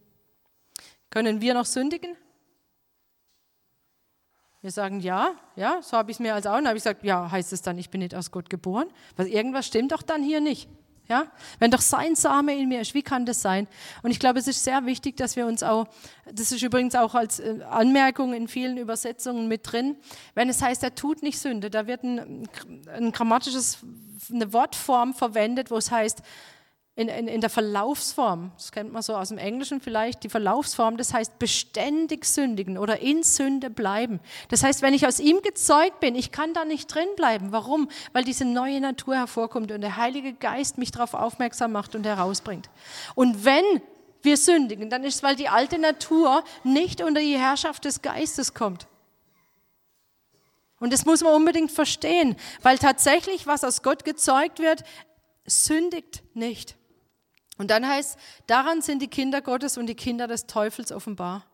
Können 1.10 1.42
wir 1.42 1.54
noch 1.54 1.66
sündigen? 1.66 2.16
Wir 4.62 4.72
sagen 4.72 4.99
ja, 4.99 5.36
ja, 5.55 5.82
so 5.82 5.95
habe 5.95 6.12
ich 6.12 6.18
es 6.18 6.20
mir 6.20 6.34
als 6.34 6.45
auch. 6.45 6.57
Und 6.57 6.68
habe 6.68 6.78
ich 6.78 6.84
gesagt, 6.84 7.03
ja, 7.03 7.32
heißt 7.32 7.53
es 7.53 7.62
dann, 7.62 7.78
ich 7.78 7.89
bin 7.89 7.99
nicht 7.99 8.14
aus 8.14 8.30
Gott 8.30 8.49
geboren? 8.49 8.88
Weil 9.16 9.28
irgendwas 9.28 9.66
stimmt 9.66 9.93
doch 9.93 10.01
dann 10.01 10.22
hier 10.22 10.41
nicht. 10.41 10.70
Ja, 11.07 11.26
wenn 11.57 11.72
doch 11.72 11.82
sein 11.82 12.16
Same 12.16 12.55
in 12.55 12.70
mir 12.70 12.82
ist, 12.82 12.93
wie 12.93 13.01
kann 13.01 13.26
das 13.26 13.41
sein? 13.41 13.68
Und 14.03 14.12
ich 14.12 14.20
glaube, 14.20 14.38
es 14.38 14.47
ist 14.47 14.64
sehr 14.64 14.86
wichtig, 14.86 15.18
dass 15.18 15.36
wir 15.36 15.47
uns 15.47 15.64
auch, 15.64 15.88
das 16.32 16.51
ist 16.51 16.62
übrigens 16.62 16.93
auch 16.93 17.16
als 17.16 17.39
äh, 17.39 17.64
Anmerkung 17.68 18.32
in 18.34 18.47
vielen 18.47 18.78
Übersetzungen 18.78 19.47
mit 19.47 19.72
drin, 19.72 19.95
wenn 20.36 20.49
es 20.49 20.62
heißt, 20.62 20.84
er 20.84 20.93
tut 20.93 21.24
nicht 21.24 21.39
Sünde, 21.39 21.72
da 21.72 21.88
wird 21.88 22.03
ein, 22.03 22.47
ein 22.93 23.12
grammatisches, 23.12 23.80
eine 24.32 24.53
Wortform 24.53 25.16
verwendet, 25.16 25.72
wo 25.72 25.78
es 25.78 25.89
heißt, 25.89 26.22
in, 27.00 27.08
in, 27.08 27.30
in 27.30 27.39
der 27.39 27.50
Verlaufsform, 27.50 28.52
das 28.58 28.74
kennt 28.74 28.91
man 28.91 29.02
so 29.02 29.16
aus 29.16 29.30
dem 29.30 29.38
Englischen 29.38 29.80
vielleicht, 29.80 30.22
die 30.26 30.28
Verlaufsform, 30.28 30.97
das 30.97 31.14
heißt 31.14 31.39
beständig 31.39 32.26
sündigen 32.26 32.78
oder 32.78 33.00
in 33.00 33.24
Sünde 33.24 33.70
bleiben. 33.70 34.20
Das 34.50 34.64
heißt, 34.64 34.82
wenn 34.82 34.93
ich 34.93 35.08
aus 35.08 35.22
ihm 35.22 35.41
gezeugt 35.41 36.02
bin, 36.02 36.14
ich 36.14 36.34
kann 36.34 36.54
da 36.54 36.66
nicht 36.66 36.93
drin 36.93 37.08
bleiben. 37.16 37.54
Warum? 37.54 37.88
Weil 38.12 38.26
diese 38.26 38.43
neue 38.43 38.82
Natur 38.82 39.16
hervorkommt 39.16 39.72
und 39.72 39.80
der 39.80 39.95
Heilige 39.95 40.34
Geist 40.34 40.78
mich 40.78 40.91
darauf 40.91 41.14
aufmerksam 41.14 41.72
macht 41.72 41.95
und 41.95 42.06
herausbringt. 42.06 42.70
Und 43.16 43.45
wenn 43.45 43.64
wir 44.22 44.36
sündigen, 44.36 44.89
dann 44.89 45.06
ist 45.06 45.16
es, 45.16 45.24
weil 45.24 45.38
die 45.38 45.47
alte 45.47 45.80
Natur 45.80 46.43
nicht 46.66 47.02
unter 47.02 47.22
die 47.22 47.38
Herrschaft 47.38 47.86
des 47.86 48.02
Geistes 48.02 48.54
kommt. 48.54 48.88
Und 50.82 50.91
das 50.91 51.06
muss 51.06 51.24
man 51.24 51.34
unbedingt 51.34 51.72
verstehen, 51.72 52.36
weil 52.62 52.78
tatsächlich, 52.78 53.47
was 53.47 53.64
aus 53.64 53.84
Gott 53.84 54.04
gezeugt 54.04 54.60
wird, 54.60 54.84
sündigt 55.45 56.24
nicht. 56.34 56.76
Und 57.60 57.70
dann 57.70 57.88
heißt, 57.88 58.18
daran 58.47 58.82
sind 58.82 59.01
die 59.01 59.10
Kinder 59.10 59.41
Gottes 59.41 59.78
und 59.78 59.86
die 59.86 59.95
Kinder 59.95 60.28
des 60.28 60.47
Teufels 60.47 60.91
offenbar. 60.91 61.45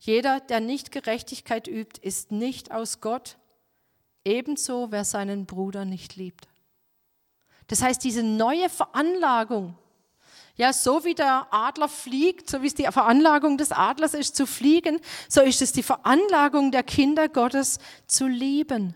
Jeder, 0.00 0.40
der 0.40 0.58
nicht 0.60 0.90
Gerechtigkeit 0.90 1.68
übt, 1.68 2.00
ist 2.02 2.32
nicht 2.32 2.72
aus 2.72 3.00
Gott, 3.00 3.38
ebenso 4.24 4.90
wer 4.90 5.04
seinen 5.04 5.46
Bruder 5.46 5.84
nicht 5.84 6.16
liebt. 6.16 6.48
Das 7.68 7.82
heißt, 7.82 8.02
diese 8.02 8.22
neue 8.22 8.68
Veranlagung, 8.68 9.78
Ja, 10.56 10.72
so 10.72 11.04
wie 11.04 11.14
der 11.14 11.48
Adler 11.50 11.88
fliegt, 11.88 12.48
so 12.48 12.62
wie 12.62 12.68
es 12.68 12.74
die 12.74 12.84
Veranlagung 12.84 13.58
des 13.58 13.72
Adlers 13.72 14.14
ist 14.14 14.36
zu 14.36 14.46
fliegen, 14.46 15.00
so 15.28 15.40
ist 15.40 15.60
es 15.62 15.72
die 15.72 15.82
Veranlagung 15.82 16.70
der 16.70 16.84
Kinder 16.84 17.28
Gottes 17.28 17.78
zu 18.06 18.28
lieben. 18.28 18.94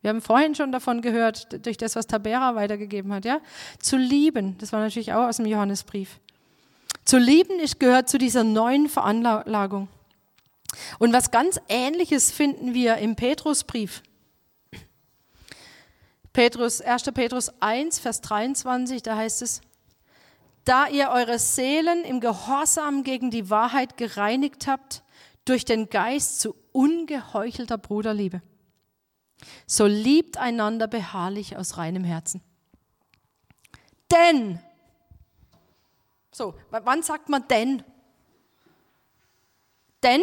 Wir 0.00 0.10
haben 0.10 0.20
vorhin 0.20 0.54
schon 0.54 0.70
davon 0.70 1.02
gehört, 1.02 1.64
durch 1.66 1.76
das, 1.76 1.96
was 1.96 2.06
Tabera 2.06 2.54
weitergegeben 2.54 3.12
hat, 3.12 3.24
ja? 3.24 3.40
Zu 3.80 3.96
lieben, 3.96 4.56
das 4.58 4.72
war 4.72 4.80
natürlich 4.80 5.12
auch 5.12 5.26
aus 5.26 5.38
dem 5.38 5.46
Johannesbrief. 5.46 6.20
Zu 7.04 7.18
lieben 7.18 7.58
ist, 7.58 7.80
gehört 7.80 8.08
zu 8.08 8.18
dieser 8.18 8.44
neuen 8.44 8.88
Veranlagung. 8.88 9.88
Und 10.98 11.12
was 11.12 11.30
ganz 11.30 11.60
Ähnliches 11.68 12.30
finden 12.30 12.74
wir 12.74 12.98
im 12.98 13.16
Petrusbrief. 13.16 14.02
Petrus, 16.32 16.80
1. 16.80 17.04
Petrus 17.14 17.50
1, 17.60 17.98
Vers 17.98 18.20
23, 18.20 19.02
da 19.02 19.16
heißt 19.16 19.42
es, 19.42 19.60
da 20.64 20.86
ihr 20.86 21.08
eure 21.08 21.38
Seelen 21.38 22.04
im 22.04 22.20
Gehorsam 22.20 23.02
gegen 23.02 23.30
die 23.30 23.50
Wahrheit 23.50 23.96
gereinigt 23.96 24.66
habt, 24.66 25.02
durch 25.46 25.64
den 25.64 25.88
Geist 25.88 26.40
zu 26.40 26.54
ungeheuchelter 26.72 27.78
Bruderliebe. 27.78 28.42
So 29.66 29.86
liebt 29.86 30.36
einander 30.36 30.88
beharrlich 30.88 31.56
aus 31.56 31.76
reinem 31.76 32.04
Herzen. 32.04 32.42
Denn, 34.10 34.60
so, 36.30 36.54
wann 36.70 37.02
sagt 37.02 37.28
man 37.28 37.46
denn? 37.48 37.82
Denn 40.02 40.22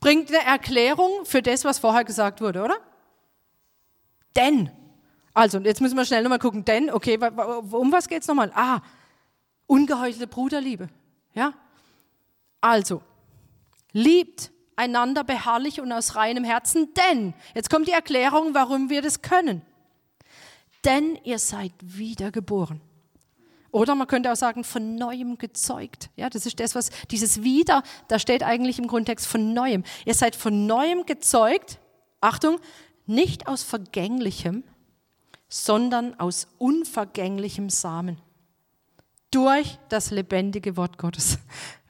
bringt 0.00 0.30
eine 0.30 0.44
Erklärung 0.44 1.24
für 1.24 1.42
das, 1.42 1.64
was 1.64 1.78
vorher 1.78 2.04
gesagt 2.04 2.40
wurde, 2.40 2.62
oder? 2.62 2.78
Denn. 4.34 4.70
Also, 5.34 5.58
jetzt 5.58 5.80
müssen 5.80 5.96
wir 5.96 6.04
schnell 6.04 6.22
nochmal 6.22 6.38
gucken. 6.38 6.64
Denn, 6.64 6.90
okay, 6.90 7.18
um 7.18 7.92
was 7.92 8.08
geht 8.08 8.22
es 8.22 8.28
nochmal? 8.28 8.50
Ah, 8.54 8.80
ungeheuchelte 9.66 10.26
Bruderliebe. 10.26 10.88
Ja? 11.34 11.54
Also, 12.60 13.02
liebt 13.92 14.50
einander 14.80 15.24
beharrlich 15.24 15.80
und 15.80 15.92
aus 15.92 16.16
reinem 16.16 16.42
Herzen, 16.42 16.88
denn, 16.94 17.34
jetzt 17.54 17.68
kommt 17.68 17.86
die 17.86 17.92
Erklärung, 17.92 18.54
warum 18.54 18.88
wir 18.88 19.02
das 19.02 19.20
können. 19.20 19.62
Denn 20.84 21.18
ihr 21.22 21.38
seid 21.38 21.72
wiedergeboren. 21.82 22.80
Oder 23.72 23.94
man 23.94 24.08
könnte 24.08 24.32
auch 24.32 24.36
sagen, 24.36 24.64
von 24.64 24.96
neuem 24.96 25.38
gezeugt. 25.38 26.10
Ja, 26.16 26.30
das 26.30 26.46
ist 26.46 26.58
das, 26.58 26.74
was 26.74 26.90
dieses 27.10 27.42
wieder, 27.42 27.82
da 28.08 28.18
steht 28.18 28.42
eigentlich 28.42 28.78
im 28.78 28.88
Grundtext 28.88 29.26
von 29.26 29.52
neuem. 29.52 29.84
Ihr 30.06 30.14
seid 30.14 30.34
von 30.34 30.66
neuem 30.66 31.06
gezeugt, 31.06 31.78
Achtung, 32.20 32.58
nicht 33.06 33.46
aus 33.46 33.62
vergänglichem, 33.62 34.64
sondern 35.48 36.18
aus 36.18 36.48
unvergänglichem 36.58 37.70
Samen. 37.70 38.18
Durch 39.30 39.78
das 39.88 40.10
lebendige 40.10 40.76
Wort 40.76 40.98
Gottes. 40.98 41.38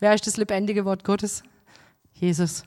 Wer 0.01 0.13
ist 0.13 0.27
das 0.27 0.37
lebendige 0.37 0.85
Wort 0.85 1.05
Gottes? 1.05 1.43
Jesus. 2.13 2.65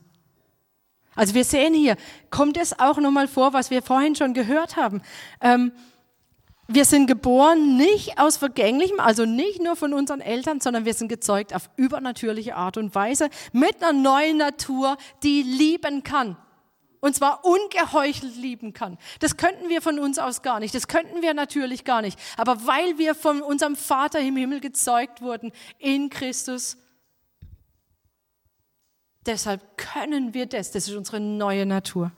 Also 1.15 1.33
wir 1.35 1.43
sehen 1.43 1.73
hier, 1.73 1.95
kommt 2.29 2.57
es 2.57 2.79
auch 2.79 2.97
nochmal 2.97 3.27
vor, 3.27 3.53
was 3.53 3.69
wir 3.69 3.81
vorhin 3.81 4.15
schon 4.15 4.33
gehört 4.33 4.75
haben. 4.75 5.01
Ähm, 5.41 5.71
wir 6.67 6.85
sind 6.85 7.07
geboren 7.07 7.75
nicht 7.75 8.19
aus 8.19 8.37
Vergänglichem, 8.37 8.99
also 8.99 9.25
nicht 9.25 9.61
nur 9.61 9.75
von 9.75 9.93
unseren 9.93 10.21
Eltern, 10.21 10.61
sondern 10.61 10.85
wir 10.85 10.93
sind 10.93 11.09
gezeugt 11.09 11.53
auf 11.53 11.69
übernatürliche 11.75 12.55
Art 12.55 12.77
und 12.77 12.95
Weise 12.95 13.29
mit 13.51 13.83
einer 13.83 13.93
neuen 13.93 14.37
Natur, 14.37 14.97
die 15.23 15.43
lieben 15.43 16.03
kann 16.03 16.37
und 17.03 17.13
zwar 17.13 17.43
ungeheuchelt 17.43 18.37
lieben 18.37 18.71
kann. 18.71 18.97
Das 19.19 19.35
könnten 19.35 19.67
wir 19.67 19.81
von 19.81 19.99
uns 19.99 20.19
aus 20.19 20.41
gar 20.41 20.61
nicht. 20.61 20.73
Das 20.73 20.87
könnten 20.87 21.21
wir 21.21 21.33
natürlich 21.33 21.83
gar 21.83 22.01
nicht. 22.01 22.17
Aber 22.37 22.65
weil 22.65 22.97
wir 22.97 23.13
von 23.13 23.41
unserem 23.41 23.75
Vater 23.75 24.21
im 24.21 24.37
Himmel 24.37 24.61
gezeugt 24.61 25.21
wurden 25.21 25.51
in 25.79 26.09
Christus, 26.09 26.77
deshalb 29.25 29.77
können 29.77 30.33
wir 30.33 30.45
das. 30.45 30.71
Das 30.71 30.87
ist 30.87 30.95
unsere 30.95 31.19
neue 31.19 31.65
Natur. 31.65 32.11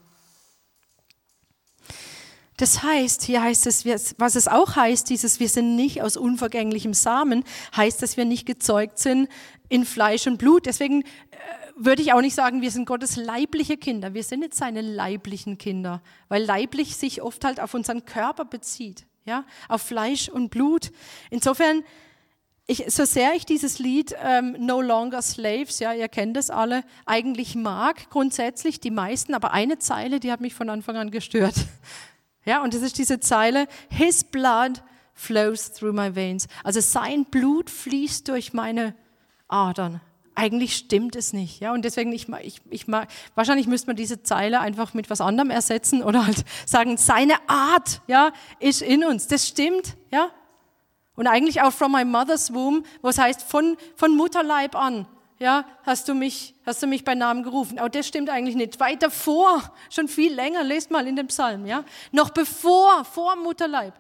Das 2.58 2.84
heißt, 2.84 3.24
hier 3.24 3.42
heißt 3.44 3.68
es, 3.68 3.86
was 4.18 4.36
es 4.36 4.48
auch 4.48 4.78
heißt, 4.78 5.10
dieses, 5.10 5.42
wir 5.42 5.50
sind 5.50 5.76
nicht 5.76 6.02
aus 6.02 6.16
unvergänglichem 6.16 6.94
Samen, 6.94 7.44
heißt, 7.76 8.02
dass 8.02 8.16
wir 8.16 8.24
nicht 8.24 8.46
gezeugt 8.46 8.98
sind 8.98 9.28
in 9.68 9.84
Fleisch 9.84 10.26
und 10.26 10.38
Blut. 10.38 10.66
Deswegen 10.66 11.02
äh, 11.02 11.06
würde 11.76 12.02
ich 12.02 12.14
auch 12.14 12.22
nicht 12.22 12.36
sagen, 12.36 12.62
wir 12.62 12.72
sind 12.72 12.86
Gottes 12.86 13.18
leibliche 13.18 13.76
Kinder. 13.76 14.14
Wir 14.14 14.24
sind 14.24 14.40
nicht 14.40 14.54
seine 14.54 14.80
leiblichen 14.80 15.58
Kinder, 15.58 16.02
weil 16.30 16.44
leiblich 16.44 16.96
sich 16.96 17.22
oft 17.22 17.44
halt 17.44 17.60
auf 17.60 17.74
unseren 17.74 18.06
Körper 18.06 18.46
bezieht, 18.46 19.06
ja, 19.26 19.44
auf 19.68 19.82
Fleisch 19.82 20.30
und 20.30 20.50
Blut. 20.50 20.94
Insofern, 21.32 21.84
ich, 22.68 22.86
so 22.88 23.06
sehr 23.06 23.34
ich 23.36 23.46
dieses 23.46 23.80
Lied 23.80 24.16
ähm, 24.24 24.56
No 24.60 24.82
Longer 24.82 25.22
Slaves, 25.22 25.80
ja, 25.80 25.94
ihr 25.94 26.08
kennt 26.08 26.36
es 26.38 26.50
alle, 26.50 26.84
eigentlich 27.06 27.56
mag, 27.56 28.10
grundsätzlich 28.10 28.80
die 28.80 28.92
meisten, 28.92 29.34
aber 29.36 29.54
eine 29.54 29.78
Zeile, 29.78 30.20
die 30.20 30.32
hat 30.32 30.42
mich 30.42 30.56
von 30.56 30.70
Anfang 30.70 30.98
an 30.98 31.12
gestört. 31.12 31.56
Ja, 32.48 32.62
und 32.62 32.76
das 32.76 32.84
ist 32.84 33.00
diese 33.00 33.20
Zeile, 33.20 33.66
His 33.90 34.24
blood 34.24 34.84
flows 35.16 35.74
through 35.74 35.94
my 35.94 36.16
veins. 36.16 36.48
Also 36.64 36.80
sein 36.80 37.26
Blut 37.26 37.72
fließt 37.72 38.28
durch 38.28 38.54
meine 38.54 38.94
Adern 39.48 40.00
eigentlich 40.36 40.76
stimmt 40.76 41.16
es 41.16 41.34
nicht. 41.34 41.62
Ja? 41.62 41.74
Und 41.74 41.86
deswegen, 41.86 42.12
ich, 42.12 42.28
ich, 42.42 42.62
ich, 42.70 42.88
wahrscheinlich 43.36 43.68
müsste 43.68 43.88
man 43.88 43.96
diese 43.96 44.22
Zeile 44.22 44.60
einfach 44.60 44.94
mit 44.94 45.10
was 45.10 45.22
anderem 45.22 45.50
ersetzen 45.50 46.04
oder 46.04 46.28
halt 46.28 46.44
sagen, 46.66 46.98
seine 46.98 47.36
Art 47.48 48.02
ja, 48.08 48.32
ist 48.60 48.82
in 48.82 49.06
uns. 49.06 49.28
Das 49.28 49.48
stimmt. 49.48 49.96
Ja? 50.12 50.30
Und 51.16 51.28
eigentlich 51.28 51.62
auch 51.62 51.72
from 51.72 51.94
my 51.94 52.04
mother's 52.04 52.54
womb, 52.54 52.86
was 53.02 53.18
heißt 53.18 53.42
von, 53.44 53.78
von 53.96 54.16
Mutterleib 54.16 54.76
an. 54.76 55.08
Ja, 55.38 55.66
hast 55.84 56.08
du 56.08 56.14
mich, 56.14 56.56
hast 56.66 56.82
du 56.82 56.88
mich 56.88 57.04
bei 57.04 57.14
Namen 57.14 57.44
gerufen? 57.44 57.78
Aber 57.78 57.90
das 57.90 58.08
stimmt 58.08 58.30
eigentlich 58.30 58.56
nicht. 58.56 58.80
Weiter 58.80 59.12
vor, 59.12 59.62
schon 59.90 60.08
viel 60.08 60.34
länger, 60.34 60.64
lest 60.64 60.92
mal 60.92 61.08
in 61.08 61.18
dem 61.18 61.28
Psalm, 61.28 61.66
ja. 61.66 61.84
Noch 62.12 62.30
bevor, 62.30 63.04
vor 63.04 63.36
Mutterleib. 63.36 63.94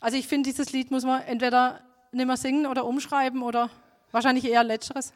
Also 0.00 0.16
ich 0.16 0.26
finde, 0.26 0.50
dieses 0.50 0.72
Lied 0.72 0.90
muss 0.90 1.04
man 1.04 1.22
entweder 1.22 1.80
nicht 2.10 2.26
mehr 2.26 2.36
singen 2.36 2.66
oder 2.66 2.84
umschreiben 2.84 3.42
oder 3.42 3.70
wahrscheinlich 4.10 4.44
eher 4.44 4.64
Letzteres. 4.64 5.12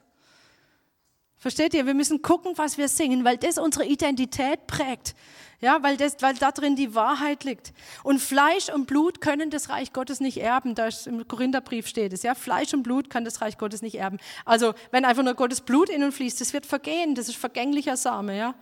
Versteht 1.38 1.72
ihr? 1.74 1.86
Wir 1.86 1.94
müssen 1.94 2.20
gucken, 2.20 2.52
was 2.56 2.78
wir 2.78 2.88
singen, 2.88 3.24
weil 3.24 3.36
das 3.36 3.58
unsere 3.58 3.84
Identität 3.86 4.66
prägt. 4.66 5.14
Ja, 5.60 5.82
weil, 5.82 5.96
das, 5.96 6.16
weil 6.20 6.34
da 6.34 6.52
drin 6.52 6.76
die 6.76 6.94
Wahrheit 6.94 7.42
liegt. 7.42 7.72
Und 8.04 8.20
Fleisch 8.20 8.72
und 8.72 8.86
Blut 8.86 9.20
können 9.20 9.50
das 9.50 9.68
Reich 9.70 9.92
Gottes 9.92 10.20
nicht 10.20 10.40
erben. 10.40 10.76
Da 10.76 10.88
im 11.06 11.26
Korintherbrief 11.26 11.88
steht 11.88 12.12
es. 12.12 12.22
Ja, 12.22 12.36
Fleisch 12.36 12.74
und 12.74 12.84
Blut 12.84 13.10
kann 13.10 13.24
das 13.24 13.40
Reich 13.40 13.58
Gottes 13.58 13.82
nicht 13.82 13.96
erben. 13.96 14.18
Also, 14.44 14.74
wenn 14.92 15.04
einfach 15.04 15.24
nur 15.24 15.34
Gottes 15.34 15.60
Blut 15.60 15.88
in 15.88 16.04
uns 16.04 16.14
fließt, 16.14 16.40
das 16.40 16.52
wird 16.52 16.64
vergehen. 16.64 17.16
Das 17.16 17.28
ist 17.28 17.36
vergänglicher 17.36 17.96
Same. 17.96 18.36
Ja, 18.36 18.54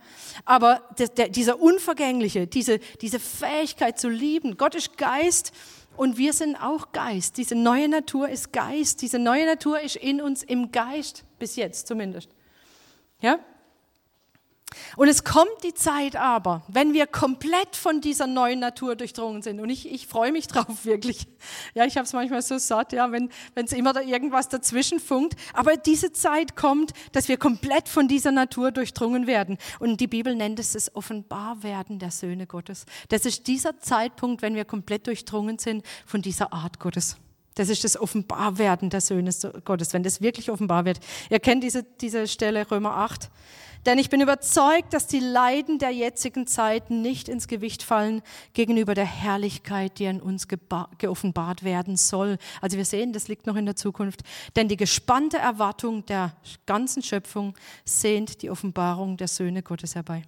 aber 0.45 0.81
das, 0.97 1.13
der, 1.13 1.29
dieser 1.29 1.59
unvergängliche, 1.59 2.47
diese, 2.47 2.79
diese 3.01 3.19
Fähigkeit 3.19 3.99
zu 3.99 4.09
lieben. 4.09 4.57
Gott 4.57 4.73
ist 4.73 4.97
Geist. 4.97 5.51
Und 5.97 6.17
wir 6.17 6.33
sind 6.33 6.55
auch 6.55 6.91
Geist. 6.91 7.37
Diese 7.37 7.55
neue 7.55 7.89
Natur 7.89 8.29
ist 8.29 8.53
Geist. 8.53 9.01
Diese 9.01 9.17
neue 9.17 9.47
Natur 9.47 9.79
ist 9.81 9.95
in 9.95 10.21
uns 10.21 10.43
im 10.43 10.71
Geist, 10.71 11.25
bis 11.39 11.55
jetzt 11.55 11.87
zumindest. 11.87 12.29
Ja? 13.19 13.39
Und 14.97 15.07
es 15.07 15.23
kommt 15.23 15.63
die 15.63 15.73
Zeit 15.73 16.15
aber, 16.15 16.63
wenn 16.67 16.93
wir 16.93 17.07
komplett 17.07 17.75
von 17.75 18.01
dieser 18.01 18.27
neuen 18.27 18.59
Natur 18.59 18.95
durchdrungen 18.95 19.41
sind. 19.41 19.59
Und 19.59 19.69
ich, 19.69 19.89
ich 19.91 20.07
freue 20.07 20.31
mich 20.31 20.47
drauf, 20.47 20.85
wirklich. 20.85 21.27
Ja, 21.73 21.85
ich 21.85 21.95
habe 21.95 22.05
es 22.05 22.13
manchmal 22.13 22.41
so 22.41 22.57
satt, 22.57 22.93
ja, 22.93 23.11
wenn 23.11 23.29
es 23.55 23.71
immer 23.71 23.93
da 23.93 24.01
irgendwas 24.01 24.49
dazwischen 24.49 24.99
funkt. 24.99 25.35
Aber 25.53 25.77
diese 25.77 26.11
Zeit 26.11 26.55
kommt, 26.55 26.91
dass 27.11 27.27
wir 27.27 27.37
komplett 27.37 27.87
von 27.87 28.07
dieser 28.07 28.31
Natur 28.31 28.71
durchdrungen 28.71 29.27
werden. 29.27 29.57
Und 29.79 30.01
die 30.01 30.07
Bibel 30.07 30.35
nennt 30.35 30.59
es 30.59 30.73
das 30.73 30.93
Offenbarwerden 30.95 31.99
der 31.99 32.11
Söhne 32.11 32.47
Gottes. 32.47 32.85
Das 33.09 33.25
ist 33.25 33.47
dieser 33.47 33.79
Zeitpunkt, 33.79 34.41
wenn 34.41 34.55
wir 34.55 34.65
komplett 34.65 35.07
durchdrungen 35.07 35.59
sind 35.59 35.85
von 36.05 36.21
dieser 36.21 36.51
Art 36.51 36.79
Gottes. 36.79 37.17
Das 37.57 37.69
ist 37.69 37.83
das 37.83 37.99
Offenbarwerden 37.99 38.91
der 38.91 39.01
Söhne 39.01 39.31
Gottes, 39.65 39.91
wenn 39.91 40.03
das 40.03 40.21
wirklich 40.21 40.51
offenbar 40.51 40.85
wird. 40.85 40.99
Ihr 41.31 41.39
kennt 41.39 41.63
diese, 41.63 41.81
diese 41.81 42.27
Stelle 42.27 42.69
Römer 42.69 42.97
8. 42.97 43.31
Denn 43.87 43.97
ich 43.97 44.11
bin 44.11 44.21
überzeugt, 44.21 44.93
dass 44.93 45.07
die 45.07 45.19
Leiden 45.19 45.79
der 45.79 45.89
jetzigen 45.89 46.45
Zeit 46.45 46.91
nicht 46.91 47.27
ins 47.27 47.47
Gewicht 47.47 47.81
fallen 47.81 48.21
gegenüber 48.53 48.93
der 48.93 49.05
Herrlichkeit, 49.05 49.97
die 49.97 50.05
in 50.05 50.21
uns 50.21 50.47
geoffenbart 50.99 51.63
werden 51.63 51.97
soll. 51.97 52.37
Also 52.61 52.77
wir 52.77 52.85
sehen, 52.85 53.11
das 53.11 53.27
liegt 53.27 53.47
noch 53.47 53.55
in 53.55 53.65
der 53.65 53.75
Zukunft. 53.75 54.21
Denn 54.55 54.67
die 54.67 54.77
gespannte 54.77 55.37
Erwartung 55.37 56.05
der 56.05 56.35
ganzen 56.67 57.01
Schöpfung 57.01 57.55
sehnt 57.85 58.43
die 58.43 58.51
Offenbarung 58.51 59.17
der 59.17 59.29
Söhne 59.29 59.63
Gottes 59.63 59.95
herbei. 59.95 60.21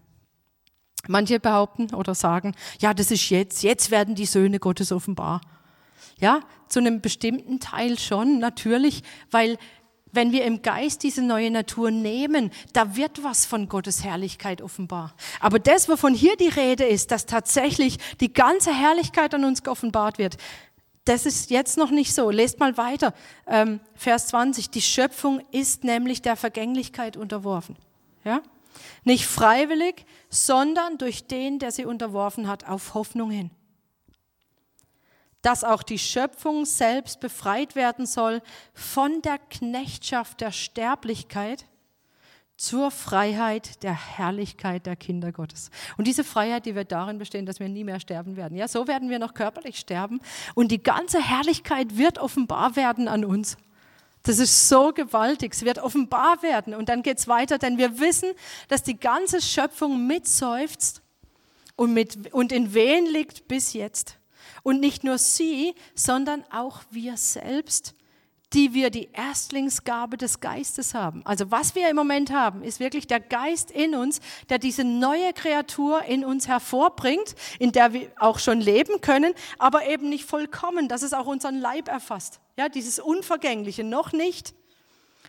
Manche 1.07 1.39
behaupten 1.39 1.93
oder 1.93 2.15
sagen, 2.15 2.55
ja, 2.79 2.95
das 2.95 3.11
ist 3.11 3.29
jetzt, 3.29 3.61
jetzt 3.61 3.91
werden 3.91 4.15
die 4.15 4.25
Söhne 4.25 4.57
Gottes 4.57 4.91
offenbar. 4.91 5.41
Ja, 6.19 6.41
zu 6.67 6.79
einem 6.79 7.01
bestimmten 7.01 7.59
Teil 7.59 7.97
schon, 7.97 8.39
natürlich, 8.39 9.03
weil 9.31 9.57
wenn 10.11 10.31
wir 10.31 10.45
im 10.45 10.61
Geist 10.61 11.03
diese 11.03 11.21
neue 11.21 11.51
Natur 11.51 11.91
nehmen, 11.91 12.51
da 12.73 12.95
wird 12.95 13.23
was 13.23 13.45
von 13.45 13.69
Gottes 13.69 14.03
Herrlichkeit 14.03 14.61
offenbar. 14.61 15.13
Aber 15.39 15.59
das, 15.59 15.87
wovon 15.87 16.13
hier 16.13 16.35
die 16.35 16.47
Rede 16.47 16.85
ist, 16.85 17.11
dass 17.11 17.25
tatsächlich 17.25 17.97
die 18.19 18.33
ganze 18.33 18.73
Herrlichkeit 18.73 19.33
an 19.33 19.45
uns 19.45 19.63
geoffenbart 19.63 20.17
wird, 20.17 20.37
Das 21.05 21.25
ist 21.25 21.49
jetzt 21.49 21.75
noch 21.75 21.89
nicht 21.89 22.13
so. 22.13 22.29
Lest 22.29 22.59
mal 22.59 22.77
weiter. 22.77 23.15
Ähm, 23.47 23.79
Vers 23.95 24.27
20. 24.27 24.69
Die 24.69 24.81
Schöpfung 24.81 25.41
ist 25.51 25.83
nämlich 25.83 26.21
der 26.21 26.35
Vergänglichkeit 26.35 27.17
unterworfen. 27.17 27.77
Ja? 28.23 28.43
Nicht 29.05 29.25
freiwillig, 29.25 30.05
sondern 30.29 30.99
durch 30.99 31.25
den, 31.25 31.57
der 31.57 31.71
sie 31.71 31.85
unterworfen 31.85 32.47
hat, 32.47 32.67
auf 32.67 32.93
Hoffnung 32.93 33.31
hin. 33.31 33.49
Dass 35.41 35.63
auch 35.63 35.83
die 35.83 35.99
Schöpfung 35.99 36.65
selbst 36.65 37.19
befreit 37.19 37.75
werden 37.75 38.05
soll 38.05 38.41
von 38.73 39.21
der 39.21 39.37
Knechtschaft 39.37 40.41
der 40.41 40.51
Sterblichkeit 40.51 41.65
zur 42.57 42.91
Freiheit 42.91 43.83
der 43.83 43.93
Herrlichkeit 43.93 44.85
der 44.85 44.97
Kinder 44.97 45.31
Gottes. 45.31 45.71
Und 45.97 46.07
diese 46.07 46.25
Freiheit, 46.25 46.65
die 46.65 46.75
wird 46.75 46.91
darin 46.91 47.17
bestehen, 47.17 47.45
dass 47.45 47.61
wir 47.61 47.69
nie 47.69 47.85
mehr 47.85 48.01
sterben 48.01 48.35
werden. 48.35 48.57
Ja, 48.57 48.67
so 48.67 48.85
werden 48.85 49.09
wir 49.09 49.17
noch 49.17 49.33
körperlich 49.33 49.79
sterben 49.79 50.19
und 50.55 50.69
die 50.69 50.83
ganze 50.83 51.21
Herrlichkeit 51.21 51.97
wird 51.97 52.17
offenbar 52.17 52.75
werden 52.75 53.07
an 53.07 53.23
uns. 53.23 53.55
Das 54.23 54.39
ist 54.39 54.67
so 54.67 54.91
gewaltig. 54.91 55.53
Es 55.53 55.63
wird 55.63 55.79
offenbar 55.79 56.41
werden. 56.43 56.73
Und 56.73 56.89
dann 56.89 57.03
geht 57.03 57.19
es 57.19 57.27
weiter, 57.27 57.57
denn 57.57 57.77
wir 57.77 57.99
wissen, 57.99 58.29
dass 58.67 58.83
die 58.83 58.99
ganze 58.99 59.41
Schöpfung 59.41 60.07
mitseufzt 60.07 61.01
und, 61.75 61.93
mit, 61.93 62.33
und 62.33 62.51
in 62.51 62.73
Wehen 62.73 63.05
liegt 63.05 63.47
bis 63.47 63.73
jetzt. 63.73 64.18
Und 64.63 64.79
nicht 64.79 65.03
nur 65.03 65.17
sie, 65.17 65.75
sondern 65.95 66.43
auch 66.51 66.81
wir 66.91 67.17
selbst, 67.17 67.95
die 68.53 68.73
wir 68.73 68.89
die 68.89 69.09
Erstlingsgabe 69.13 70.17
des 70.17 70.39
Geistes 70.39 70.93
haben. 70.93 71.21
Also 71.25 71.51
was 71.51 71.75
wir 71.75 71.89
im 71.89 71.95
Moment 71.95 72.31
haben, 72.31 72.63
ist 72.63 72.79
wirklich 72.79 73.05
der 73.05 73.19
Geist 73.19 73.69
in 73.69 73.93
uns, 73.93 74.21
der 74.49 74.57
diese 74.57 74.83
neue 74.83 75.33
Kreatur 75.33 76.03
in 76.03 76.25
uns 76.25 76.47
hervorbringt, 76.47 77.35
in 77.59 77.71
der 77.71 77.93
wir 77.93 78.11
auch 78.17 78.39
schon 78.39 78.59
leben 78.59 79.01
können, 79.01 79.33
aber 79.59 79.87
eben 79.87 80.09
nicht 80.09 80.25
vollkommen, 80.25 80.87
dass 80.87 81.03
es 81.03 81.13
auch 81.13 81.27
unseren 81.27 81.59
Leib 81.59 81.87
erfasst. 81.87 82.39
Ja, 82.57 82.69
dieses 82.69 82.99
Unvergängliche 82.99 83.83
noch 83.83 84.13
nicht. 84.13 84.55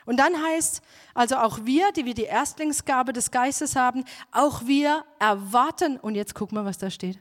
Und 0.06 0.16
dann 0.16 0.42
heißt, 0.42 0.80
also 1.12 1.36
auch 1.36 1.60
wir, 1.64 1.92
die 1.92 2.06
wir 2.06 2.14
die 2.14 2.24
Erstlingsgabe 2.24 3.12
des 3.12 3.30
Geistes 3.30 3.76
haben, 3.76 4.04
auch 4.32 4.64
wir 4.64 5.04
erwarten, 5.18 5.98
und 5.98 6.14
jetzt 6.14 6.34
guck 6.34 6.52
mal, 6.52 6.64
was 6.64 6.78
da 6.78 6.90
steht. 6.90 7.18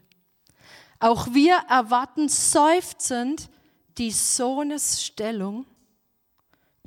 Auch 1.00 1.34
wir 1.34 1.56
erwarten 1.70 2.28
seufzend 2.28 3.50
die 3.98 4.12
Sohnesstellung 4.12 5.66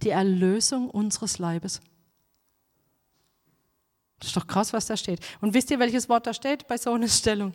die 0.02 0.10
Erlösung 0.10 0.90
unseres 0.90 1.38
Leibes. 1.38 1.80
Das 4.18 4.28
ist 4.28 4.36
doch 4.36 4.46
krass, 4.46 4.72
was 4.72 4.86
da 4.86 4.96
steht. 4.96 5.20
Und 5.40 5.54
wisst 5.54 5.70
ihr, 5.70 5.78
welches 5.78 6.08
Wort 6.08 6.26
da 6.26 6.34
steht 6.34 6.68
bei 6.68 6.76
so 6.76 6.92
einer 6.92 7.08
Stellung? 7.08 7.54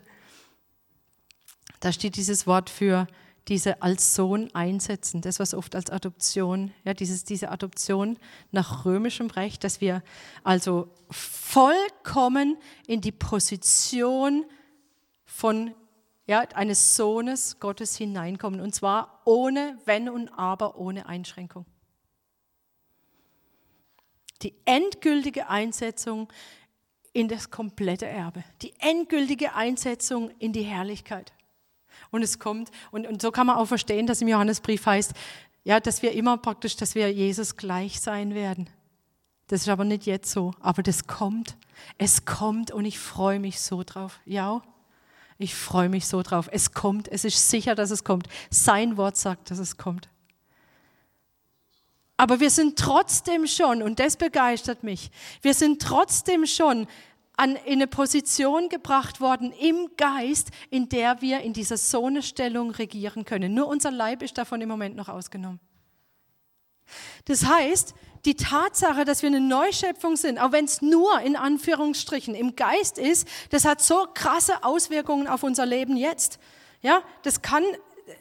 Da 1.80 1.92
steht 1.92 2.16
dieses 2.16 2.48
Wort 2.48 2.70
für 2.70 3.08
diese 3.48 3.82
als 3.82 4.16
Sohn 4.16 4.54
einsetzen, 4.54 5.22
das 5.22 5.40
was 5.40 5.54
oft 5.54 5.76
als 5.76 5.90
Adoption, 5.90 6.74
ja, 6.84 6.94
dieses, 6.94 7.24
diese 7.24 7.50
Adoption 7.50 8.18
nach 8.52 8.84
römischem 8.84 9.28
Recht, 9.28 9.64
dass 9.64 9.80
wir 9.80 10.04
also 10.44 10.90
vollkommen 11.10 12.58
in 12.88 13.00
die 13.00 13.14
Position 13.14 14.46
von 15.24 15.74
ja, 16.28 16.42
eines 16.54 16.96
Sohnes 16.96 17.60
Gottes 17.60 17.98
hineinkommen 17.98 18.62
und 18.62 18.76
zwar 18.76 19.22
ohne 19.26 19.78
Wenn 19.86 20.10
und 20.10 20.30
Aber, 20.30 20.78
ohne 20.78 21.08
Einschränkung 21.08 21.66
die 24.42 24.54
endgültige 24.66 25.50
Einsetzung 25.50 26.32
in 27.14 27.28
das 27.28 27.50
komplette 27.50 28.06
Erbe, 28.06 28.44
die 28.62 28.74
endgültige 28.80 29.56
Einsetzung 29.56 30.32
in 30.40 30.54
die 30.54 30.64
Herrlichkeit. 30.64 31.34
Und 32.12 32.22
es 32.22 32.38
kommt, 32.38 32.70
und, 32.92 33.08
und 33.08 33.22
so 33.22 33.32
kann 33.32 33.48
man 33.48 33.58
auch 33.58 33.66
verstehen, 33.66 34.06
dass 34.06 34.22
im 34.22 34.28
Johannesbrief 34.28 34.86
heißt, 34.86 35.14
ja, 35.64 35.80
dass 35.80 36.02
wir 36.02 36.12
immer 36.12 36.38
praktisch, 36.38 36.76
dass 36.76 36.96
wir 36.96 37.12
Jesus 37.12 37.58
gleich 37.58 38.00
sein 38.00 38.36
werden. 38.36 38.70
Das 39.48 39.62
ist 39.62 39.70
aber 39.70 39.84
nicht 39.84 40.06
jetzt 40.06 40.32
so, 40.32 40.54
aber 40.60 40.84
das 40.84 41.08
kommt. 41.08 41.58
Es 41.98 42.26
kommt 42.26 42.72
und 42.72 42.86
ich 42.86 43.00
freue 43.00 43.40
mich 43.40 43.60
so 43.60 43.84
drauf. 43.84 44.20
Ja, 44.26 44.62
ich 45.38 45.56
freue 45.56 45.90
mich 45.90 46.08
so 46.08 46.22
drauf. 46.22 46.50
Es 46.52 46.72
kommt, 46.72 47.08
es 47.08 47.24
ist 47.24 47.50
sicher, 47.50 47.76
dass 47.76 47.92
es 47.92 48.04
kommt. 48.04 48.28
Sein 48.50 48.98
Wort 48.98 49.18
sagt, 49.18 49.52
dass 49.52 49.60
es 49.60 49.78
kommt. 49.78 50.10
Aber 52.18 52.40
wir 52.40 52.50
sind 52.50 52.80
trotzdem 52.80 53.46
schon, 53.46 53.84
und 53.84 54.00
das 54.00 54.18
begeistert 54.18 54.84
mich, 54.84 55.12
wir 55.44 55.54
sind 55.54 55.82
trotzdem 55.82 56.48
schon 56.48 56.88
an, 57.38 57.56
in 57.56 57.74
eine 57.74 57.86
Position 57.86 58.70
gebracht 58.70 59.22
worden 59.22 59.52
im 59.52 59.92
Geist, 59.96 60.50
in 60.72 60.90
der 60.90 61.22
wir 61.22 61.42
in 61.42 61.54
dieser 61.54 61.78
Sohnestellung 61.78 62.72
regieren 62.72 63.24
können. 63.24 63.54
Nur 63.54 63.68
unser 63.68 63.92
Leib 63.92 64.24
ist 64.24 64.40
davon 64.40 64.60
im 64.62 64.70
Moment 64.70 64.96
noch 64.96 65.10
ausgenommen. 65.10 65.60
Das 67.26 67.46
heißt, 67.46 67.94
die 68.26 68.36
Tatsache, 68.36 69.06
dass 69.06 69.22
wir 69.22 69.28
eine 69.28 69.40
Neuschöpfung 69.40 70.16
sind, 70.16 70.38
auch 70.38 70.52
wenn 70.52 70.66
es 70.66 70.82
nur 70.82 71.20
in 71.22 71.36
Anführungsstrichen 71.36 72.36
im 72.36 72.56
Geist 72.56 72.98
ist, 72.98 73.28
das 73.52 73.66
hat 73.66 73.82
so 73.82 74.08
krasse 74.14 74.64
Auswirkungen 74.64 75.28
auf 75.28 75.44
unser 75.44 75.66
Leben 75.66 75.96
jetzt. 75.96 76.40
Ja, 76.82 77.02
das 77.24 77.42
kann, 77.42 77.64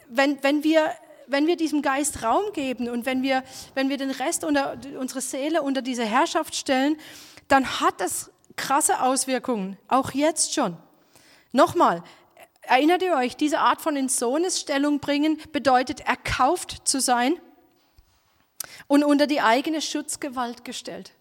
wenn, 0.07 0.41
wenn 0.43 0.63
wir 0.63 0.91
wenn 1.29 1.45
wir 1.45 1.57
diesem 1.57 1.81
Geist 1.81 2.23
Raum 2.23 2.53
geben 2.53 2.89
und 2.89 3.05
wenn 3.05 3.21
wir, 3.21 3.43
wenn 3.75 3.89
wir 3.89 3.97
den 3.97 4.11
Rest 4.11 4.45
unter 4.45 4.77
unsere 4.97 5.19
Seele 5.19 5.61
unter 5.61 5.81
diese 5.81 6.05
Herrschaft 6.05 6.55
stellen, 6.55 6.97
dann 7.49 7.81
hat 7.81 7.99
das 7.99 8.31
krasse 8.55 9.01
Auswirkungen, 9.01 9.77
auch 9.89 10.11
jetzt 10.11 10.53
schon. 10.53 10.77
Nochmal, 11.51 12.01
erinnert 12.61 13.01
ihr 13.01 13.13
euch, 13.15 13.35
diese 13.35 13.59
Art 13.59 13.81
von 13.81 13.95
in 13.95 14.09
Sohnesstellung 14.09 14.99
bringen 14.99 15.37
bedeutet, 15.51 15.99
erkauft 16.01 16.87
zu 16.87 17.01
sein 17.01 17.37
und 18.87 19.03
unter 19.03 19.27
die 19.27 19.41
eigene 19.41 19.81
Schutzgewalt 19.81 20.65
gestellt. 20.65 21.11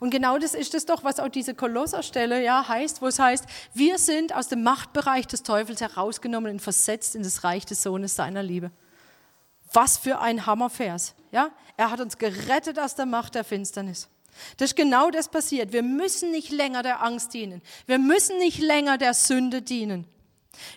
Und 0.00 0.10
genau 0.10 0.38
das 0.38 0.54
ist 0.54 0.74
es 0.74 0.84
doch, 0.86 1.04
was 1.04 1.20
auch 1.20 1.28
diese 1.28 1.54
Kolosserstelle 1.54 2.42
ja 2.42 2.66
heißt, 2.68 3.02
wo 3.02 3.06
es 3.06 3.18
heißt, 3.18 3.44
wir 3.74 3.98
sind 3.98 4.34
aus 4.34 4.48
dem 4.48 4.62
Machtbereich 4.62 5.26
des 5.26 5.42
Teufels 5.42 5.80
herausgenommen 5.80 6.52
und 6.52 6.60
versetzt 6.60 7.14
in 7.14 7.22
das 7.22 7.44
Reich 7.44 7.64
des 7.66 7.82
Sohnes 7.82 8.16
seiner 8.16 8.42
Liebe. 8.42 8.70
Was 9.72 9.96
für 9.96 10.20
ein 10.20 10.46
Hammervers. 10.46 11.14
Ja? 11.30 11.50
Er 11.76 11.90
hat 11.90 12.00
uns 12.00 12.18
gerettet 12.18 12.78
aus 12.78 12.94
der 12.94 13.06
Macht 13.06 13.34
der 13.34 13.44
Finsternis. 13.44 14.08
Das 14.56 14.70
ist 14.70 14.76
genau 14.76 15.10
das 15.10 15.28
passiert. 15.28 15.72
Wir 15.72 15.82
müssen 15.82 16.30
nicht 16.30 16.50
länger 16.50 16.82
der 16.82 17.02
Angst 17.02 17.32
dienen. 17.32 17.62
Wir 17.86 17.98
müssen 17.98 18.38
nicht 18.38 18.58
länger 18.58 18.98
der 18.98 19.14
Sünde 19.14 19.62
dienen. 19.62 20.06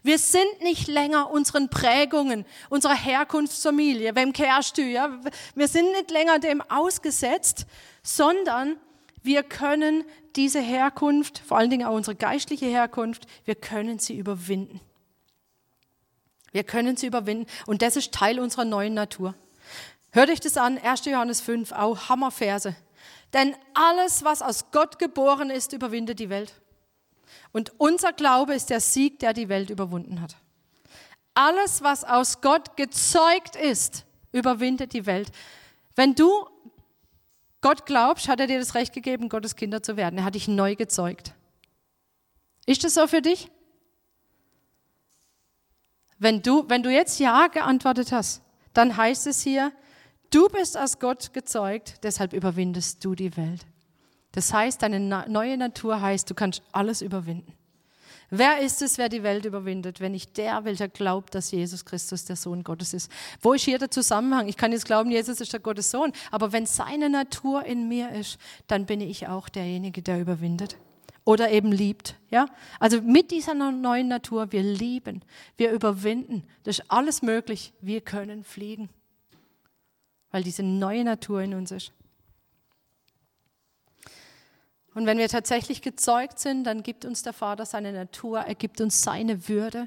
Wir 0.04 0.18
sind 0.18 0.62
nicht 0.62 0.88
länger 0.88 1.30
unseren 1.32 1.70
Prägungen, 1.70 2.46
unserer 2.70 2.96
Herkunftsfamilie, 2.96 4.16
wem 4.16 4.34
kehrst 4.34 4.78
du, 4.78 4.82
ja? 4.82 5.20
Wir 5.56 5.68
sind 5.68 5.92
nicht 5.92 6.12
länger 6.12 6.40
dem 6.40 6.62
ausgesetzt, 6.70 7.66
sondern 8.04 8.78
wir 9.22 9.44
können 9.44 10.06
diese 10.36 10.60
Herkunft, 10.60 11.40
vor 11.40 11.58
allen 11.58 11.70
Dingen 11.70 11.86
auch 11.86 11.96
unsere 11.96 12.16
geistliche 12.16 12.68
Herkunft, 12.68 13.26
wir 13.46 13.56
können 13.56 14.00
sie 14.00 14.18
überwinden. 14.18 14.80
Wir 16.52 16.64
können 16.64 16.98
sie 16.98 17.08
überwinden 17.08 17.46
und 17.68 17.82
das 17.82 17.96
ist 17.96 18.14
Teil 18.14 18.40
unserer 18.40 18.66
neuen 18.66 18.94
Natur. 18.94 19.36
Hört 20.12 20.30
euch 20.30 20.40
das 20.40 20.58
an, 20.58 20.78
1. 20.78 21.06
Johannes 21.06 21.42
5, 21.42 21.72
auch 21.72 22.10
Hammerverse. 22.10 22.76
Denn 23.34 23.56
alles, 23.76 24.24
was 24.24 24.42
aus 24.42 24.72
Gott 24.72 24.98
geboren 24.98 25.52
ist, 25.52 25.74
überwindet 25.74 26.20
die 26.20 26.30
Welt. 26.30 26.54
Und 27.52 27.74
unser 27.78 28.14
Glaube 28.14 28.54
ist 28.54 28.70
der 28.70 28.80
Sieg, 28.80 29.20
der 29.20 29.34
die 29.34 29.50
Welt 29.50 29.70
überwunden 29.70 30.22
hat. 30.22 30.36
Alles, 31.34 31.82
was 31.82 32.04
aus 32.04 32.42
Gott 32.42 32.76
gezeugt 32.76 33.56
ist, 33.56 34.06
überwindet 34.32 34.94
die 34.94 35.06
Welt. 35.06 35.32
Wenn 35.96 36.16
du 36.16 36.48
Gott 37.62 37.86
glaubst, 37.86 38.28
hat 38.28 38.40
er 38.40 38.48
dir 38.48 38.60
das 38.60 38.76
Recht 38.76 38.94
gegeben, 38.94 39.30
Gottes 39.30 39.56
Kinder 39.56 39.84
zu 39.84 39.98
werden. 39.98 40.20
Er 40.20 40.26
hat 40.26 40.36
dich 40.36 40.48
neu 40.48 40.76
gezeugt. 40.76 41.34
Ist 42.66 42.84
das 42.84 42.94
so 42.94 43.08
für 43.08 43.22
dich? 43.22 43.50
Wenn 46.18 46.42
du, 46.42 46.66
wenn 46.68 46.84
du 46.84 46.92
jetzt 46.92 47.20
Ja 47.20 47.48
geantwortet 47.48 48.12
hast, 48.12 48.42
dann 48.74 48.96
heißt 48.96 49.28
es 49.28 49.42
hier, 49.42 49.72
du 50.30 50.48
bist 50.50 50.78
aus 50.78 51.00
Gott 51.00 51.34
gezeugt, 51.34 51.96
deshalb 52.04 52.34
überwindest 52.34 53.04
du 53.04 53.16
die 53.16 53.36
Welt. 53.38 53.66
Das 54.32 54.54
heißt, 54.54 54.82
deine 54.82 55.00
neue 55.28 55.58
Natur 55.58 56.02
heißt, 56.02 56.30
du 56.30 56.36
kannst 56.36 56.62
alles 56.72 57.02
überwinden. 57.02 57.54
Wer 58.32 58.60
ist 58.60 58.84
es, 58.84 59.00
wer 59.00 59.10
die 59.10 59.24
Welt 59.24 59.46
überwindet, 59.46 60.00
wenn 60.00 60.12
nicht 60.12 60.38
der, 60.38 60.64
welcher 60.64 60.88
glaubt, 60.88 61.34
dass 61.34 61.50
Jesus 61.50 61.84
Christus 61.84 62.26
der 62.26 62.36
Sohn 62.36 62.64
Gottes 62.64 62.94
ist? 62.94 63.12
Wo 63.42 63.54
ist 63.54 63.64
hier 63.64 63.80
der 63.80 63.90
Zusammenhang? 63.90 64.48
Ich 64.48 64.56
kann 64.56 64.72
jetzt 64.72 64.86
glauben, 64.86 65.10
Jesus 65.10 65.42
ist 65.42 65.52
der 65.52 65.60
Gottes 65.60 65.90
Sohn, 65.90 66.14
aber 66.30 66.52
wenn 66.52 66.68
seine 66.68 67.10
Natur 67.10 67.66
in 67.66 67.88
mir 67.88 68.12
ist, 68.12 68.38
dann 68.68 68.86
bin 68.86 69.02
ich 69.02 69.28
auch 69.28 69.50
derjenige, 69.50 70.04
der 70.04 70.22
überwindet 70.22 70.78
oder 71.26 71.52
eben 71.52 71.72
liebt. 71.72 72.16
Ja? 72.30 72.48
Also 72.80 73.02
mit 73.02 73.32
dieser 73.32 73.56
neuen 73.56 74.08
Natur, 74.08 74.52
wir 74.52 74.62
lieben, 74.62 75.24
wir 75.58 75.72
überwinden. 75.72 76.44
Das 76.64 76.80
ist 76.80 76.86
alles 76.92 77.24
möglich. 77.24 77.74
Wir 77.82 78.02
können 78.02 78.44
fliegen, 78.44 78.90
weil 80.30 80.44
diese 80.44 80.64
neue 80.64 81.04
Natur 81.04 81.42
in 81.42 81.56
uns 81.56 81.72
ist. 81.72 81.94
Und 84.94 85.06
wenn 85.06 85.18
wir 85.18 85.30
tatsächlich 85.30 85.82
gezeugt 85.82 86.40
sind, 86.40 86.64
dann 86.64 86.84
gibt 86.84 87.06
uns 87.06 87.22
der 87.24 87.34
Vater 87.34 87.66
seine 87.66 87.94
Natur, 87.94 88.40
er 88.40 88.56
gibt 88.56 88.82
uns 88.82 89.02
seine 89.02 89.48
Würde. 89.48 89.86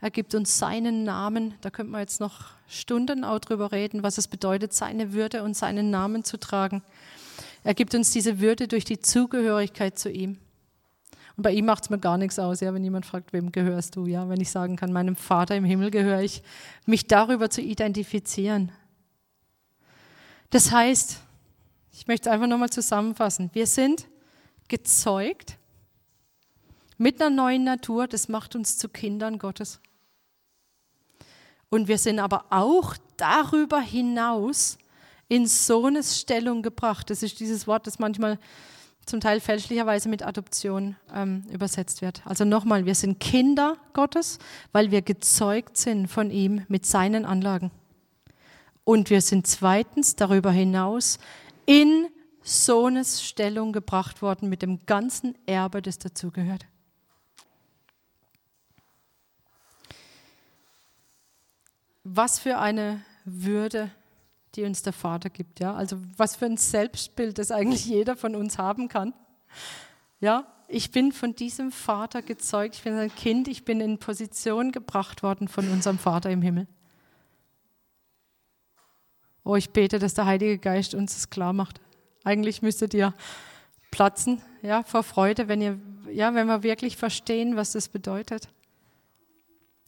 Er 0.00 0.10
gibt 0.10 0.34
uns 0.34 0.58
seinen 0.58 1.04
Namen. 1.04 1.54
Da 1.60 1.70
könnte 1.70 1.92
man 1.92 2.00
jetzt 2.00 2.20
noch 2.20 2.50
Stunden 2.68 3.24
auch 3.24 3.38
drüber 3.38 3.72
reden, 3.72 4.02
was 4.02 4.18
es 4.18 4.28
bedeutet, 4.28 4.72
seine 4.72 5.12
Würde 5.12 5.42
und 5.42 5.56
seinen 5.56 5.90
Namen 5.90 6.24
zu 6.24 6.38
tragen. 6.38 6.82
Er 7.62 7.74
gibt 7.74 7.94
uns 7.94 8.10
diese 8.10 8.40
Würde 8.40 8.68
durch 8.68 8.84
die 8.84 9.00
Zugehörigkeit 9.00 9.98
zu 9.98 10.10
ihm. 10.10 10.38
Und 11.36 11.42
bei 11.42 11.52
ihm 11.52 11.64
macht 11.64 11.84
es 11.84 11.90
mir 11.90 11.98
gar 11.98 12.18
nichts 12.18 12.38
aus, 12.38 12.60
ja, 12.60 12.72
wenn 12.74 12.84
jemand 12.84 13.06
fragt, 13.06 13.32
wem 13.32 13.50
gehörst 13.50 13.96
du, 13.96 14.06
ja, 14.06 14.28
wenn 14.28 14.40
ich 14.40 14.50
sagen 14.50 14.76
kann, 14.76 14.92
meinem 14.92 15.16
Vater 15.16 15.56
im 15.56 15.64
Himmel 15.64 15.90
gehöre 15.90 16.20
ich, 16.20 16.42
mich 16.86 17.06
darüber 17.06 17.50
zu 17.50 17.60
identifizieren. 17.60 18.70
Das 20.50 20.70
heißt, 20.70 21.20
ich 21.92 22.06
möchte 22.06 22.30
einfach 22.30 22.46
nochmal 22.46 22.70
zusammenfassen, 22.70 23.50
wir 23.52 23.66
sind 23.66 24.06
gezeugt 24.74 25.56
mit 26.98 27.20
einer 27.20 27.30
neuen 27.30 27.62
Natur, 27.62 28.08
das 28.08 28.28
macht 28.28 28.56
uns 28.56 28.76
zu 28.76 28.88
Kindern 28.88 29.38
Gottes. 29.38 29.80
Und 31.70 31.86
wir 31.86 31.96
sind 31.96 32.18
aber 32.18 32.46
auch 32.50 32.96
darüber 33.16 33.80
hinaus 33.80 34.78
in 35.28 35.46
Sohnesstellung 35.46 36.62
gebracht. 36.62 37.08
Das 37.08 37.22
ist 37.22 37.38
dieses 37.38 37.68
Wort, 37.68 37.86
das 37.86 38.00
manchmal 38.00 38.36
zum 39.06 39.20
Teil 39.20 39.38
fälschlicherweise 39.38 40.08
mit 40.08 40.24
Adoption 40.24 40.96
ähm, 41.14 41.44
übersetzt 41.52 42.02
wird. 42.02 42.22
Also 42.24 42.44
nochmal, 42.44 42.84
wir 42.84 42.96
sind 42.96 43.20
Kinder 43.20 43.76
Gottes, 43.92 44.40
weil 44.72 44.90
wir 44.90 45.02
gezeugt 45.02 45.76
sind 45.76 46.08
von 46.08 46.32
ihm 46.32 46.64
mit 46.66 46.84
seinen 46.84 47.24
Anlagen. 47.24 47.70
Und 48.82 49.08
wir 49.08 49.20
sind 49.20 49.46
zweitens 49.46 50.16
darüber 50.16 50.50
hinaus 50.50 51.18
in 51.64 52.08
Sohnesstellung 52.44 53.72
gebracht 53.72 54.22
worden 54.22 54.48
mit 54.48 54.62
dem 54.62 54.86
ganzen 54.86 55.36
Erbe, 55.46 55.82
das 55.82 55.98
dazugehört. 55.98 56.66
Was 62.04 62.38
für 62.38 62.58
eine 62.58 63.02
Würde 63.24 63.90
die 64.56 64.64
uns 64.64 64.82
der 64.82 64.92
Vater 64.92 65.30
gibt. 65.30 65.60
Ja? 65.60 65.74
Also 65.74 65.98
was 66.16 66.36
für 66.36 66.46
ein 66.46 66.56
Selbstbild 66.56 67.38
das 67.38 67.50
eigentlich 67.50 67.84
jeder 67.86 68.16
von 68.16 68.34
uns 68.34 68.58
haben 68.58 68.88
kann. 68.88 69.14
Ja, 70.20 70.46
ich 70.68 70.90
bin 70.90 71.12
von 71.12 71.34
diesem 71.34 71.70
Vater 71.72 72.22
gezeugt, 72.22 72.76
ich 72.76 72.82
bin 72.82 72.94
ein 72.94 73.14
Kind, 73.14 73.48
ich 73.48 73.64
bin 73.64 73.80
in 73.80 73.98
Position 73.98 74.72
gebracht 74.72 75.22
worden 75.22 75.48
von 75.48 75.68
unserem 75.70 75.98
Vater 75.98 76.30
im 76.30 76.42
Himmel. 76.42 76.66
Oh, 79.44 79.56
ich 79.56 79.70
bete, 79.70 79.98
dass 79.98 80.14
der 80.14 80.24
Heilige 80.24 80.58
Geist 80.58 80.94
uns 80.94 81.14
das 81.14 81.28
klar 81.28 81.52
macht. 81.52 81.80
Eigentlich 82.24 82.62
müsstet 82.62 82.94
ihr 82.94 83.14
platzen, 83.90 84.42
ja, 84.62 84.82
vor 84.82 85.02
Freude, 85.02 85.46
wenn 85.46 85.60
ihr, 85.60 85.78
ja, 86.12 86.34
wenn 86.34 86.46
wir 86.46 86.62
wirklich 86.62 86.96
verstehen, 86.96 87.56
was 87.56 87.72
das 87.72 87.88
bedeutet. 87.88 88.48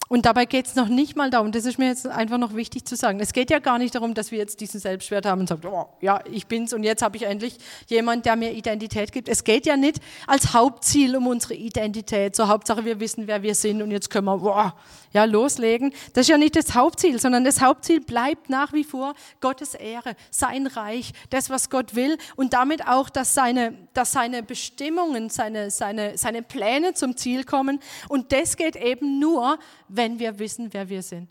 Und 0.09 0.25
dabei 0.25 0.45
geht 0.45 0.67
es 0.67 0.75
noch 0.77 0.89
nicht 0.89 1.17
mal 1.17 1.31
darum, 1.31 1.51
das 1.51 1.65
ist 1.65 1.79
mir 1.79 1.89
jetzt 1.89 2.07
einfach 2.07 2.39
noch 2.39 2.55
wichtig 2.55 2.85
zu 2.85 2.95
sagen. 2.95 3.19
Es 3.19 3.33
geht 3.33 3.51
ja 3.51 3.59
gar 3.59 3.79
nicht 3.79 3.95
darum, 3.95 4.15
dass 4.15 4.31
wir 4.31 4.39
jetzt 4.39 4.61
diesen 4.61 4.79
Selbstwert 4.79 5.27
haben 5.27 5.41
und 5.41 5.49
sagen, 5.49 5.67
oh, 5.67 5.87
ja, 6.01 6.21
ich 6.31 6.47
bin's 6.47 6.73
und 6.73 6.85
jetzt 6.85 7.03
habe 7.03 7.17
ich 7.17 7.25
endlich 7.25 7.59
jemand, 7.89 8.25
der 8.25 8.37
mir 8.37 8.53
Identität 8.53 9.11
gibt. 9.11 9.29
Es 9.29 9.43
geht 9.43 9.67
ja 9.67 9.77
nicht 9.77 9.99
als 10.27 10.53
Hauptziel 10.53 11.17
um 11.17 11.27
unsere 11.27 11.55
Identität. 11.55 12.37
So 12.37 12.47
Hauptsache, 12.47 12.85
wir 12.85 13.01
wissen, 13.01 13.27
wer 13.27 13.43
wir 13.43 13.55
sind 13.55 13.83
und 13.83 13.91
jetzt 13.91 14.09
können 14.11 14.27
wir 14.27 14.41
oh, 14.43 14.71
ja, 15.13 15.25
loslegen. 15.25 15.93
Das 16.13 16.23
ist 16.23 16.29
ja 16.29 16.39
nicht 16.39 16.55
das 16.55 16.75
Hauptziel, 16.75 17.19
sondern 17.19 17.43
das 17.43 17.61
Hauptziel 17.61 18.01
bleibt 18.01 18.49
nach 18.49 18.73
wie 18.73 18.85
vor 18.85 19.15
Gottes 19.41 19.75
Ehre, 19.75 20.15
sein 20.31 20.67
Reich, 20.67 21.13
das, 21.31 21.51
was 21.51 21.71
Gott 21.71 21.97
will 21.97 22.17
und 22.37 22.53
damit 22.53 22.87
auch, 22.87 23.09
dass 23.09 23.35
seine, 23.35 23.75
dass 23.95 24.13
seine 24.13 24.43
Bestimmungen, 24.43 25.31
seine, 25.31 25.71
seine, 25.71 26.17
seine 26.17 26.43
Pläne 26.43 26.95
zum 26.95 27.17
Ziel 27.17 27.45
kommen. 27.45 27.81
Und 28.09 28.33
das 28.33 28.57
geht 28.57 28.77
eben 28.77 29.19
nur, 29.19 29.59
wenn 29.89 30.19
wir 30.19 30.39
wissen, 30.39 30.73
wer 30.73 30.89
wir 30.89 31.03
sind. 31.03 31.29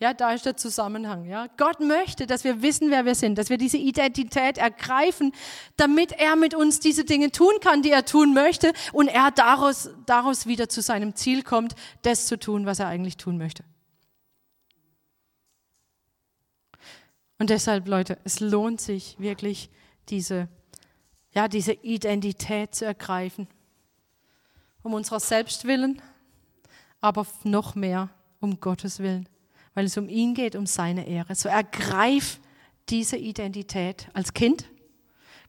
Ja, 0.00 0.14
da 0.14 0.32
ist 0.32 0.46
der 0.46 0.56
Zusammenhang. 0.56 1.24
Ja, 1.24 1.48
Gott 1.56 1.80
möchte, 1.80 2.28
dass 2.28 2.44
wir 2.44 2.62
wissen, 2.62 2.92
wer 2.92 3.04
wir 3.04 3.16
sind, 3.16 3.36
dass 3.36 3.50
wir 3.50 3.58
diese 3.58 3.78
Identität 3.78 4.56
ergreifen, 4.56 5.32
damit 5.76 6.12
er 6.12 6.36
mit 6.36 6.54
uns 6.54 6.78
diese 6.78 7.04
Dinge 7.04 7.32
tun 7.32 7.54
kann, 7.60 7.82
die 7.82 7.90
er 7.90 8.04
tun 8.04 8.32
möchte, 8.32 8.72
und 8.92 9.08
er 9.08 9.32
daraus, 9.32 9.90
daraus 10.06 10.46
wieder 10.46 10.68
zu 10.68 10.82
seinem 10.82 11.16
Ziel 11.16 11.42
kommt, 11.42 11.74
das 12.02 12.26
zu 12.26 12.38
tun, 12.38 12.64
was 12.64 12.78
er 12.78 12.86
eigentlich 12.86 13.16
tun 13.16 13.38
möchte. 13.38 13.64
Und 17.40 17.50
deshalb, 17.50 17.88
Leute, 17.88 18.18
es 18.22 18.38
lohnt 18.38 18.80
sich 18.80 19.18
wirklich, 19.18 19.68
diese, 20.08 20.48
ja, 21.32 21.48
diese 21.48 21.72
Identität 21.72 22.74
zu 22.74 22.84
ergreifen, 22.84 23.48
um 24.82 24.94
unserer 24.94 25.20
selbst 25.20 25.64
willen, 25.64 26.00
aber 27.00 27.26
noch 27.44 27.74
mehr 27.74 28.10
um 28.40 28.60
Gottes 28.60 28.98
Willen, 28.98 29.28
weil 29.74 29.86
es 29.86 29.96
um 29.96 30.08
ihn 30.08 30.34
geht, 30.34 30.56
um 30.56 30.66
seine 30.66 31.06
Ehre. 31.06 31.34
So 31.34 31.48
ergreif 31.48 32.40
diese 32.88 33.16
Identität 33.16 34.08
als 34.14 34.32
Kind, 34.32 34.68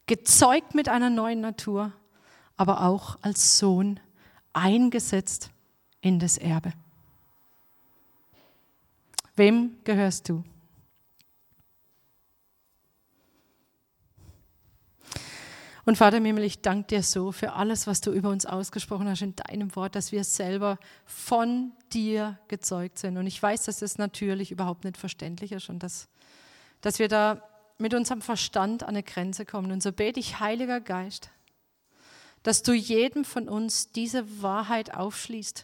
gezeugt 0.05 0.75
mit 0.75 0.89
einer 0.89 1.09
neuen 1.09 1.41
Natur, 1.41 1.93
aber 2.57 2.81
auch 2.81 3.17
als 3.21 3.57
Sohn 3.57 3.99
eingesetzt 4.53 5.51
in 6.01 6.19
das 6.19 6.37
Erbe. 6.37 6.73
Wem 9.35 9.77
gehörst 9.83 10.27
du? 10.27 10.43
Und 15.89 15.95
Vater 15.95 16.17
im 16.17 16.37
ich 16.37 16.61
danke 16.61 16.85
dir 16.85 17.01
so 17.01 17.31
für 17.31 17.53
alles, 17.53 17.87
was 17.87 17.99
du 17.99 18.11
über 18.11 18.29
uns 18.29 18.45
ausgesprochen 18.45 19.09
hast 19.09 19.23
in 19.23 19.35
deinem 19.35 19.75
Wort, 19.75 19.95
dass 19.95 20.11
wir 20.11 20.23
selber 20.23 20.77
von 21.03 21.71
dir 21.91 22.37
gezeugt 22.47 22.99
sind. 22.99 23.17
Und 23.17 23.25
ich 23.25 23.41
weiß, 23.41 23.63
dass 23.63 23.79
das 23.79 23.97
natürlich 23.97 24.51
überhaupt 24.51 24.83
nicht 24.83 24.97
verständlich 24.97 25.51
ist 25.51 25.67
und 25.67 25.81
dass, 25.81 26.07
dass 26.81 26.99
wir 26.99 27.07
da 27.07 27.41
mit 27.79 27.95
unserem 27.95 28.21
Verstand 28.21 28.83
an 28.83 28.89
eine 28.89 29.01
Grenze 29.01 29.47
kommen. 29.47 29.71
Und 29.71 29.81
so 29.81 29.91
bete 29.91 30.19
ich, 30.19 30.39
Heiliger 30.39 30.79
Geist, 30.79 31.31
dass 32.43 32.61
du 32.61 32.73
jedem 32.73 33.25
von 33.25 33.49
uns 33.49 33.91
diese 33.91 34.43
Wahrheit 34.43 34.93
aufschließt 34.93 35.63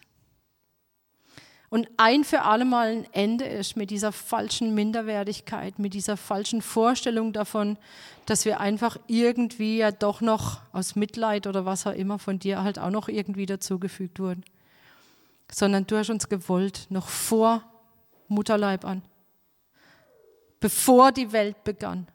und 1.68 1.88
ein 1.96 2.22
für 2.22 2.42
alle 2.42 2.64
Mal 2.64 2.88
ein 2.88 3.06
Ende 3.12 3.44
ist 3.44 3.76
mit 3.76 3.90
dieser 3.90 4.12
falschen 4.12 4.74
Minderwertigkeit, 4.74 5.78
mit 5.78 5.94
dieser 5.94 6.16
falschen 6.16 6.62
Vorstellung 6.62 7.32
davon, 7.32 7.76
dass 8.26 8.44
wir 8.44 8.60
einfach 8.60 8.98
irgendwie 9.08 9.78
ja 9.78 9.90
doch 9.90 10.20
noch 10.20 10.60
aus 10.72 10.94
Mitleid 10.94 11.46
oder 11.46 11.64
was 11.64 11.86
auch 11.86 11.92
immer 11.92 12.18
von 12.18 12.38
dir 12.38 12.62
halt 12.62 12.78
auch 12.78 12.90
noch 12.90 13.08
irgendwie 13.08 13.46
dazugefügt 13.46 14.20
wurden. 14.20 14.44
Sondern 15.50 15.86
du 15.86 15.96
hast 15.96 16.10
uns 16.10 16.28
gewollt, 16.28 16.86
noch 16.88 17.08
vor 17.08 17.62
Mutterleib 18.28 18.84
an, 18.84 19.02
bevor 20.60 21.10
die 21.12 21.32
Welt 21.32 21.64
begann. 21.64 22.06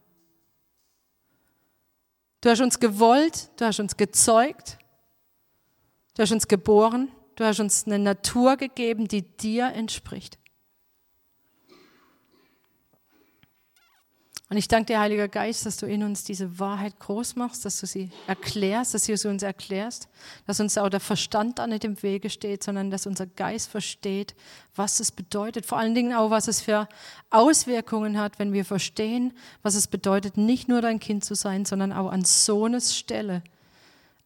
Du 2.40 2.50
hast 2.50 2.62
uns 2.62 2.80
gewollt, 2.80 3.50
du 3.58 3.66
hast 3.66 3.80
uns 3.80 3.96
gezeugt, 3.98 4.78
du 6.16 6.24
hast 6.24 6.32
uns 6.32 6.48
geboren 6.48 7.10
Du 7.36 7.46
hast 7.46 7.60
uns 7.60 7.86
eine 7.86 8.00
Natur 8.00 8.58
gegeben, 8.58 9.08
die 9.08 9.22
dir 9.22 9.68
entspricht. 9.74 10.38
Und 14.52 14.58
ich 14.58 14.68
danke 14.68 14.88
dir, 14.88 15.00
Heiliger 15.00 15.30
Geist, 15.30 15.66
dass 15.66 15.78
du 15.78 15.86
in 15.86 16.04
uns 16.04 16.26
diese 16.26 16.60
Wahrheit 16.60 17.00
groß 17.00 17.38
machst, 17.38 17.64
dass 17.64 17.80
du 17.80 17.86
sie 17.86 18.12
erklärst, 18.28 18.94
dass 18.94 19.06
du 19.06 19.16
sie 19.16 19.30
uns 19.30 19.44
erklärst, 19.44 20.10
dass 20.46 20.60
uns 20.60 20.78
auch 20.78 20.90
der 20.90 21.00
Verstand 21.00 21.58
da 21.58 21.68
nicht 21.68 21.86
im 21.86 22.04
Wege 22.04 22.30
steht, 22.30 22.62
sondern 22.62 22.92
dass 22.92 23.08
unser 23.08 23.28
Geist 23.28 23.70
versteht, 23.70 24.36
was 24.76 25.00
es 25.00 25.14
bedeutet. 25.14 25.66
Vor 25.66 25.78
allen 25.78 25.96
Dingen 25.96 26.14
auch, 26.14 26.32
was 26.32 26.50
es 26.50 26.60
für 26.60 26.90
Auswirkungen 27.30 28.20
hat, 28.20 28.40
wenn 28.40 28.52
wir 28.52 28.66
verstehen, 28.66 29.32
was 29.62 29.76
es 29.76 29.88
bedeutet, 29.88 30.36
nicht 30.36 30.68
nur 30.68 30.82
dein 30.82 31.00
Kind 31.00 31.24
zu 31.24 31.34
sein, 31.34 31.64
sondern 31.64 31.94
auch 31.94 32.12
an 32.12 32.26
Sohnes 32.26 32.98
Stelle 32.98 33.44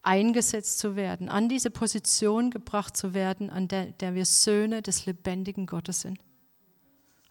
eingesetzt 0.06 0.80
zu 0.80 0.95
werden, 0.95 1.30
an 1.30 1.49
diese 1.49 1.72
Position 1.72 2.51
gebracht 2.51 2.95
zu 2.95 3.14
werden, 3.14 3.49
an 3.49 3.68
der, 3.68 3.88
der 3.88 4.14
wir 4.14 4.26
Söhne 4.26 4.82
des 4.82 5.06
lebendigen 5.06 5.66
Gottes 5.66 6.01
sind, 6.01 6.20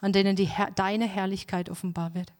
an 0.01 0.13
denen 0.13 0.37
die, 0.37 0.51
deine 0.75 1.07
Herrlichkeit 1.07 1.71
offenbar 1.71 2.15
wird. 2.15 2.33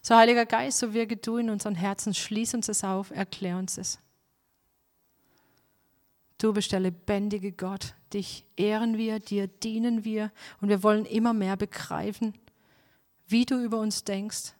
So, 0.00 0.16
Heiliger 0.16 0.46
Geist, 0.46 0.78
so 0.78 0.94
wirke 0.94 1.16
du 1.16 1.36
in 1.36 1.50
unseren 1.50 1.74
Herzen, 1.74 2.14
schließ 2.14 2.54
uns 2.54 2.68
es 2.68 2.82
auf, 2.82 3.10
erklär 3.10 3.58
uns 3.58 3.76
es. 3.76 3.98
Du 6.38 6.52
bist 6.52 6.72
der 6.72 6.80
lebendige 6.80 7.52
Gott, 7.52 7.94
dich 8.12 8.46
ehren 8.56 8.98
wir, 8.98 9.20
dir 9.20 9.48
dienen 9.48 10.04
wir 10.04 10.30
und 10.60 10.68
wir 10.68 10.82
wollen 10.82 11.04
immer 11.04 11.32
mehr 11.32 11.56
begreifen, 11.56 12.34
wie 13.26 13.44
du 13.44 13.62
über 13.62 13.80
uns 13.80 14.04
denkst 14.04 14.52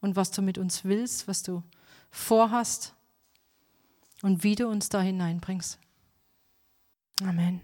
und 0.00 0.16
was 0.16 0.30
du 0.30 0.42
mit 0.42 0.58
uns 0.58 0.84
willst, 0.84 1.28
was 1.28 1.42
du 1.42 1.62
vorhast 2.10 2.94
und 4.22 4.42
wie 4.44 4.54
du 4.54 4.68
uns 4.68 4.88
da 4.88 5.00
hineinbringst. 5.00 5.78
Amen. 7.22 7.60